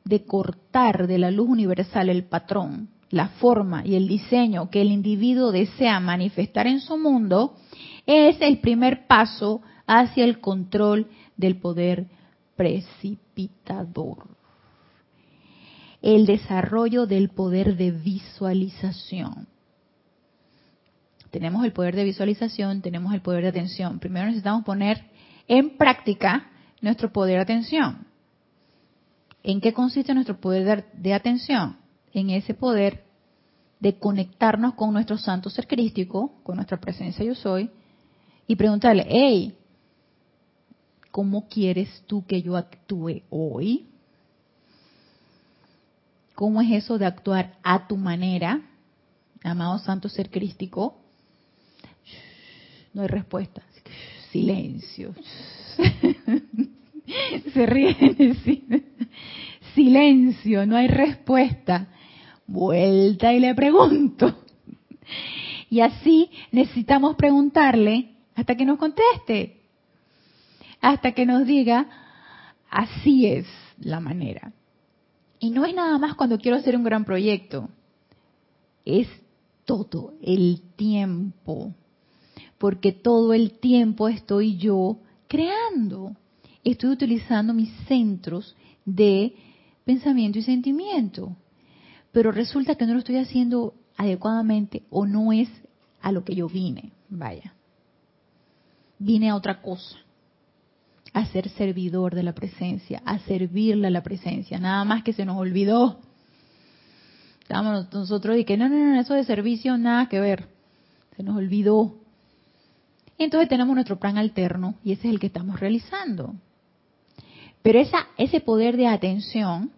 de 0.05 0.25
cortar 0.25 1.07
de 1.07 1.19
la 1.19 1.31
luz 1.31 1.49
universal 1.49 2.09
el 2.09 2.25
patrón, 2.25 2.89
la 3.11 3.29
forma 3.29 3.87
y 3.87 3.95
el 3.95 4.09
diseño 4.09 4.71
que 4.71 4.81
el 4.81 4.91
individuo 4.91 5.53
desea 5.53 6.01
manifestar 6.01 6.67
en 6.67 6.81
su 6.81 6.97
mundo, 6.97 7.55
es 8.07 8.41
el 8.41 8.59
primer 8.61 9.07
paso 9.07 9.63
hacia 9.87 10.25
el 10.25 10.41
control 10.41 11.09
del 11.37 11.57
poder 11.57 12.07
precipitador. 12.57 14.29
El 16.01 16.27
desarrollo 16.27 17.07
del 17.07 17.29
poder 17.29 17.77
de 17.77 17.93
visualización. 17.93 19.47
Tenemos 21.31 21.65
el 21.65 21.73
poder 21.73 21.97
de 21.97 22.05
visualización, 22.05 22.83
tenemos 22.83 23.15
el 23.15 23.23
poder 23.23 23.43
de 23.43 23.49
atención. 23.49 23.99
Primero 23.99 24.27
necesitamos 24.27 24.65
poner 24.65 25.03
en 25.49 25.77
práctica 25.77 26.51
nuestro 26.81 27.13
poder 27.13 27.37
de 27.37 27.43
atención. 27.43 28.07
¿En 29.43 29.61
qué 29.61 29.73
consiste 29.73 30.13
nuestro 30.15 30.41
poder 30.41 30.87
de 30.93 31.15
atención? 31.15 31.79
En 32.13 32.31
ese 32.31 32.55
poder 32.55 33.05
de 33.81 33.99
conectarnos 33.99 34.75
con 34.75 34.93
nuestro 34.93 35.17
santo 35.17 35.51
ser 35.51 35.67
crístico, 35.67 36.35
con 36.43 36.57
nuestra 36.57 36.79
presencia 36.79 37.25
yo 37.25 37.35
soy, 37.35 37.71
y 38.53 38.57
preguntarle, 38.57 39.07
hey, 39.09 39.55
¿cómo 41.11 41.49
quieres 41.49 42.05
tú 42.07 42.27
que 42.27 42.43
yo 42.43 42.55
actúe 42.55 43.23
hoy? 43.31 43.87
¿Cómo 46.35 46.61
es 46.61 46.71
eso 46.71 46.99
de 46.99 47.07
actuar 47.07 47.57
a 47.63 47.89
tu 47.89 47.97
manera, 47.97 48.61
amado 49.43 49.79
santo 49.79 50.11
ser 50.11 50.29
crístico? 50.29 50.99
No 52.93 53.01
hay 53.01 53.09
respuesta. 53.09 53.63
Silencio. 54.31 55.15
Se 57.55 57.65
ríen. 57.65 58.85
Silencio, 59.75 60.67
no 60.67 60.77
hay 60.77 60.89
respuesta. 60.89 61.89
Vuelta 62.47 63.33
y 63.33 63.41
le 63.41 63.55
pregunto. 63.55 64.45
Y 65.71 65.81
así 65.81 66.29
necesitamos 66.51 67.17
preguntarle 67.17 68.12
hasta 68.35 68.57
que 68.57 68.65
nos 68.65 68.79
conteste. 68.79 69.61
Hasta 70.81 71.13
que 71.13 71.27
nos 71.27 71.47
diga, 71.47 71.89
así 72.71 73.27
es 73.27 73.47
la 73.79 74.01
manera. 74.01 74.53
Y 75.39 75.51
no 75.51 75.65
es 75.65 75.75
nada 75.75 75.99
más 75.99 76.15
cuando 76.15 76.39
quiero 76.39 76.57
hacer 76.57 76.77
un 76.77 76.85
gran 76.85 77.05
proyecto. 77.05 77.69
Es 78.85 79.09
todo 79.65 80.15
el 80.23 80.63
tiempo. 80.77 81.75
Porque 82.59 82.93
todo 82.93 83.33
el 83.33 83.59
tiempo 83.59 84.09
estoy 84.09 84.57
yo 84.57 84.99
creando. 85.29 86.17
Estoy 86.65 86.91
utilizando 86.91 87.55
mis 87.55 87.73
centros 87.87 88.57
de 88.85 89.35
pensamiento 89.85 90.39
y 90.39 90.43
sentimiento. 90.43 91.37
Pero 92.13 92.31
resulta 92.31 92.77
que 92.77 92.87
no 92.87 92.93
lo 92.93 93.01
estoy 93.01 93.17
haciendo 93.17 93.75
adecuadamente 93.97 94.85
o 94.91 95.07
no 95.07 95.33
es 95.33 95.49
a 96.01 96.13
lo 96.13 96.25
que 96.25 96.35
yo 96.35 96.49
vine. 96.49 96.93
Vaya. 97.09 97.55
Vine 99.05 99.31
a 99.31 99.35
otra 99.35 99.61
cosa. 99.61 99.97
A 101.13 101.27
ser 101.27 101.49
servidor 101.51 102.15
de 102.15 102.23
la 102.23 102.35
presencia, 102.35 103.03
a 103.05 103.19
servirle 103.19 103.89
a 103.89 103.91
la 103.91 104.05
presencia. 104.05 104.59
Nada 104.59 104.85
más 104.85 105.03
que 105.03 105.13
se 105.13 105.25
nos 105.25 105.37
olvidó. 105.37 105.99
Estábamos 107.41 107.93
nosotros 107.93 108.39
y 108.39 108.45
que 108.45 108.57
no, 108.57 108.69
no, 108.69 108.77
no, 108.77 109.01
eso 109.01 109.15
de 109.15 109.25
servicio 109.25 109.77
nada 109.77 110.09
que 110.09 110.21
ver. 110.21 110.49
Se 111.17 111.25
nos 111.25 111.37
olvidó. 111.37 111.97
Entonces 113.19 113.49
tenemos 113.49 113.75
nuestro 113.75 113.99
plan 113.99 114.19
alterno 114.19 114.77
y 114.85 114.93
ese 114.93 115.09
es 115.09 115.15
el 115.15 115.21
que 115.21 115.27
estamos 115.27 115.59
realizando. 115.59 116.35
Pero 117.63 117.81
esa, 117.81 118.07
ese 118.17 118.41
poder 118.41 118.77
de 118.77 118.87
atención 118.87 119.73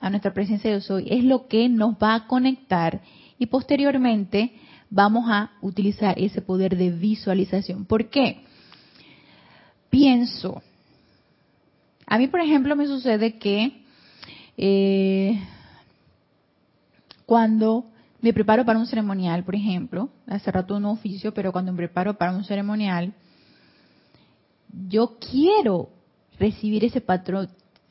a 0.00 0.08
nuestra 0.08 0.32
presencia 0.32 0.70
de 0.70 0.80
soy 0.80 1.06
es 1.10 1.24
lo 1.24 1.48
que 1.48 1.68
nos 1.68 1.94
va 1.94 2.14
a 2.14 2.26
conectar 2.28 3.02
y 3.38 3.46
posteriormente 3.46 4.52
vamos 4.88 5.24
a 5.28 5.50
utilizar 5.62 6.16
ese 6.16 6.42
poder 6.42 6.76
de 6.76 6.90
visualización. 6.90 7.86
¿Por 7.86 8.08
qué? 8.08 8.44
Pienso. 9.92 10.62
A 12.06 12.16
mí, 12.16 12.26
por 12.26 12.40
ejemplo, 12.40 12.74
me 12.74 12.86
sucede 12.86 13.38
que 13.38 13.84
eh, 14.56 15.38
cuando 17.26 17.84
me 18.22 18.32
preparo 18.32 18.64
para 18.64 18.78
un 18.78 18.86
ceremonial, 18.86 19.44
por 19.44 19.54
ejemplo, 19.54 20.08
hace 20.26 20.50
rato 20.50 20.76
un 20.76 20.86
oficio, 20.86 21.34
pero 21.34 21.52
cuando 21.52 21.72
me 21.72 21.76
preparo 21.76 22.16
para 22.16 22.32
un 22.32 22.42
ceremonial, 22.42 23.12
yo 24.88 25.18
quiero 25.18 25.90
recibir 26.38 26.86
ese 26.86 27.02
patrón. 27.02 27.50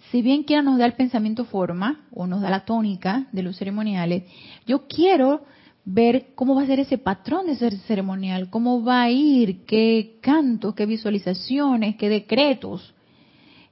Si 0.09 0.23
bien 0.23 0.41
quiera 0.41 0.63
nos 0.63 0.79
da 0.79 0.87
el 0.87 0.93
pensamiento 0.93 1.45
forma 1.45 2.07
o 2.11 2.25
nos 2.25 2.41
da 2.41 2.49
la 2.49 2.65
tónica 2.65 3.27
de 3.31 3.43
los 3.43 3.57
ceremoniales, 3.57 4.23
yo 4.65 4.87
quiero 4.87 5.43
ver 5.85 6.27
cómo 6.35 6.55
va 6.55 6.63
a 6.63 6.67
ser 6.67 6.79
ese 6.79 6.97
patrón 6.97 7.47
de 7.47 7.55
ser 7.55 7.75
ceremonial, 7.79 8.49
cómo 8.49 8.83
va 8.83 9.03
a 9.03 9.09
ir, 9.09 9.65
qué 9.65 10.17
cantos, 10.21 10.75
qué 10.75 10.85
visualizaciones, 10.85 11.95
qué 11.95 12.09
decretos. 12.09 12.93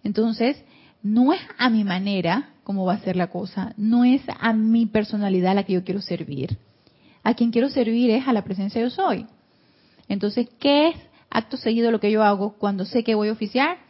Entonces, 0.04 0.64
no 1.04 1.34
es 1.34 1.42
a 1.58 1.70
mi 1.70 1.84
manera 1.84 2.50
cómo 2.64 2.86
va 2.86 2.94
a 2.94 3.00
ser 3.00 3.16
la 3.16 3.28
cosa, 3.28 3.74
no 3.78 4.06
es 4.06 4.22
a 4.40 4.54
mi 4.54 4.86
personalidad 4.86 5.56
la 5.56 5.64
que 5.64 5.74
yo 5.74 5.84
quiero 5.84 6.02
servir. 6.02 6.58
A 7.24 7.34
quien 7.34 7.52
quiero 7.52 7.70
servir 7.70 8.12
es 8.12 8.28
a 8.28 8.34
la 8.34 8.44
presencia 8.44 8.82
yo 8.82 8.90
soy. 8.90 9.26
Entonces, 10.08 10.48
¿qué 10.60 10.90
es 10.90 10.96
acto 11.30 11.58
seguido 11.58 11.92
lo 11.92 12.00
que 12.00 12.12
yo 12.12 12.24
hago 12.24 12.54
cuando 12.54 12.86
sé 12.86 13.04
que 13.04 13.16
voy 13.16 13.30
a 13.30 13.34
oficiar? 13.34 13.90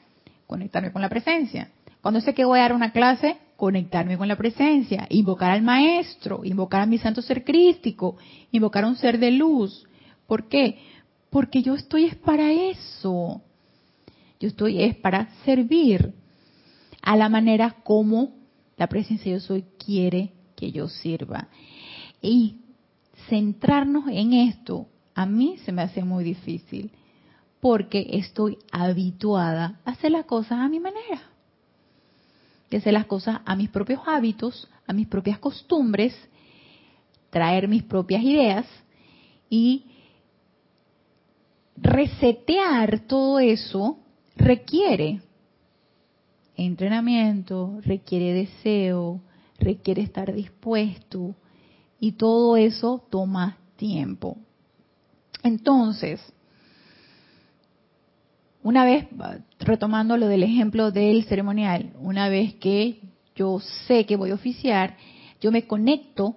conectarme 0.50 0.92
con 0.92 1.04
la 1.04 1.10
presencia. 1.10 1.70
Cuando 2.02 2.22
sé 2.22 2.34
que 2.34 2.44
voy 2.44 2.58
a 2.58 2.64
dar 2.64 2.74
una 2.74 2.92
clase, 2.92 3.38
conectarme 3.60 4.18
con 4.18 4.30
la 4.30 4.38
presencia, 4.38 5.06
invocar 5.10 5.52
al 5.52 5.62
maestro, 5.62 6.46
invocar 6.46 6.82
a 6.82 6.86
mi 6.86 6.98
santo 6.98 7.22
ser 7.22 7.44
crístico, 7.44 8.16
invocar 8.52 8.86
a 8.86 8.88
un 8.88 8.96
ser 8.96 9.20
de 9.20 9.32
luz. 9.32 9.86
¿Por 10.26 10.48
qué? 10.48 10.80
Porque 11.30 11.62
yo 11.62 11.76
estoy 11.76 12.06
es 12.06 12.16
para 12.16 12.54
eso. 12.54 13.42
Yo 14.40 14.48
estoy 14.48 14.82
es 14.82 14.96
para 14.96 15.28
servir 15.44 16.14
a 17.02 17.18
la 17.18 17.28
manera 17.28 17.76
como 17.84 18.32
la 18.78 18.88
presencia 18.88 19.34
yo 19.34 19.42
soy 19.42 19.66
quiere 19.78 20.32
que 20.56 20.72
yo 20.72 20.88
sirva. 20.88 21.50
Y 22.22 22.62
centrarnos 23.28 24.06
en 24.08 24.32
esto 24.32 24.88
a 25.14 25.26
mí 25.26 25.58
se 25.66 25.74
me 25.74 25.82
hace 25.82 26.06
muy 26.06 26.24
difícil 26.24 26.92
porque 27.60 28.08
estoy 28.14 28.58
habituada 28.72 29.82
a 29.84 29.92
hacer 29.92 30.12
las 30.12 30.24
cosas 30.24 30.60
a 30.60 30.70
mi 30.70 30.80
manera. 30.80 31.22
De 32.70 32.78
hacer 32.78 32.94
las 32.94 33.06
cosas 33.06 33.42
a 33.46 33.56
mis 33.56 33.70
propios 33.70 34.02
hábitos, 34.06 34.70
a 34.86 34.94
mis 34.94 35.08
propias 35.08 35.40
costumbres, 35.40 36.16
traer 37.30 37.68
mis 37.68 37.84
propias 37.84 38.24
ideas 38.24 38.66
y 39.50 39.86
resetear 41.76 43.02
todo 43.02 43.40
eso 43.40 44.00
requiere 44.36 45.22
entrenamiento, 46.56 47.80
requiere 47.84 48.34
deseo, 48.34 49.22
requiere 49.60 50.02
estar 50.02 50.34
dispuesto 50.34 51.36
y 52.00 52.14
todo 52.14 52.58
eso 52.58 53.06
toma 53.10 53.58
tiempo. 53.76 54.38
Entonces, 55.44 56.22
una 58.62 58.84
vez, 58.84 59.08
retomando 59.60 60.18
lo 60.18 60.28
del 60.28 60.44
ejemplo 60.44 60.92
del 60.92 61.24
ceremonial, 61.26 61.94
una 62.00 62.28
vez 62.30 62.56
que 62.56 63.00
yo 63.36 63.60
sé 63.88 64.06
que 64.06 64.18
voy 64.18 64.32
a 64.32 64.36
oficiar, 64.36 64.98
yo 65.40 65.52
me 65.52 65.66
conecto, 65.66 66.36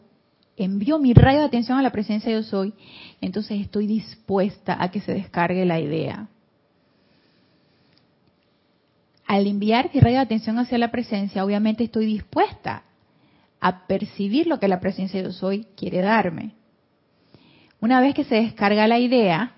envío 0.57 0.99
mi 0.99 1.14
rayo 1.14 1.41
de 1.41 1.47
atención 1.47 1.79
a 1.79 1.83
la 1.83 1.91
presencia 1.91 2.31
de 2.31 2.41
yo 2.41 2.49
soy, 2.49 2.75
entonces 3.20 3.61
estoy 3.61 3.87
dispuesta 3.87 4.77
a 4.81 4.91
que 4.91 5.01
se 5.01 5.12
descargue 5.12 5.64
la 5.66 5.81
idea. 5.81 6.29
Al 9.27 9.47
enviar 9.47 9.91
mi 9.93 10.01
rayo 10.01 10.16
de 10.16 10.23
atención 10.23 10.59
hacia 10.59 10.79
la 10.79 10.93
presencia, 10.93 11.45
obviamente 11.45 11.85
estoy 11.85 12.07
dispuesta 12.07 12.85
a 13.61 13.87
percibir 13.87 14.47
lo 14.47 14.61
que 14.61 14.68
la 14.68 14.81
presencia 14.81 15.20
de 15.20 15.29
yo 15.29 15.33
soy 15.33 15.66
quiere 15.77 16.03
darme. 16.03 16.53
Una 17.81 18.01
vez 18.01 18.14
que 18.14 18.25
se 18.25 18.37
descarga 18.37 18.87
la 18.87 18.99
idea, 18.99 19.55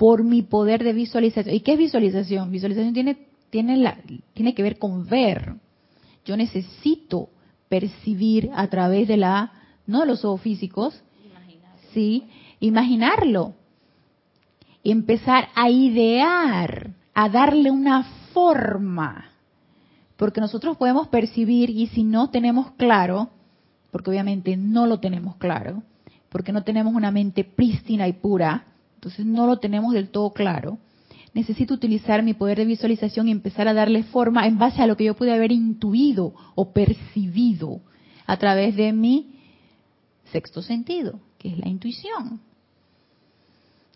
por 0.00 0.24
mi 0.24 0.40
poder 0.40 0.82
de 0.82 0.94
visualización. 0.94 1.54
¿Y 1.54 1.60
qué 1.60 1.74
es 1.74 1.78
visualización? 1.78 2.50
Visualización 2.50 2.94
tiene, 2.94 3.18
tiene, 3.50 3.76
la, 3.76 3.98
tiene 4.32 4.54
que 4.54 4.62
ver 4.62 4.78
con 4.78 5.06
ver. 5.06 5.56
Yo 6.24 6.38
necesito 6.38 7.28
percibir 7.68 8.48
a 8.54 8.66
través 8.68 9.08
de 9.08 9.18
la, 9.18 9.52
no 9.86 10.00
de 10.00 10.06
los 10.06 10.24
ojos 10.24 10.40
físicos, 10.40 10.98
sí, 11.92 12.26
imaginarlo. 12.60 13.52
Y 14.82 14.90
empezar 14.90 15.48
a 15.54 15.68
idear, 15.68 16.92
a 17.12 17.28
darle 17.28 17.70
una 17.70 18.04
forma. 18.32 19.32
Porque 20.16 20.40
nosotros 20.40 20.78
podemos 20.78 21.08
percibir 21.08 21.68
y 21.68 21.88
si 21.88 22.04
no 22.04 22.30
tenemos 22.30 22.70
claro, 22.78 23.28
porque 23.90 24.08
obviamente 24.08 24.56
no 24.56 24.86
lo 24.86 24.98
tenemos 24.98 25.36
claro, 25.36 25.82
porque 26.30 26.52
no 26.52 26.64
tenemos 26.64 26.94
una 26.94 27.10
mente 27.10 27.44
prístina 27.44 28.08
y 28.08 28.14
pura, 28.14 28.64
entonces 29.00 29.24
no 29.24 29.46
lo 29.46 29.58
tenemos 29.58 29.94
del 29.94 30.10
todo 30.10 30.30
claro, 30.34 30.76
necesito 31.32 31.72
utilizar 31.72 32.22
mi 32.22 32.34
poder 32.34 32.58
de 32.58 32.66
visualización 32.66 33.28
y 33.28 33.30
empezar 33.30 33.66
a 33.66 33.72
darle 33.72 34.02
forma 34.02 34.46
en 34.46 34.58
base 34.58 34.82
a 34.82 34.86
lo 34.86 34.94
que 34.94 35.04
yo 35.04 35.16
pude 35.16 35.32
haber 35.32 35.52
intuido 35.52 36.34
o 36.54 36.74
percibido 36.74 37.80
a 38.26 38.36
través 38.36 38.76
de 38.76 38.92
mi 38.92 39.36
sexto 40.30 40.60
sentido, 40.60 41.18
que 41.38 41.48
es 41.48 41.58
la 41.58 41.70
intuición. 41.70 42.42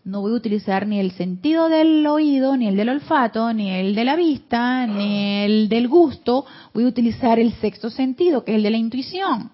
No 0.03 0.21
voy 0.21 0.31
a 0.31 0.37
utilizar 0.37 0.87
ni 0.87 0.99
el 0.99 1.11
sentido 1.11 1.69
del 1.69 2.07
oído, 2.07 2.57
ni 2.57 2.67
el 2.67 2.75
del 2.75 2.89
olfato, 2.89 3.53
ni 3.53 3.69
el 3.69 3.93
de 3.93 4.05
la 4.05 4.15
vista, 4.15 4.87
ni 4.87 5.43
el 5.43 5.69
del 5.69 5.87
gusto, 5.87 6.47
voy 6.73 6.85
a 6.85 6.87
utilizar 6.87 7.37
el 7.37 7.53
sexto 7.53 7.91
sentido, 7.91 8.43
que 8.43 8.53
es 8.53 8.55
el 8.57 8.63
de 8.63 8.71
la 8.71 8.77
intuición. 8.77 9.51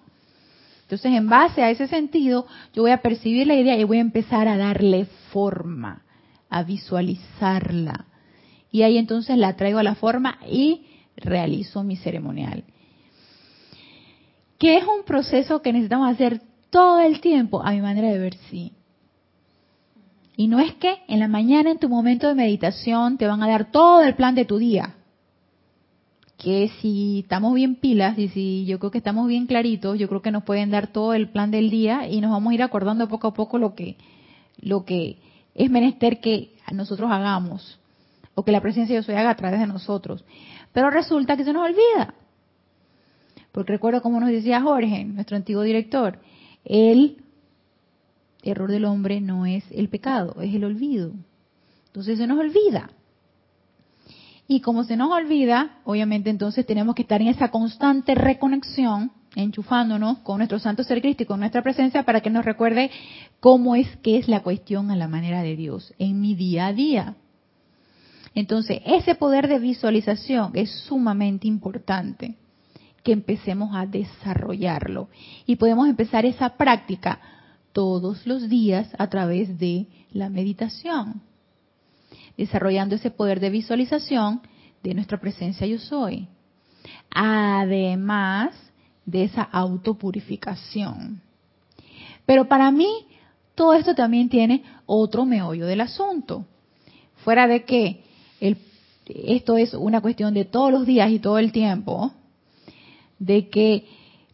Entonces, 0.92 1.16
en 1.16 1.26
base 1.26 1.62
a 1.62 1.70
ese 1.70 1.88
sentido, 1.88 2.46
yo 2.74 2.82
voy 2.82 2.90
a 2.90 3.00
percibir 3.00 3.46
la 3.46 3.54
idea 3.54 3.78
y 3.78 3.84
voy 3.84 3.96
a 3.96 4.02
empezar 4.02 4.46
a 4.46 4.58
darle 4.58 5.06
forma, 5.32 6.02
a 6.50 6.64
visualizarla. 6.64 8.04
Y 8.70 8.82
ahí 8.82 8.98
entonces 8.98 9.38
la 9.38 9.56
traigo 9.56 9.78
a 9.78 9.82
la 9.82 9.94
forma 9.94 10.36
y 10.46 10.84
realizo 11.16 11.82
mi 11.82 11.96
ceremonial. 11.96 12.64
Que 14.58 14.76
es 14.76 14.84
un 14.84 15.02
proceso 15.06 15.62
que 15.62 15.72
necesitamos 15.72 16.10
hacer 16.10 16.42
todo 16.68 17.00
el 17.00 17.22
tiempo, 17.22 17.62
a 17.62 17.70
mi 17.70 17.80
manera 17.80 18.08
de 18.08 18.18
ver, 18.18 18.34
sí. 18.50 18.74
Y 20.36 20.46
no 20.46 20.60
es 20.60 20.74
que 20.74 20.98
en 21.08 21.20
la 21.20 21.28
mañana, 21.28 21.70
en 21.70 21.78
tu 21.78 21.88
momento 21.88 22.28
de 22.28 22.34
meditación, 22.34 23.16
te 23.16 23.26
van 23.26 23.42
a 23.42 23.48
dar 23.48 23.70
todo 23.70 24.02
el 24.02 24.14
plan 24.14 24.34
de 24.34 24.44
tu 24.44 24.58
día. 24.58 24.94
Que 26.42 26.70
si 26.80 27.20
estamos 27.20 27.54
bien 27.54 27.76
pilas 27.76 28.18
y 28.18 28.28
si 28.28 28.64
yo 28.66 28.78
creo 28.78 28.90
que 28.90 28.98
estamos 28.98 29.28
bien 29.28 29.46
claritos, 29.46 29.98
yo 29.98 30.08
creo 30.08 30.22
que 30.22 30.32
nos 30.32 30.42
pueden 30.42 30.70
dar 30.70 30.88
todo 30.88 31.14
el 31.14 31.28
plan 31.28 31.50
del 31.50 31.70
día 31.70 32.08
y 32.08 32.20
nos 32.20 32.32
vamos 32.32 32.50
a 32.50 32.54
ir 32.54 32.62
acordando 32.62 33.08
poco 33.08 33.28
a 33.28 33.34
poco 33.34 33.58
lo 33.58 33.74
que, 33.74 33.96
lo 34.60 34.84
que 34.84 35.18
es 35.54 35.70
menester 35.70 36.20
que 36.20 36.52
nosotros 36.72 37.10
hagamos 37.12 37.78
o 38.34 38.44
que 38.44 38.52
la 38.52 38.60
presencia 38.60 38.96
de 38.96 39.02
Dios 39.02 39.16
haga 39.16 39.30
a 39.30 39.36
través 39.36 39.60
de 39.60 39.66
nosotros. 39.66 40.24
Pero 40.72 40.90
resulta 40.90 41.36
que 41.36 41.44
se 41.44 41.52
nos 41.52 41.64
olvida. 41.64 42.14
Porque 43.52 43.72
recuerdo 43.72 44.02
como 44.02 44.18
nos 44.18 44.30
decía 44.30 44.62
Jorge, 44.62 45.04
nuestro 45.04 45.36
antiguo 45.36 45.62
director, 45.62 46.18
el 46.64 47.18
error 48.42 48.70
del 48.70 48.86
hombre 48.86 49.20
no 49.20 49.46
es 49.46 49.64
el 49.70 49.88
pecado, 49.88 50.40
es 50.40 50.54
el 50.54 50.64
olvido. 50.64 51.12
Entonces 51.86 52.18
se 52.18 52.26
nos 52.26 52.38
olvida. 52.38 52.90
Y 54.52 54.60
como 54.60 54.84
se 54.84 54.98
nos 54.98 55.10
olvida, 55.10 55.78
obviamente 55.84 56.28
entonces 56.28 56.66
tenemos 56.66 56.94
que 56.94 57.00
estar 57.00 57.22
en 57.22 57.28
esa 57.28 57.50
constante 57.50 58.14
reconexión, 58.14 59.10
enchufándonos 59.34 60.18
con 60.18 60.36
nuestro 60.36 60.58
santo 60.58 60.84
ser 60.84 61.00
Cristo 61.00 61.22
y 61.22 61.26
con 61.26 61.40
nuestra 61.40 61.62
presencia 61.62 62.02
para 62.02 62.20
que 62.20 62.28
nos 62.28 62.44
recuerde 62.44 62.90
cómo 63.40 63.76
es 63.76 63.88
que 64.02 64.18
es 64.18 64.28
la 64.28 64.40
cuestión 64.40 64.90
a 64.90 64.96
la 64.96 65.08
manera 65.08 65.40
de 65.40 65.56
Dios 65.56 65.94
en 65.98 66.20
mi 66.20 66.34
día 66.34 66.66
a 66.66 66.74
día. 66.74 67.14
Entonces, 68.34 68.82
ese 68.84 69.14
poder 69.14 69.48
de 69.48 69.58
visualización 69.58 70.50
es 70.52 70.70
sumamente 70.80 71.48
importante 71.48 72.34
que 73.02 73.12
empecemos 73.12 73.74
a 73.74 73.86
desarrollarlo. 73.86 75.08
Y 75.46 75.56
podemos 75.56 75.88
empezar 75.88 76.26
esa 76.26 76.58
práctica 76.58 77.20
todos 77.72 78.26
los 78.26 78.50
días 78.50 78.90
a 78.98 79.06
través 79.06 79.58
de 79.58 79.86
la 80.12 80.28
meditación, 80.28 81.22
desarrollando 82.36 82.94
ese 82.94 83.10
poder 83.10 83.40
de 83.40 83.50
visualización 83.50 84.40
de 84.82 84.94
nuestra 84.94 85.20
presencia 85.20 85.66
yo 85.66 85.78
soy. 85.78 86.28
Además 87.10 88.54
de 89.04 89.24
esa 89.24 89.42
autopurificación. 89.42 91.20
Pero 92.26 92.46
para 92.48 92.70
mí, 92.70 92.88
todo 93.54 93.74
esto 93.74 93.94
también 93.94 94.28
tiene 94.28 94.62
otro 94.86 95.24
meollo 95.24 95.66
del 95.66 95.80
asunto. 95.80 96.46
Fuera 97.16 97.46
de 97.46 97.64
que 97.64 98.02
esto 99.06 99.56
es 99.56 99.74
una 99.74 100.00
cuestión 100.00 100.34
de 100.34 100.44
todos 100.44 100.72
los 100.72 100.86
días 100.86 101.10
y 101.10 101.18
todo 101.18 101.38
el 101.38 101.52
tiempo, 101.52 102.12
de 103.18 103.48
que 103.48 103.86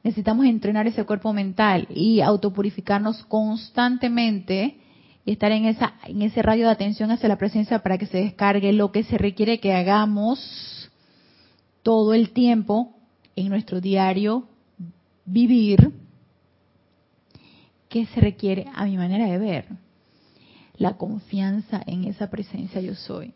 necesitamos 0.03 0.47
entrenar 0.47 0.87
ese 0.87 1.05
cuerpo 1.05 1.33
mental 1.33 1.87
y 1.91 2.21
autopurificarnos 2.21 3.25
constantemente 3.27 4.79
estar 5.33 5.53
en 5.53 5.67
esa 5.67 5.95
en 6.05 6.23
ese 6.23 6.43
radio 6.43 6.67
de 6.67 6.73
atención 6.73 7.11
hacia 7.11 7.29
la 7.29 7.39
presencia 7.39 7.81
para 7.81 7.99
que 7.99 8.07
se 8.07 8.19
descargue 8.19 8.73
lo 8.73 8.93
que 8.93 9.05
se 9.05 9.19
requiere 9.19 9.61
que 9.61 9.75
hagamos 9.75 10.91
todo 11.83 12.15
el 12.15 12.31
tiempo 12.31 12.97
en 13.37 13.49
nuestro 13.49 13.81
diario 13.81 14.49
vivir 15.25 15.93
¿qué 17.89 18.07
se 18.07 18.21
requiere 18.21 18.67
a 18.75 18.85
mi 18.85 18.97
manera 18.97 19.27
de 19.27 19.39
ver 19.39 19.67
la 20.79 20.97
confianza 20.97 21.83
en 21.87 22.05
esa 22.05 22.31
presencia 22.31 22.81
yo 22.81 22.95
soy. 22.95 23.35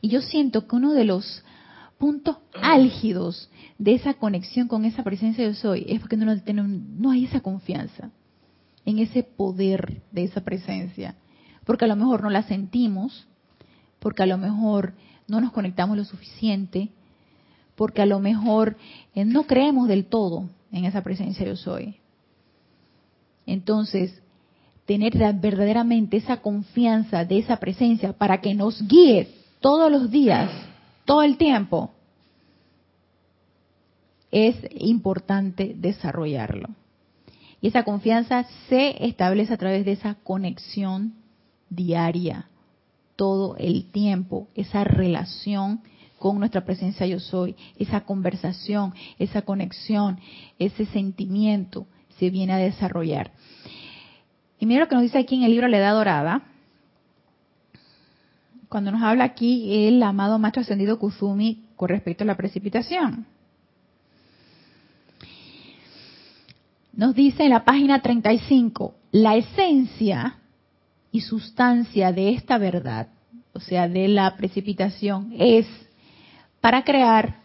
Y 0.00 0.08
yo 0.08 0.22
siento 0.22 0.66
que 0.66 0.76
uno 0.76 0.92
de 0.92 1.04
los 1.04 1.44
puntos 1.98 2.38
álgidos 2.60 3.48
de 3.78 3.94
esa 3.94 4.14
conexión 4.14 4.68
con 4.68 4.84
esa 4.84 5.04
presencia 5.04 5.46
de 5.46 5.54
soy 5.54 5.86
es 5.88 6.00
porque 6.00 6.16
no, 6.16 6.34
no 6.66 7.10
hay 7.10 7.24
esa 7.24 7.40
confianza 7.40 8.10
en 8.84 8.98
ese 8.98 9.22
poder 9.22 10.02
de 10.12 10.24
esa 10.24 10.42
presencia. 10.42 11.16
Porque 11.64 11.84
a 11.84 11.88
lo 11.88 11.96
mejor 11.96 12.22
no 12.22 12.30
la 12.30 12.42
sentimos, 12.42 13.26
porque 13.98 14.22
a 14.22 14.26
lo 14.26 14.38
mejor 14.38 14.94
no 15.26 15.40
nos 15.40 15.52
conectamos 15.52 15.96
lo 15.96 16.04
suficiente, 16.04 16.90
porque 17.74 18.02
a 18.02 18.06
lo 18.06 18.20
mejor 18.20 18.76
eh, 19.14 19.24
no 19.24 19.44
creemos 19.44 19.88
del 19.88 20.06
todo 20.06 20.48
en 20.70 20.84
esa 20.84 21.02
presencia 21.02 21.46
yo 21.46 21.56
soy. 21.56 21.96
Entonces, 23.46 24.22
tener 24.86 25.14
verdaderamente 25.34 26.16
esa 26.16 26.38
confianza 26.38 27.24
de 27.24 27.38
esa 27.38 27.56
presencia 27.56 28.12
para 28.12 28.40
que 28.40 28.54
nos 28.54 28.86
guíe 28.86 29.28
todos 29.60 29.90
los 29.90 30.10
días, 30.10 30.50
todo 31.04 31.22
el 31.22 31.36
tiempo, 31.36 31.90
es 34.30 34.56
importante 34.78 35.74
desarrollarlo. 35.76 36.68
Y 37.64 37.68
esa 37.68 37.82
confianza 37.82 38.44
se 38.68 39.06
establece 39.06 39.54
a 39.54 39.56
través 39.56 39.86
de 39.86 39.92
esa 39.92 40.16
conexión 40.16 41.14
diaria, 41.70 42.50
todo 43.16 43.56
el 43.56 43.90
tiempo, 43.90 44.48
esa 44.54 44.84
relación 44.84 45.80
con 46.18 46.38
nuestra 46.38 46.66
presencia 46.66 47.06
yo 47.06 47.20
soy, 47.20 47.56
esa 47.78 48.02
conversación, 48.02 48.92
esa 49.18 49.40
conexión, 49.40 50.20
ese 50.58 50.84
sentimiento 50.84 51.86
se 52.18 52.28
viene 52.28 52.52
a 52.52 52.58
desarrollar. 52.58 53.30
Y 54.58 54.66
mira 54.66 54.80
lo 54.80 54.88
que 54.88 54.96
nos 54.96 55.04
dice 55.04 55.16
aquí 55.16 55.36
en 55.36 55.44
el 55.44 55.52
libro 55.52 55.66
La 55.66 55.78
Edad 55.78 55.94
Dorada, 55.94 56.42
cuando 58.68 58.92
nos 58.92 59.02
habla 59.02 59.24
aquí 59.24 59.86
el 59.86 60.02
amado 60.02 60.38
macho 60.38 60.60
ascendido 60.60 60.98
Kuzumi 60.98 61.64
con 61.76 61.88
respecto 61.88 62.24
a 62.24 62.26
la 62.26 62.36
precipitación. 62.36 63.24
Nos 66.96 67.14
dice 67.14 67.42
en 67.44 67.50
la 67.50 67.64
página 67.64 68.00
35, 68.00 68.94
la 69.10 69.36
esencia 69.36 70.38
y 71.10 71.22
sustancia 71.22 72.12
de 72.12 72.30
esta 72.30 72.56
verdad, 72.56 73.08
o 73.52 73.58
sea, 73.58 73.88
de 73.88 74.06
la 74.06 74.36
precipitación, 74.36 75.32
es 75.36 75.66
para 76.60 76.84
crear 76.84 77.40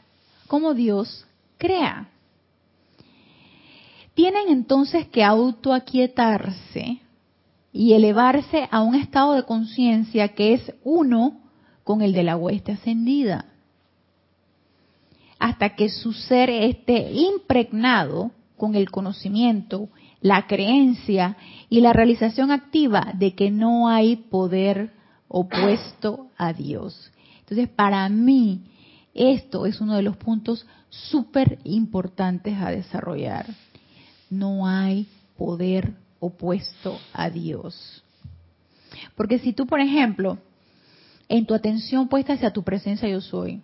como 0.48 0.76
Dios 0.76 1.26
crea. 1.58 2.10
Tienen 4.14 4.50
entonces 4.50 5.08
que 5.08 5.24
autoaquietarse 5.24 7.00
y 7.74 7.94
elevarse 7.94 8.68
a 8.70 8.82
un 8.82 8.94
estado 8.94 9.34
de 9.34 9.44
conciencia 9.44 10.28
que 10.30 10.54
es 10.54 10.74
uno 10.84 11.40
con 11.84 12.04
el 12.04 12.14
de 12.14 12.24
la 12.24 12.38
hueste 12.38 12.74
ascendida. 12.74 13.46
Hasta 15.40 15.76
que 15.76 15.90
su 15.90 16.14
ser 16.14 16.52
esté 16.52 17.12
impregnado 17.14 18.32
con 18.60 18.76
el 18.76 18.92
conocimiento, 18.92 19.90
la 20.22 20.46
creencia 20.46 21.38
y 21.70 21.82
la 21.82 21.94
realización 21.94 22.52
activa 22.52 23.14
de 23.16 23.34
que 23.34 23.50
no 23.50 23.88
hay 23.88 24.18
poder 24.18 24.92
opuesto 25.28 26.28
a 26.38 26.54
Dios. 26.54 27.12
Entonces, 27.40 27.70
para 27.70 28.08
mí, 28.10 28.62
esto 29.16 29.66
es 29.66 29.82
uno 29.82 29.96
de 29.96 30.04
los 30.04 30.18
puntos 30.18 30.68
súper 30.90 31.58
importantes 31.64 32.56
a 32.60 32.70
desarrollar. 32.70 33.48
No 34.30 34.68
hay 34.68 35.08
poder 35.38 35.96
opuesto 36.20 37.00
a 37.14 37.30
Dios. 37.30 38.04
Porque 39.16 39.40
si 39.40 39.54
tú, 39.54 39.66
por 39.66 39.80
ejemplo, 39.80 40.38
en 41.30 41.46
tu 41.46 41.54
atención 41.54 42.10
puesta 42.10 42.34
hacia 42.34 42.52
tu 42.52 42.64
presencia 42.64 43.08
yo 43.08 43.22
soy, 43.22 43.62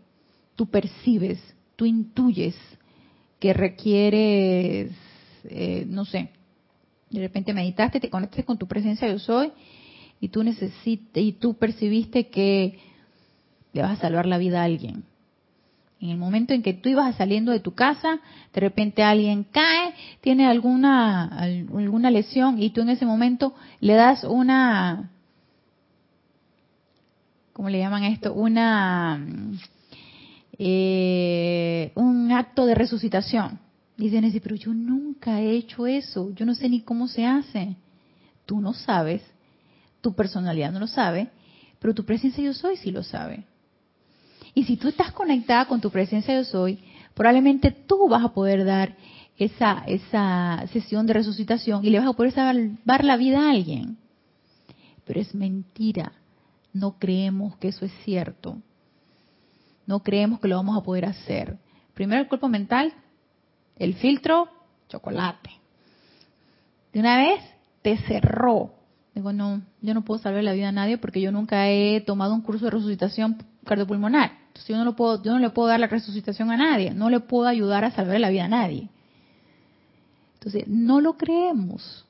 tú 0.56 0.68
percibes, 0.68 1.40
tú 1.76 1.86
intuyes 1.86 2.56
que 3.40 3.54
requieres, 3.54 4.92
eh, 5.46 5.86
no 5.88 6.06
sé, 6.06 6.30
de 7.10 7.20
repente 7.20 7.54
meditaste, 7.54 8.00
te 8.00 8.10
conectaste 8.10 8.44
con 8.44 8.58
tu 8.58 8.68
presencia 8.68 9.08
yo 9.08 9.20
soy 9.20 9.52
y 10.20 10.30
tú 10.30 10.44
necesitas 10.44 11.24
y 11.24 11.34
tú 11.34 11.56
percibiste 11.56 12.28
que 12.30 12.80
le 13.74 13.82
vas 13.82 14.00
a 14.00 14.02
salvar 14.02 14.26
la 14.26 14.38
vida 14.38 14.62
a 14.62 14.66
alguien 14.66 15.04
en 16.06 16.12
el 16.12 16.18
momento 16.18 16.54
en 16.54 16.62
que 16.62 16.74
tú 16.74 16.90
ibas 16.90 17.16
saliendo 17.16 17.52
de 17.52 17.60
tu 17.60 17.74
casa, 17.74 18.20
de 18.54 18.62
repente 18.62 19.04
alguien 19.04 19.44
cae, 19.44 19.94
tiene 20.22 20.48
alguna 20.48 21.26
alguna 21.26 22.12
lesión 22.12 22.62
y 22.62 22.70
tú 22.72 22.82
en 22.82 22.90
ese 22.90 23.06
momento 23.06 23.54
le 23.80 23.94
das 23.94 24.24
una 24.24 25.10
¿cómo 27.54 27.70
le 27.70 27.80
llaman 27.80 28.04
esto? 28.04 28.34
Una 28.34 29.20
eh, 30.58 31.92
un 31.96 32.32
acto 32.32 32.66
de 32.66 32.76
resucitación. 32.76 33.60
Dicen, 33.98 34.30
pero 34.44 34.56
yo 34.56 34.74
nunca 34.74 35.40
he 35.40 35.52
hecho 35.52 35.88
eso, 35.88 36.32
yo 36.36 36.46
no 36.46 36.54
sé 36.54 36.68
ni 36.68 36.82
cómo 36.82 37.08
se 37.08 37.26
hace. 37.26 37.78
Tú 38.46 38.60
no 38.60 38.74
sabes, 38.74 39.22
tu 40.02 40.14
personalidad 40.14 40.72
no 40.72 40.80
lo 40.80 40.88
sabe, 40.88 41.30
pero 41.80 41.94
tu 41.94 42.06
presencia 42.06 42.44
yo 42.44 42.54
soy 42.54 42.78
sí 42.78 42.92
lo 42.92 43.04
sabe. 43.04 43.46
Y 44.54 44.66
si 44.66 44.78
tú 44.78 44.90
estás 44.90 45.12
conectada 45.12 45.66
con 45.66 45.82
tu 45.82 45.90
presencia 45.92 46.36
yo 46.36 46.44
soy, 46.44 46.80
probablemente 47.14 47.72
tú 47.72 48.08
vas 48.10 48.24
a 48.24 48.34
poder 48.34 48.66
dar 48.66 48.96
esa, 49.38 49.84
esa 49.88 50.66
sesión 50.72 51.06
de 51.06 51.14
resucitación 51.14 51.84
y 51.84 51.90
le 51.90 52.00
vas 52.00 52.08
a 52.08 52.14
poder 52.14 52.34
salvar 52.34 53.04
la 53.04 53.18
vida 53.18 53.42
a 53.42 53.52
alguien. 53.52 53.98
Pero 55.06 55.20
es 55.20 55.34
mentira. 55.34 56.14
No 56.74 56.98
creemos 57.00 57.56
que 57.58 57.70
eso 57.70 57.86
es 57.86 57.92
cierto. 58.04 58.58
No 59.86 60.02
creemos 60.02 60.40
que 60.40 60.48
lo 60.48 60.56
vamos 60.56 60.78
a 60.78 60.84
poder 60.84 61.06
hacer. 61.06 61.58
Primero 61.94 62.22
el 62.22 62.28
cuerpo 62.28 62.50
mental, 62.50 62.94
el 63.78 63.96
filtro, 63.96 64.50
chocolate. 64.90 65.50
de 66.94 67.00
una 67.00 67.18
vez 67.18 67.42
te 67.82 67.98
cerró. 68.00 68.74
Digo, 69.14 69.32
no, 69.32 69.62
yo 69.82 69.94
no 69.94 70.04
puedo 70.04 70.20
salvar 70.22 70.44
la 70.44 70.54
vida 70.54 70.70
a 70.70 70.74
nadie 70.74 70.98
porque 70.98 71.22
yo 71.22 71.32
nunca 71.32 71.70
he 71.70 72.02
tomado 72.02 72.34
un 72.34 72.42
curso 72.42 72.66
de 72.66 72.72
resucitación 72.72 73.38
cardiopulmonar. 73.64 74.32
Entonces 74.48 74.68
yo 74.68 74.78
no, 74.78 74.86
lo 74.86 74.96
puedo, 74.96 75.22
yo 75.22 75.32
no 75.32 75.40
le 75.40 75.50
puedo 75.50 75.70
dar 75.70 75.80
la 75.80 75.88
resucitación 75.88 76.52
a 76.52 76.58
nadie, 76.58 76.92
no 76.94 77.10
le 77.10 77.20
puedo 77.20 77.48
ayudar 77.48 77.84
a 77.86 77.92
salvar 77.92 78.20
la 78.20 78.30
vida 78.30 78.46
a 78.46 78.50
nadie. 78.50 78.90
Entonces, 80.46 80.68
no 80.68 81.02
lo 81.02 81.18
creemos. 81.18 82.06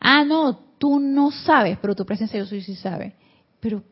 Ah, 0.00 0.24
no, 0.24 0.58
tú 0.78 0.98
no 0.98 1.30
sabes, 1.30 1.78
pero 1.80 1.94
tu 1.94 2.06
presencia 2.06 2.38
yo 2.38 2.46
soy 2.46 2.62
sí 2.62 2.74
sabe. 2.76 3.14
Pero 3.60 3.84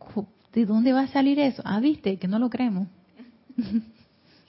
¿de 0.59 0.67
dónde 0.67 0.93
va 0.93 1.03
a 1.03 1.07
salir 1.07 1.39
eso? 1.39 1.63
Ah, 1.65 1.79
viste, 1.79 2.19
que 2.19 2.27
no 2.27 2.41
lo 2.41 2.51
creemos. 2.51 2.89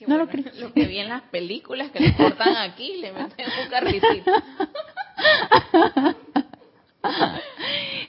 no 0.08 0.18
lo, 0.18 0.28
creemos. 0.28 0.58
lo 0.58 0.74
que 0.74 0.88
vi 0.88 0.98
en 0.98 1.10
las 1.10 1.22
películas 1.24 1.92
que 1.92 2.00
le 2.00 2.16
cortan 2.16 2.58
aquí, 2.58 2.98
le 3.00 3.14
meten 3.14 3.46
un 3.64 3.70
carricito. 3.70 4.32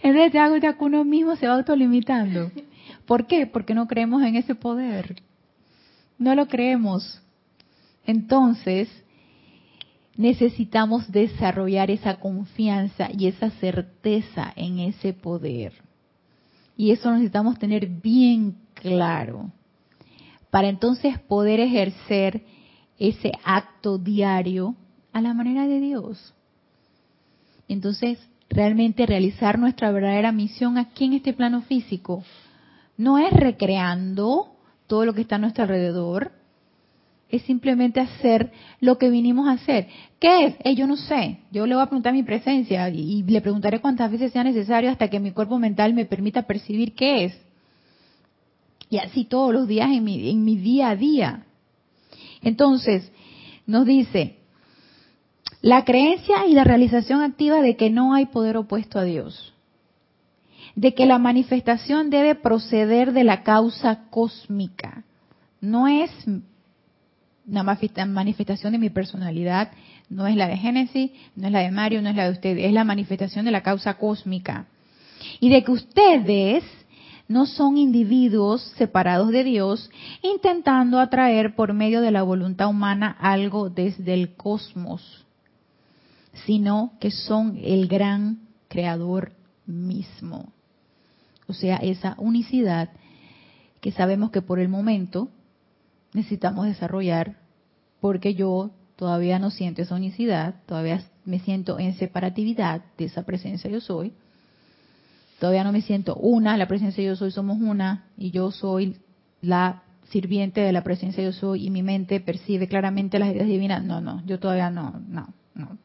Entonces 0.03 0.35
hago 0.41 0.57
ya 0.57 0.73
que 0.79 0.85
uno 0.85 1.05
mismo 1.05 1.37
se 1.37 1.47
va 1.47 1.57
autolimitando. 1.57 2.51
¿Por 3.05 3.27
qué? 3.27 3.47
Porque 3.47 3.75
no 3.75 3.87
creemos 3.87 4.23
en 4.23 4.37
ese 4.37 4.55
poder. 4.55 5.17
No 6.17 6.35
lo 6.35 6.47
creemos. 6.49 7.21
Entonces, 8.07 8.89
necesitamos 10.17 11.13
desarrollar 11.13 11.91
esa 11.91 12.19
confianza 12.19 13.11
y 13.13 13.27
esa 13.27 13.51
certeza 13.51 14.55
en 14.57 14.79
ese 14.79 15.13
poder. 15.13 15.90
Y 16.81 16.93
eso 16.93 17.11
necesitamos 17.11 17.59
tener 17.59 17.87
bien 17.89 18.57
claro 18.73 19.53
para 20.49 20.71
entonces 20.71 21.19
poder 21.19 21.61
ejercer 21.61 22.43
ese 22.99 23.33
acto 23.45 23.99
diario 23.99 24.75
a 25.13 25.21
la 25.21 25.35
manera 25.35 25.67
de 25.67 25.79
Dios. 25.79 26.33
Entonces, 27.69 28.19
realmente 28.49 29.05
realizar 29.05 29.59
nuestra 29.59 29.93
verdadera 29.93 30.33
misión 30.33 30.79
aquí 30.79 31.05
en 31.05 31.13
este 31.13 31.35
plano 31.35 31.61
físico 31.61 32.25
no 32.97 33.19
es 33.19 33.31
recreando 33.31 34.57
todo 34.87 35.05
lo 35.05 35.13
que 35.13 35.21
está 35.21 35.35
a 35.35 35.41
nuestro 35.41 35.65
alrededor, 35.65 36.33
es 37.31 37.43
simplemente 37.43 38.01
hacer 38.01 38.53
lo 38.81 38.99
que 38.99 39.11
vinimos 39.11 39.49
a 39.49 39.53
hacer. 39.53 39.89
¿Qué 40.19 40.47
es? 40.47 40.55
Eh, 40.65 40.75
yo 40.75 40.87
no 40.87 40.97
sé. 40.97 41.41
Yo 41.53 41.67
le 41.67 41.75
voy 41.75 41.83
a 41.83 41.87
preguntar 41.87 42.13
mi 42.13 42.23
presencia 42.23 42.89
y, 42.89 43.23
le 43.23 43.41
preguntaré 43.41 43.81
cuántas 43.81 44.11
veces 44.11 44.33
sea 44.33 44.45
necesario 44.45 44.91
hasta 44.91 45.09
que 45.09 45.21
mi 45.21 45.31
cuerpo 45.33 45.59
mental 45.59 45.95
me 45.95 46.05
permita 46.05 46.43
percibir 46.43 46.95
qué 46.95 47.25
es. 47.25 47.41
Y 48.89 48.99
así 48.99 49.25
todos 49.25 49.53
los 49.53 49.69
días 49.69 49.91
en 49.91 50.03
mi, 50.03 50.31
en 50.31 50.45
mi 50.45 50.57
día 50.57 50.91
a 50.91 50.97
día. 50.97 51.47
Entonces, 52.43 53.13
nos 53.67 53.87
dice, 53.87 54.37
la 55.63 55.85
creencia 55.85 56.47
y 56.47 56.55
la 56.55 56.65
realización 56.65 57.23
activa 57.23 57.61
de 57.61 57.77
que 57.77 57.91
no 57.91 58.15
hay 58.15 58.27
poder 58.27 58.57
opuesto 58.57 58.99
a 58.99 59.05
Dios. 59.05 59.55
De 60.75 60.95
que 60.95 61.07
la 61.07 61.19
manifestación 61.19 62.11
debe 62.11 62.35
proceder 62.35 63.13
de 63.13 63.25
la 63.25 63.43
causa 63.43 64.09
cósmica. 64.11 65.05
No 65.61 65.87
es 65.87 66.11
una 67.47 67.63
manifestación 68.07 68.73
de 68.73 68.79
mi 68.79 68.91
personalidad, 68.91 69.71
no 70.09 70.27
es 70.27 70.37
la 70.37 70.49
de 70.49 70.57
Génesis, 70.57 71.11
no 71.37 71.47
es 71.47 71.53
la 71.53 71.61
de 71.61 71.71
Mario, 71.71 72.03
no 72.03 72.09
es 72.11 72.17
la 72.17 72.25
de 72.25 72.33
ustedes, 72.33 72.67
es 72.67 72.73
la 72.73 72.85
manifestación 72.85 73.45
de 73.45 73.51
la 73.51 73.63
causa 73.63 73.95
cósmica. 73.95 74.67
Y 75.41 75.51
de 75.51 75.65
que 75.65 75.73
ustedes 75.73 76.65
no 77.29 77.47
son 77.47 77.77
individuos 77.77 78.61
separados 78.77 79.31
de 79.31 79.45
Dios, 79.45 79.89
intentando 80.21 80.99
atraer 80.99 81.55
por 81.55 81.73
medio 81.73 82.01
de 82.01 82.11
la 82.11 82.25
voluntad 82.25 82.69
humana 82.69 83.17
algo 83.21 83.71
desde 83.71 84.15
el 84.15 84.35
cosmos, 84.35 85.25
sino 86.45 86.95
que 86.99 87.13
son 87.13 87.57
el 87.63 87.87
gran 87.87 88.41
creador 88.69 89.33
mismo. 89.65 90.53
O 91.47 91.53
sea, 91.53 91.77
esa 91.77 92.17
unicidad 92.19 92.91
que 93.81 93.93
sabemos 93.93 94.31
que 94.31 94.43
por 94.43 94.59
el 94.59 94.69
momento 94.69 95.29
necesitamos 96.13 96.67
desarrollar 96.67 97.37
porque 98.01 98.35
yo 98.35 98.71
todavía 98.97 99.39
no 99.39 99.51
siento 99.51 99.83
esa 99.83 99.95
unicidad, 99.95 100.57
todavía 100.67 101.03
me 101.25 101.39
siento 101.41 101.79
en 101.79 101.95
separatividad 101.95 102.83
de 102.99 103.07
esa 103.07 103.23
presencia 103.23 103.71
yo 103.71 103.81
soy. 103.81 104.13
Todavía 105.39 105.65
no 105.65 105.73
me 105.73 105.81
siento 105.81 106.17
una, 106.17 106.57
la 106.57 106.69
presencia 106.69 107.03
yo 107.03 107.17
soy 107.17 107.31
somos 107.31 107.59
una 107.61 108.09
y 108.17 108.31
yo 108.31 108.51
soy 108.51 108.99
la 109.41 109.83
sirviente 110.11 110.61
de 110.61 110.73
la 110.73 110.83
presencia 110.83 111.23
yo 111.23 111.33
soy 111.33 111.67
y 111.67 111.71
mi 111.71 111.83
mente 111.83 112.21
percibe 112.21 112.69
claramente 112.69 113.19
las 113.19 113.33
ideas 113.33 113.47
divinas. 113.47 113.85
No, 113.85 114.01
no, 114.01 114.23
yo 114.27 114.39
todavía 114.39 114.71
no, 114.71 115.01
no, 115.09 115.33
no. 115.55 115.79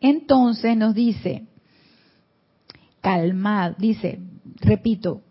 Entonces 0.00 0.76
nos 0.76 0.94
dice, 0.94 1.46
calmad, 3.00 3.76
dice, 3.78 4.18
repito, 4.56 5.22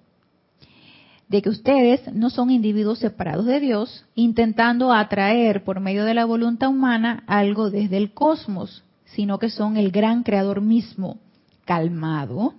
de 1.32 1.42
que 1.42 1.48
ustedes 1.48 2.14
no 2.14 2.30
son 2.30 2.52
individuos 2.52 3.00
separados 3.00 3.46
de 3.46 3.62
Dios, 3.62 4.06
intentando 4.16 4.92
atraer 4.92 5.64
por 5.64 5.80
medio 5.80 6.04
de 6.04 6.14
la 6.14 6.26
voluntad 6.26 6.68
humana 6.68 7.24
algo 7.26 7.70
desde 7.72 7.96
el 7.96 8.14
cosmos, 8.14 8.84
sino 9.06 9.40
que 9.40 9.50
son 9.50 9.78
el 9.78 9.92
gran 9.92 10.24
creador 10.24 10.60
mismo, 10.60 11.20
calmado, 11.64 12.54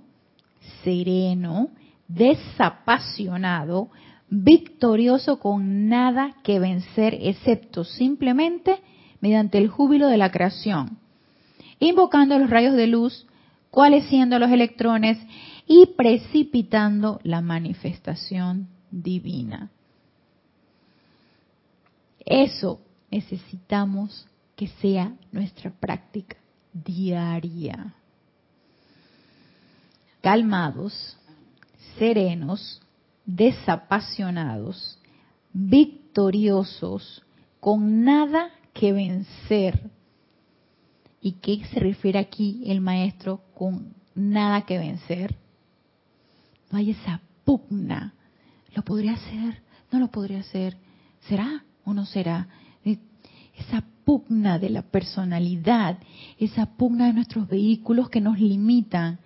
sereno, 0.82 1.68
desapasionado, 2.08 3.90
victorioso 4.30 5.38
con 5.38 5.90
nada 5.90 6.34
que 6.42 6.58
vencer 6.58 7.18
excepto 7.20 7.84
simplemente 7.84 8.78
mediante 9.20 9.58
el 9.58 9.68
júbilo 9.68 10.06
de 10.06 10.16
la 10.16 10.30
creación, 10.30 10.96
invocando 11.78 12.38
los 12.38 12.48
rayos 12.48 12.72
de 12.72 12.86
luz, 12.86 13.26
cuales 13.70 14.06
siendo 14.06 14.38
los 14.38 14.50
electrones 14.50 15.18
y 15.66 15.86
precipitando 15.96 17.20
la 17.22 17.40
manifestación 17.40 18.68
divina. 18.90 19.70
Eso 22.24 22.80
necesitamos 23.10 24.26
que 24.56 24.68
sea 24.68 25.14
nuestra 25.32 25.70
práctica 25.70 26.36
diaria. 26.72 27.94
Calmados, 30.20 31.16
serenos, 31.98 32.80
desapasionados, 33.26 34.98
victoriosos, 35.52 37.22
con 37.60 38.04
nada 38.04 38.50
que 38.72 38.92
vencer. 38.92 39.90
¿Y 41.20 41.32
qué 41.32 41.64
se 41.72 41.80
refiere 41.80 42.18
aquí 42.18 42.62
el 42.66 42.80
maestro 42.80 43.40
con 43.54 43.94
nada 44.14 44.62
que 44.62 44.78
vencer? 44.78 45.36
No 46.72 46.78
hay 46.78 46.90
esa 46.90 47.20
pugna. 47.44 48.14
¿Lo 48.74 48.82
podría 48.82 49.12
hacer? 49.12 49.62
¿No 49.92 50.00
lo 50.00 50.08
podría 50.08 50.40
hacer? 50.40 50.76
¿Será 51.28 51.64
o 51.84 51.92
no 51.92 52.06
será? 52.06 52.48
Esa 52.84 53.84
pugna 54.04 54.58
de 54.58 54.70
la 54.70 54.82
personalidad, 54.82 55.98
esa 56.38 56.66
pugna 56.74 57.06
de 57.06 57.12
nuestros 57.12 57.46
vehículos 57.46 58.08
que 58.08 58.22
nos 58.22 58.40
limitan 58.40 59.20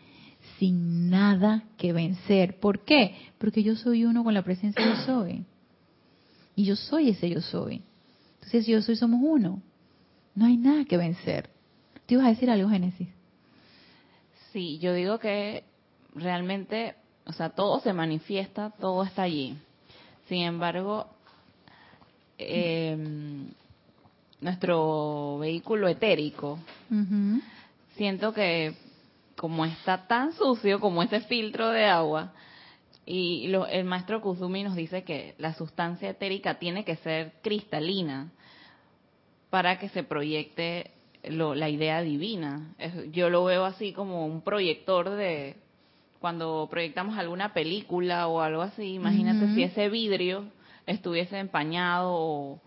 sin 0.59 1.09
nada 1.09 1.63
que 1.79 1.93
vencer. 1.93 2.59
¿Por 2.59 2.85
qué? 2.85 3.15
Porque 3.39 3.63
yo 3.63 3.77
soy 3.77 4.05
uno 4.05 4.25
con 4.25 4.35
la 4.35 4.43
presencia 4.43 4.85
yo 4.85 4.97
soy. 5.07 5.45
Y 6.57 6.65
yo 6.65 6.75
soy 6.75 7.11
ese 7.11 7.31
yo 7.31 7.41
soy. 7.41 7.83
Entonces, 8.35 8.67
yo 8.67 8.83
soy, 8.83 8.97
somos 8.97 9.21
uno. 9.23 9.63
No 10.35 10.47
hay 10.47 10.57
nada 10.57 10.85
que 10.85 10.97
vencer. 10.97 11.51
¿Te 12.07 12.15
ibas 12.15 12.27
a 12.27 12.31
decir 12.31 12.51
algo, 12.51 12.69
Génesis? 12.69 13.09
Sí, 14.53 14.79
yo 14.79 14.93
digo 14.93 15.19
que 15.19 15.65
realmente 16.15 16.95
o 17.27 17.33
sea, 17.33 17.51
todo 17.51 17.81
se 17.81 17.93
manifiesta, 17.93 18.71
todo 18.79 19.03
está 19.03 19.23
allí. 19.23 19.57
Sin 20.29 20.43
embargo, 20.43 21.07
em, 22.39 23.49
nuestro 24.41 25.39
vehículo 25.39 25.89
etérico, 25.89 26.59
siento 27.97 28.33
que 28.33 28.75
como 29.35 29.65
está 29.65 30.07
tan 30.07 30.33
sucio 30.33 30.81
como 30.81 31.03
ese 31.03 31.21
filtro 31.21 31.71
de 31.71 31.85
agua, 31.85 32.33
y 33.05 33.53
el 33.71 33.85
maestro 33.85 34.21
Kusumi 34.21 34.65
nos 34.65 34.75
dice 34.75 35.05
que 35.05 35.35
la 35.39 35.55
sustancia 35.55 36.11
etérica 36.11 36.59
tiene 36.59 36.85
que 36.85 36.97
ser 36.97 37.35
cristalina 37.41 38.33
para 39.49 39.79
que 39.79 39.89
se 39.91 40.03
proyecte 40.03 40.91
la 41.23 41.69
idea 41.69 42.03
divina. 42.03 42.75
yo 43.13 43.31
lo 43.31 43.45
veo 43.45 43.65
así 43.65 43.93
como 43.93 44.27
un 44.27 44.43
proyector 44.43 45.11
de, 45.11 45.57
cuando 46.27 46.67
proyectamos 46.69 47.17
alguna 47.17 47.53
película 47.53 48.27
o 48.27 48.41
algo 48.41 48.63
así, 48.63 48.95
imagínate 48.95 49.55
si 49.55 49.63
ese 49.63 49.89
vidrio 49.89 50.51
estuviese 50.85 51.39
empañado 51.39 52.11
o 52.13 52.61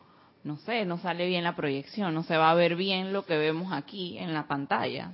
no 0.45 0.55
sé, 0.59 0.85
no 0.85 0.97
sale 0.97 1.27
bien 1.27 1.43
la 1.43 1.57
proyección, 1.57 2.13
no 2.13 2.23
se 2.23 2.37
va 2.37 2.51
a 2.51 2.53
ver 2.53 2.77
bien 2.77 3.11
lo 3.11 3.25
que 3.25 3.37
vemos 3.37 3.73
aquí 3.73 4.17
en 4.17 4.33
la 4.33 4.47
pantalla. 4.47 5.11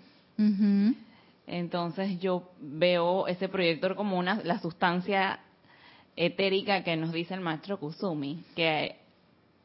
Entonces 1.48 2.20
yo 2.20 2.52
veo 2.62 3.26
ese 3.26 3.50
proyector 3.50 3.96
como 3.96 4.20
una 4.20 4.36
la 4.43 4.60
sustancia 4.60 5.39
etérica 6.16 6.84
que 6.84 6.96
nos 6.98 7.14
dice 7.14 7.34
el 7.34 7.41
maestro 7.41 7.80
Kusumi, 7.80 8.43
que 8.56 8.96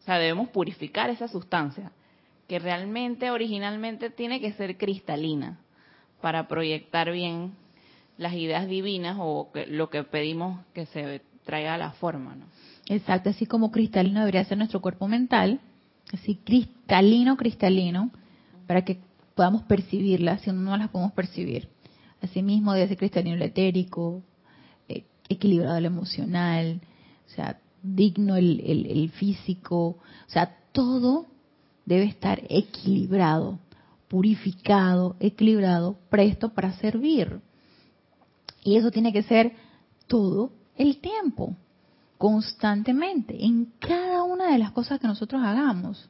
o 0.00 0.04
sea, 0.04 0.18
debemos 0.18 0.48
purificar 0.48 1.10
esa 1.10 1.28
sustancia, 1.28 1.92
que 2.48 2.58
realmente 2.58 3.30
originalmente 3.30 4.08
tiene 4.08 4.40
que 4.40 4.54
ser 4.54 4.78
cristalina 4.78 5.58
para 6.22 6.48
proyectar 6.48 7.12
bien 7.12 7.52
las 8.20 8.34
ideas 8.34 8.68
divinas 8.68 9.16
o 9.18 9.48
lo 9.68 9.88
que 9.88 10.04
pedimos 10.04 10.60
que 10.74 10.84
se 10.84 11.22
traiga 11.46 11.74
a 11.74 11.78
la 11.78 11.92
forma, 11.92 12.36
¿no? 12.36 12.44
Exacto, 12.86 13.30
así 13.30 13.46
como 13.46 13.72
cristalino 13.72 14.20
debería 14.20 14.44
ser 14.44 14.58
nuestro 14.58 14.82
cuerpo 14.82 15.08
mental, 15.08 15.58
así 16.12 16.34
cristalino, 16.44 17.38
cristalino, 17.38 18.10
para 18.66 18.84
que 18.84 18.98
podamos 19.34 19.62
percibirla, 19.62 20.36
si 20.38 20.50
no, 20.50 20.60
no 20.60 20.76
las 20.76 20.90
podemos 20.90 21.14
percibir. 21.14 21.70
Asimismo 22.20 22.74
debe 22.74 22.88
ser 22.88 22.98
cristalino 22.98 23.36
el 23.36 23.42
etérico, 23.42 24.22
eh, 24.86 25.04
equilibrado 25.30 25.78
el 25.78 25.86
emocional, 25.86 26.82
o 27.26 27.34
sea, 27.34 27.58
digno 27.82 28.36
el, 28.36 28.60
el 28.60 29.10
físico, 29.12 29.80
o 29.86 30.30
sea, 30.30 30.58
todo 30.72 31.26
debe 31.86 32.04
estar 32.04 32.42
equilibrado, 32.50 33.58
purificado, 34.08 35.16
equilibrado, 35.20 35.96
presto 36.10 36.50
para 36.50 36.74
servir. 36.74 37.40
Y 38.62 38.76
eso 38.76 38.90
tiene 38.90 39.12
que 39.12 39.22
ser 39.22 39.54
todo 40.06 40.52
el 40.76 40.98
tiempo, 40.98 41.56
constantemente, 42.18 43.44
en 43.44 43.72
cada 43.78 44.22
una 44.22 44.52
de 44.52 44.58
las 44.58 44.72
cosas 44.72 45.00
que 45.00 45.06
nosotros 45.06 45.42
hagamos. 45.42 46.08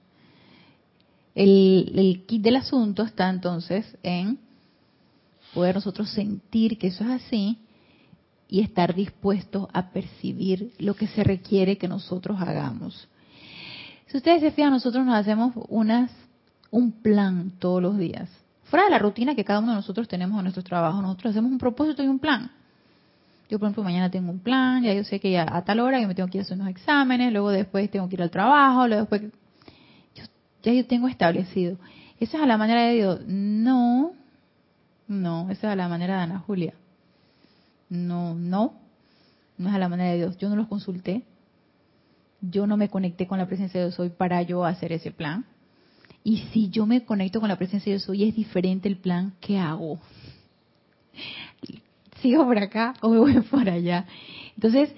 El, 1.35 1.93
el 1.97 2.27
kit 2.27 2.43
del 2.43 2.57
asunto 2.57 3.03
está 3.03 3.29
entonces 3.29 3.97
en 4.03 4.39
poder 5.55 5.77
nosotros 5.77 6.11
sentir 6.11 6.79
que 6.79 6.89
eso 6.89 7.05
es 7.05 7.11
así 7.11 7.59
y 8.49 8.61
estar 8.61 8.95
dispuestos 8.95 9.69
a 9.73 9.91
percibir 9.91 10.73
lo 10.79 10.95
que 10.95 11.07
se 11.07 11.23
requiere 11.23 11.79
que 11.79 11.87
nosotros 11.89 12.41
hagamos. 12.41 13.09
Si 14.09 14.17
ustedes 14.17 14.41
se 14.41 14.51
fijan, 14.51 14.73
nosotros 14.73 15.07
nos 15.07 15.15
hacemos 15.15 15.53
unas, 15.69 16.11
un 16.73 16.91
plan 16.91 17.53
todos 17.61 17.81
los 17.81 17.97
días. 17.97 18.29
Fuera 18.71 18.85
de 18.85 18.91
la 18.93 19.01
rutina 19.01 19.35
que 19.35 19.45
cada 19.45 19.59
uno 19.59 19.71
de 19.71 19.75
nosotros 19.75 20.07
tenemos 20.07 20.39
en 20.39 20.45
nuestro 20.45 20.63
trabajo, 20.63 21.03
nosotros 21.03 21.33
hacemos 21.33 21.51
un 21.51 21.59
propósito 21.59 22.05
y 22.05 22.07
un 22.07 22.21
plan. 22.21 22.53
Yo, 23.49 23.59
por 23.59 23.67
ejemplo, 23.67 23.83
mañana 23.83 24.13
tengo 24.13 24.31
un 24.31 24.39
plan, 24.39 24.85
ya 24.85 24.95
yo 24.95 25.03
sé 25.03 25.19
que 25.19 25.33
ya 25.33 25.45
a 25.51 25.65
tal 25.65 25.81
hora 25.81 26.01
yo 26.01 26.07
me 26.07 26.15
tengo 26.15 26.29
que 26.29 26.39
ir 26.39 26.43
a 26.43 26.45
hacer 26.45 26.57
unos 26.57 26.69
exámenes, 26.69 27.33
luego 27.33 27.51
después 27.51 27.91
tengo 27.91 28.09
que 28.09 28.15
ir 28.15 28.23
al 28.23 28.31
trabajo, 28.31 28.87
luego 28.87 29.01
después... 29.01 29.23
ya 30.63 30.73
yo 30.73 30.87
tengo 30.87 31.09
establecido. 31.09 31.79
¿Esa 32.21 32.37
es 32.37 32.43
a 32.45 32.47
la 32.47 32.57
manera 32.57 32.83
de 32.83 32.95
Dios? 32.95 33.21
No, 33.27 34.13
no, 35.09 35.51
esa 35.51 35.67
es 35.67 35.73
a 35.73 35.77
la 35.77 35.89
manera 35.89 36.19
de 36.19 36.23
Ana 36.23 36.39
Julia. 36.39 36.75
No, 37.89 38.37
no, 38.37 38.75
no 39.59 39.69
es 39.69 39.75
a 39.75 39.79
la 39.79 39.89
manera 39.89 40.13
de 40.13 40.19
Dios. 40.19 40.39
Yo 40.39 40.49
no 40.49 40.55
los 40.55 40.69
consulté, 40.69 41.25
yo 42.41 42.69
no 42.69 42.77
me 42.77 42.89
conecté 42.89 43.27
con 43.27 43.39
la 43.39 43.47
presencia 43.47 43.81
de 43.81 43.87
Dios 43.87 43.99
hoy 43.99 44.11
para 44.11 44.43
yo 44.43 44.65
hacer 44.65 44.93
ese 44.93 45.11
plan. 45.11 45.45
Y 46.23 46.39
si 46.53 46.69
yo 46.69 46.87
me 46.87 47.05
conecto 47.05 47.41
con 47.41 47.49
la 47.49 47.57
presencia 47.57 47.91
de 47.91 47.99
Dios 47.99 48.09
hoy 48.09 48.25
es 48.25 48.35
diferente 48.35 48.89
el 48.89 48.97
plan 48.97 49.35
que 49.41 49.59
hago. 49.59 49.99
¿Sigo 52.21 52.45
por 52.45 52.59
acá 52.59 52.95
o 53.01 53.09
me 53.09 53.19
voy 53.19 53.41
por 53.51 53.69
allá? 53.69 54.07
Entonces, 54.55 54.91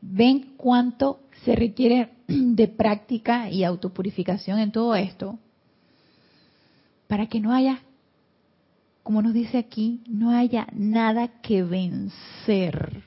ven 0.00 0.54
cuánto 0.56 1.20
se 1.44 1.54
requiere 1.54 2.10
de 2.28 2.68
práctica 2.68 3.50
y 3.50 3.64
autopurificación 3.64 4.58
en 4.58 4.72
todo 4.72 4.94
esto 4.94 5.38
para 7.06 7.28
que 7.28 7.40
no 7.40 7.54
haya, 7.54 7.80
como 9.02 9.22
nos 9.22 9.32
dice 9.32 9.58
aquí, 9.58 10.02
no 10.08 10.30
haya 10.30 10.66
nada 10.72 11.40
que 11.40 11.62
vencer 11.62 13.04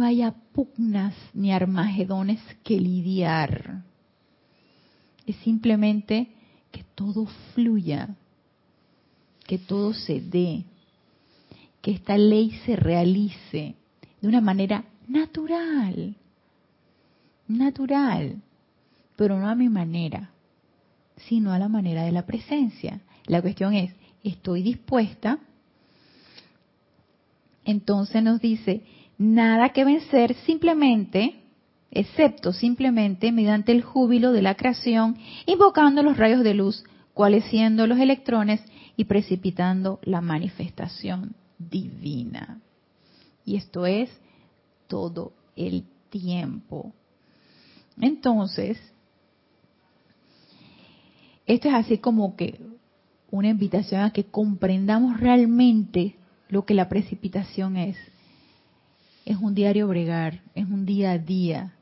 no 0.00 0.04
haya 0.04 0.34
pugnas 0.52 1.14
ni 1.34 1.52
armagedones 1.52 2.40
que 2.62 2.80
lidiar. 2.80 3.82
Es 5.30 5.36
simplemente 5.44 6.26
que 6.72 6.82
todo 6.96 7.26
fluya, 7.54 8.16
que 9.46 9.58
todo 9.58 9.94
se 9.94 10.20
dé, 10.20 10.64
que 11.80 11.92
esta 11.92 12.18
ley 12.18 12.50
se 12.66 12.74
realice 12.74 13.76
de 14.20 14.28
una 14.28 14.40
manera 14.40 14.86
natural, 15.06 16.16
natural, 17.46 18.42
pero 19.14 19.38
no 19.38 19.48
a 19.48 19.54
mi 19.54 19.68
manera, 19.68 20.32
sino 21.28 21.52
a 21.52 21.60
la 21.60 21.68
manera 21.68 22.02
de 22.02 22.10
la 22.10 22.26
presencia. 22.26 23.00
La 23.26 23.40
cuestión 23.40 23.72
es, 23.72 23.94
¿estoy 24.24 24.64
dispuesta? 24.64 25.38
Entonces 27.64 28.20
nos 28.20 28.40
dice, 28.40 28.82
nada 29.16 29.68
que 29.68 29.84
vencer 29.84 30.34
simplemente, 30.44 31.39
excepto 31.90 32.52
simplemente 32.52 33.32
mediante 33.32 33.72
el 33.72 33.82
júbilo 33.82 34.32
de 34.32 34.42
la 34.42 34.54
creación, 34.54 35.16
invocando 35.46 36.02
los 36.02 36.16
rayos 36.16 36.44
de 36.44 36.54
luz, 36.54 36.84
cuales 37.14 37.44
siendo 37.46 37.86
los 37.86 37.98
electrones 37.98 38.60
y 38.96 39.04
precipitando 39.04 39.98
la 40.02 40.20
manifestación 40.20 41.34
divina. 41.58 42.60
Y 43.44 43.56
esto 43.56 43.86
es 43.86 44.10
todo 44.86 45.32
el 45.56 45.84
tiempo. 46.10 46.92
Entonces, 48.00 48.78
esto 51.46 51.68
es 51.68 51.74
así 51.74 51.98
como 51.98 52.36
que 52.36 52.60
una 53.30 53.48
invitación 53.48 54.02
a 54.02 54.12
que 54.12 54.24
comprendamos 54.24 55.18
realmente 55.20 56.16
lo 56.48 56.64
que 56.64 56.74
la 56.74 56.88
precipitación 56.88 57.76
es 57.76 57.96
es 59.24 59.36
un 59.36 59.54
diario 59.54 59.86
bregar, 59.86 60.40
es 60.54 60.64
un 60.64 60.84
día 60.84 61.12
a 61.12 61.18
día. 61.18 61.74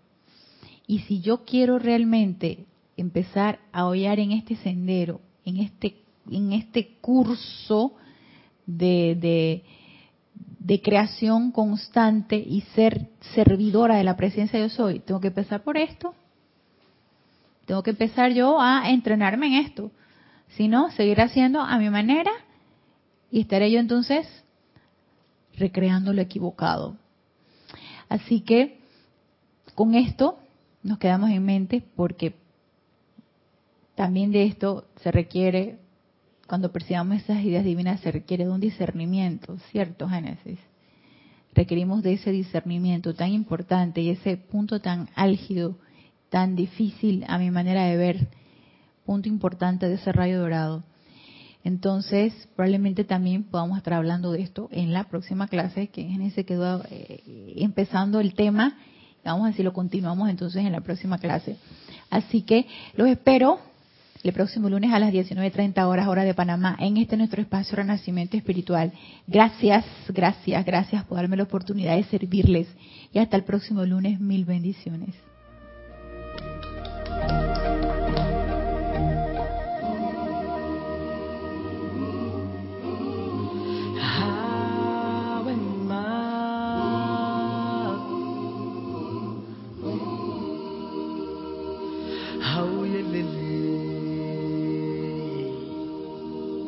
Y 0.88 1.00
si 1.00 1.20
yo 1.20 1.44
quiero 1.44 1.78
realmente 1.78 2.64
empezar 2.96 3.60
a 3.72 3.86
hollar 3.86 4.18
en 4.18 4.32
este 4.32 4.56
sendero, 4.56 5.20
en 5.44 5.58
este, 5.58 5.98
en 6.30 6.54
este 6.54 6.96
curso 7.02 7.92
de, 8.66 9.62
de, 10.58 10.82
creación 10.82 11.52
constante 11.52 12.36
y 12.36 12.62
ser 12.74 13.10
servidora 13.34 13.96
de 13.96 14.04
la 14.04 14.16
presencia 14.16 14.58
de 14.58 14.68
yo 14.68 14.74
soy, 14.74 15.00
tengo 15.00 15.20
que 15.20 15.28
empezar 15.28 15.62
por 15.62 15.76
esto. 15.76 16.14
Tengo 17.66 17.82
que 17.82 17.90
empezar 17.90 18.32
yo 18.32 18.58
a 18.58 18.90
entrenarme 18.90 19.48
en 19.48 19.66
esto. 19.66 19.90
Si 20.56 20.68
no, 20.68 20.90
seguir 20.92 21.20
haciendo 21.20 21.60
a 21.60 21.78
mi 21.78 21.90
manera 21.90 22.30
y 23.30 23.42
estaré 23.42 23.70
yo 23.70 23.78
entonces 23.78 24.26
recreando 25.58 26.14
lo 26.14 26.22
equivocado. 26.22 26.96
Así 28.08 28.40
que 28.40 28.80
con 29.74 29.94
esto 29.94 30.38
nos 30.88 30.98
quedamos 30.98 31.30
en 31.30 31.44
mente 31.44 31.82
porque 31.94 32.34
también 33.94 34.32
de 34.32 34.44
esto 34.44 34.86
se 35.02 35.10
requiere, 35.10 35.78
cuando 36.46 36.72
percibamos 36.72 37.18
esas 37.18 37.44
ideas 37.44 37.64
divinas, 37.64 38.00
se 38.00 38.10
requiere 38.10 38.44
de 38.44 38.50
un 38.50 38.60
discernimiento, 38.60 39.58
¿cierto, 39.70 40.08
Génesis? 40.08 40.58
Requerimos 41.52 42.02
de 42.02 42.14
ese 42.14 42.30
discernimiento 42.30 43.14
tan 43.14 43.32
importante 43.32 44.00
y 44.00 44.10
ese 44.10 44.36
punto 44.36 44.80
tan 44.80 45.08
álgido, 45.14 45.76
tan 46.30 46.56
difícil 46.56 47.24
a 47.28 47.38
mi 47.38 47.50
manera 47.50 47.84
de 47.84 47.96
ver, 47.96 48.28
punto 49.04 49.28
importante 49.28 49.88
de 49.88 49.96
ese 49.96 50.12
rayo 50.12 50.40
dorado. 50.40 50.84
Entonces, 51.64 52.32
probablemente 52.54 53.04
también 53.04 53.42
podamos 53.44 53.76
estar 53.78 53.94
hablando 53.94 54.32
de 54.32 54.42
esto 54.42 54.68
en 54.70 54.92
la 54.92 55.04
próxima 55.04 55.48
clase, 55.48 55.88
que 55.88 56.02
en 56.02 56.22
ese 56.22 56.44
quedó 56.44 56.84
eh, 56.88 57.54
empezando 57.56 58.20
el 58.20 58.34
tema. 58.34 58.78
Vamos 59.32 59.58
a 59.58 59.62
lo 59.62 59.72
continuamos 59.72 60.28
entonces 60.28 60.64
en 60.64 60.72
la 60.72 60.80
próxima 60.80 61.18
clase. 61.18 61.56
Así 62.10 62.42
que 62.42 62.66
los 62.96 63.08
espero 63.08 63.58
el 64.22 64.32
próximo 64.32 64.68
lunes 64.68 64.92
a 64.92 64.98
las 64.98 65.12
19.30 65.12 65.86
horas, 65.86 66.08
hora 66.08 66.24
de 66.24 66.34
Panamá, 66.34 66.76
en 66.80 66.96
este 66.96 67.16
nuestro 67.16 67.40
espacio 67.40 67.76
Renacimiento 67.76 68.36
Espiritual. 68.36 68.92
Gracias, 69.26 69.84
gracias, 70.08 70.64
gracias 70.64 71.04
por 71.04 71.18
darme 71.18 71.36
la 71.36 71.44
oportunidad 71.44 71.96
de 71.96 72.04
servirles. 72.04 72.68
Y 73.12 73.18
hasta 73.18 73.36
el 73.36 73.44
próximo 73.44 73.84
lunes, 73.84 74.18
mil 74.18 74.44
bendiciones. 74.44 75.14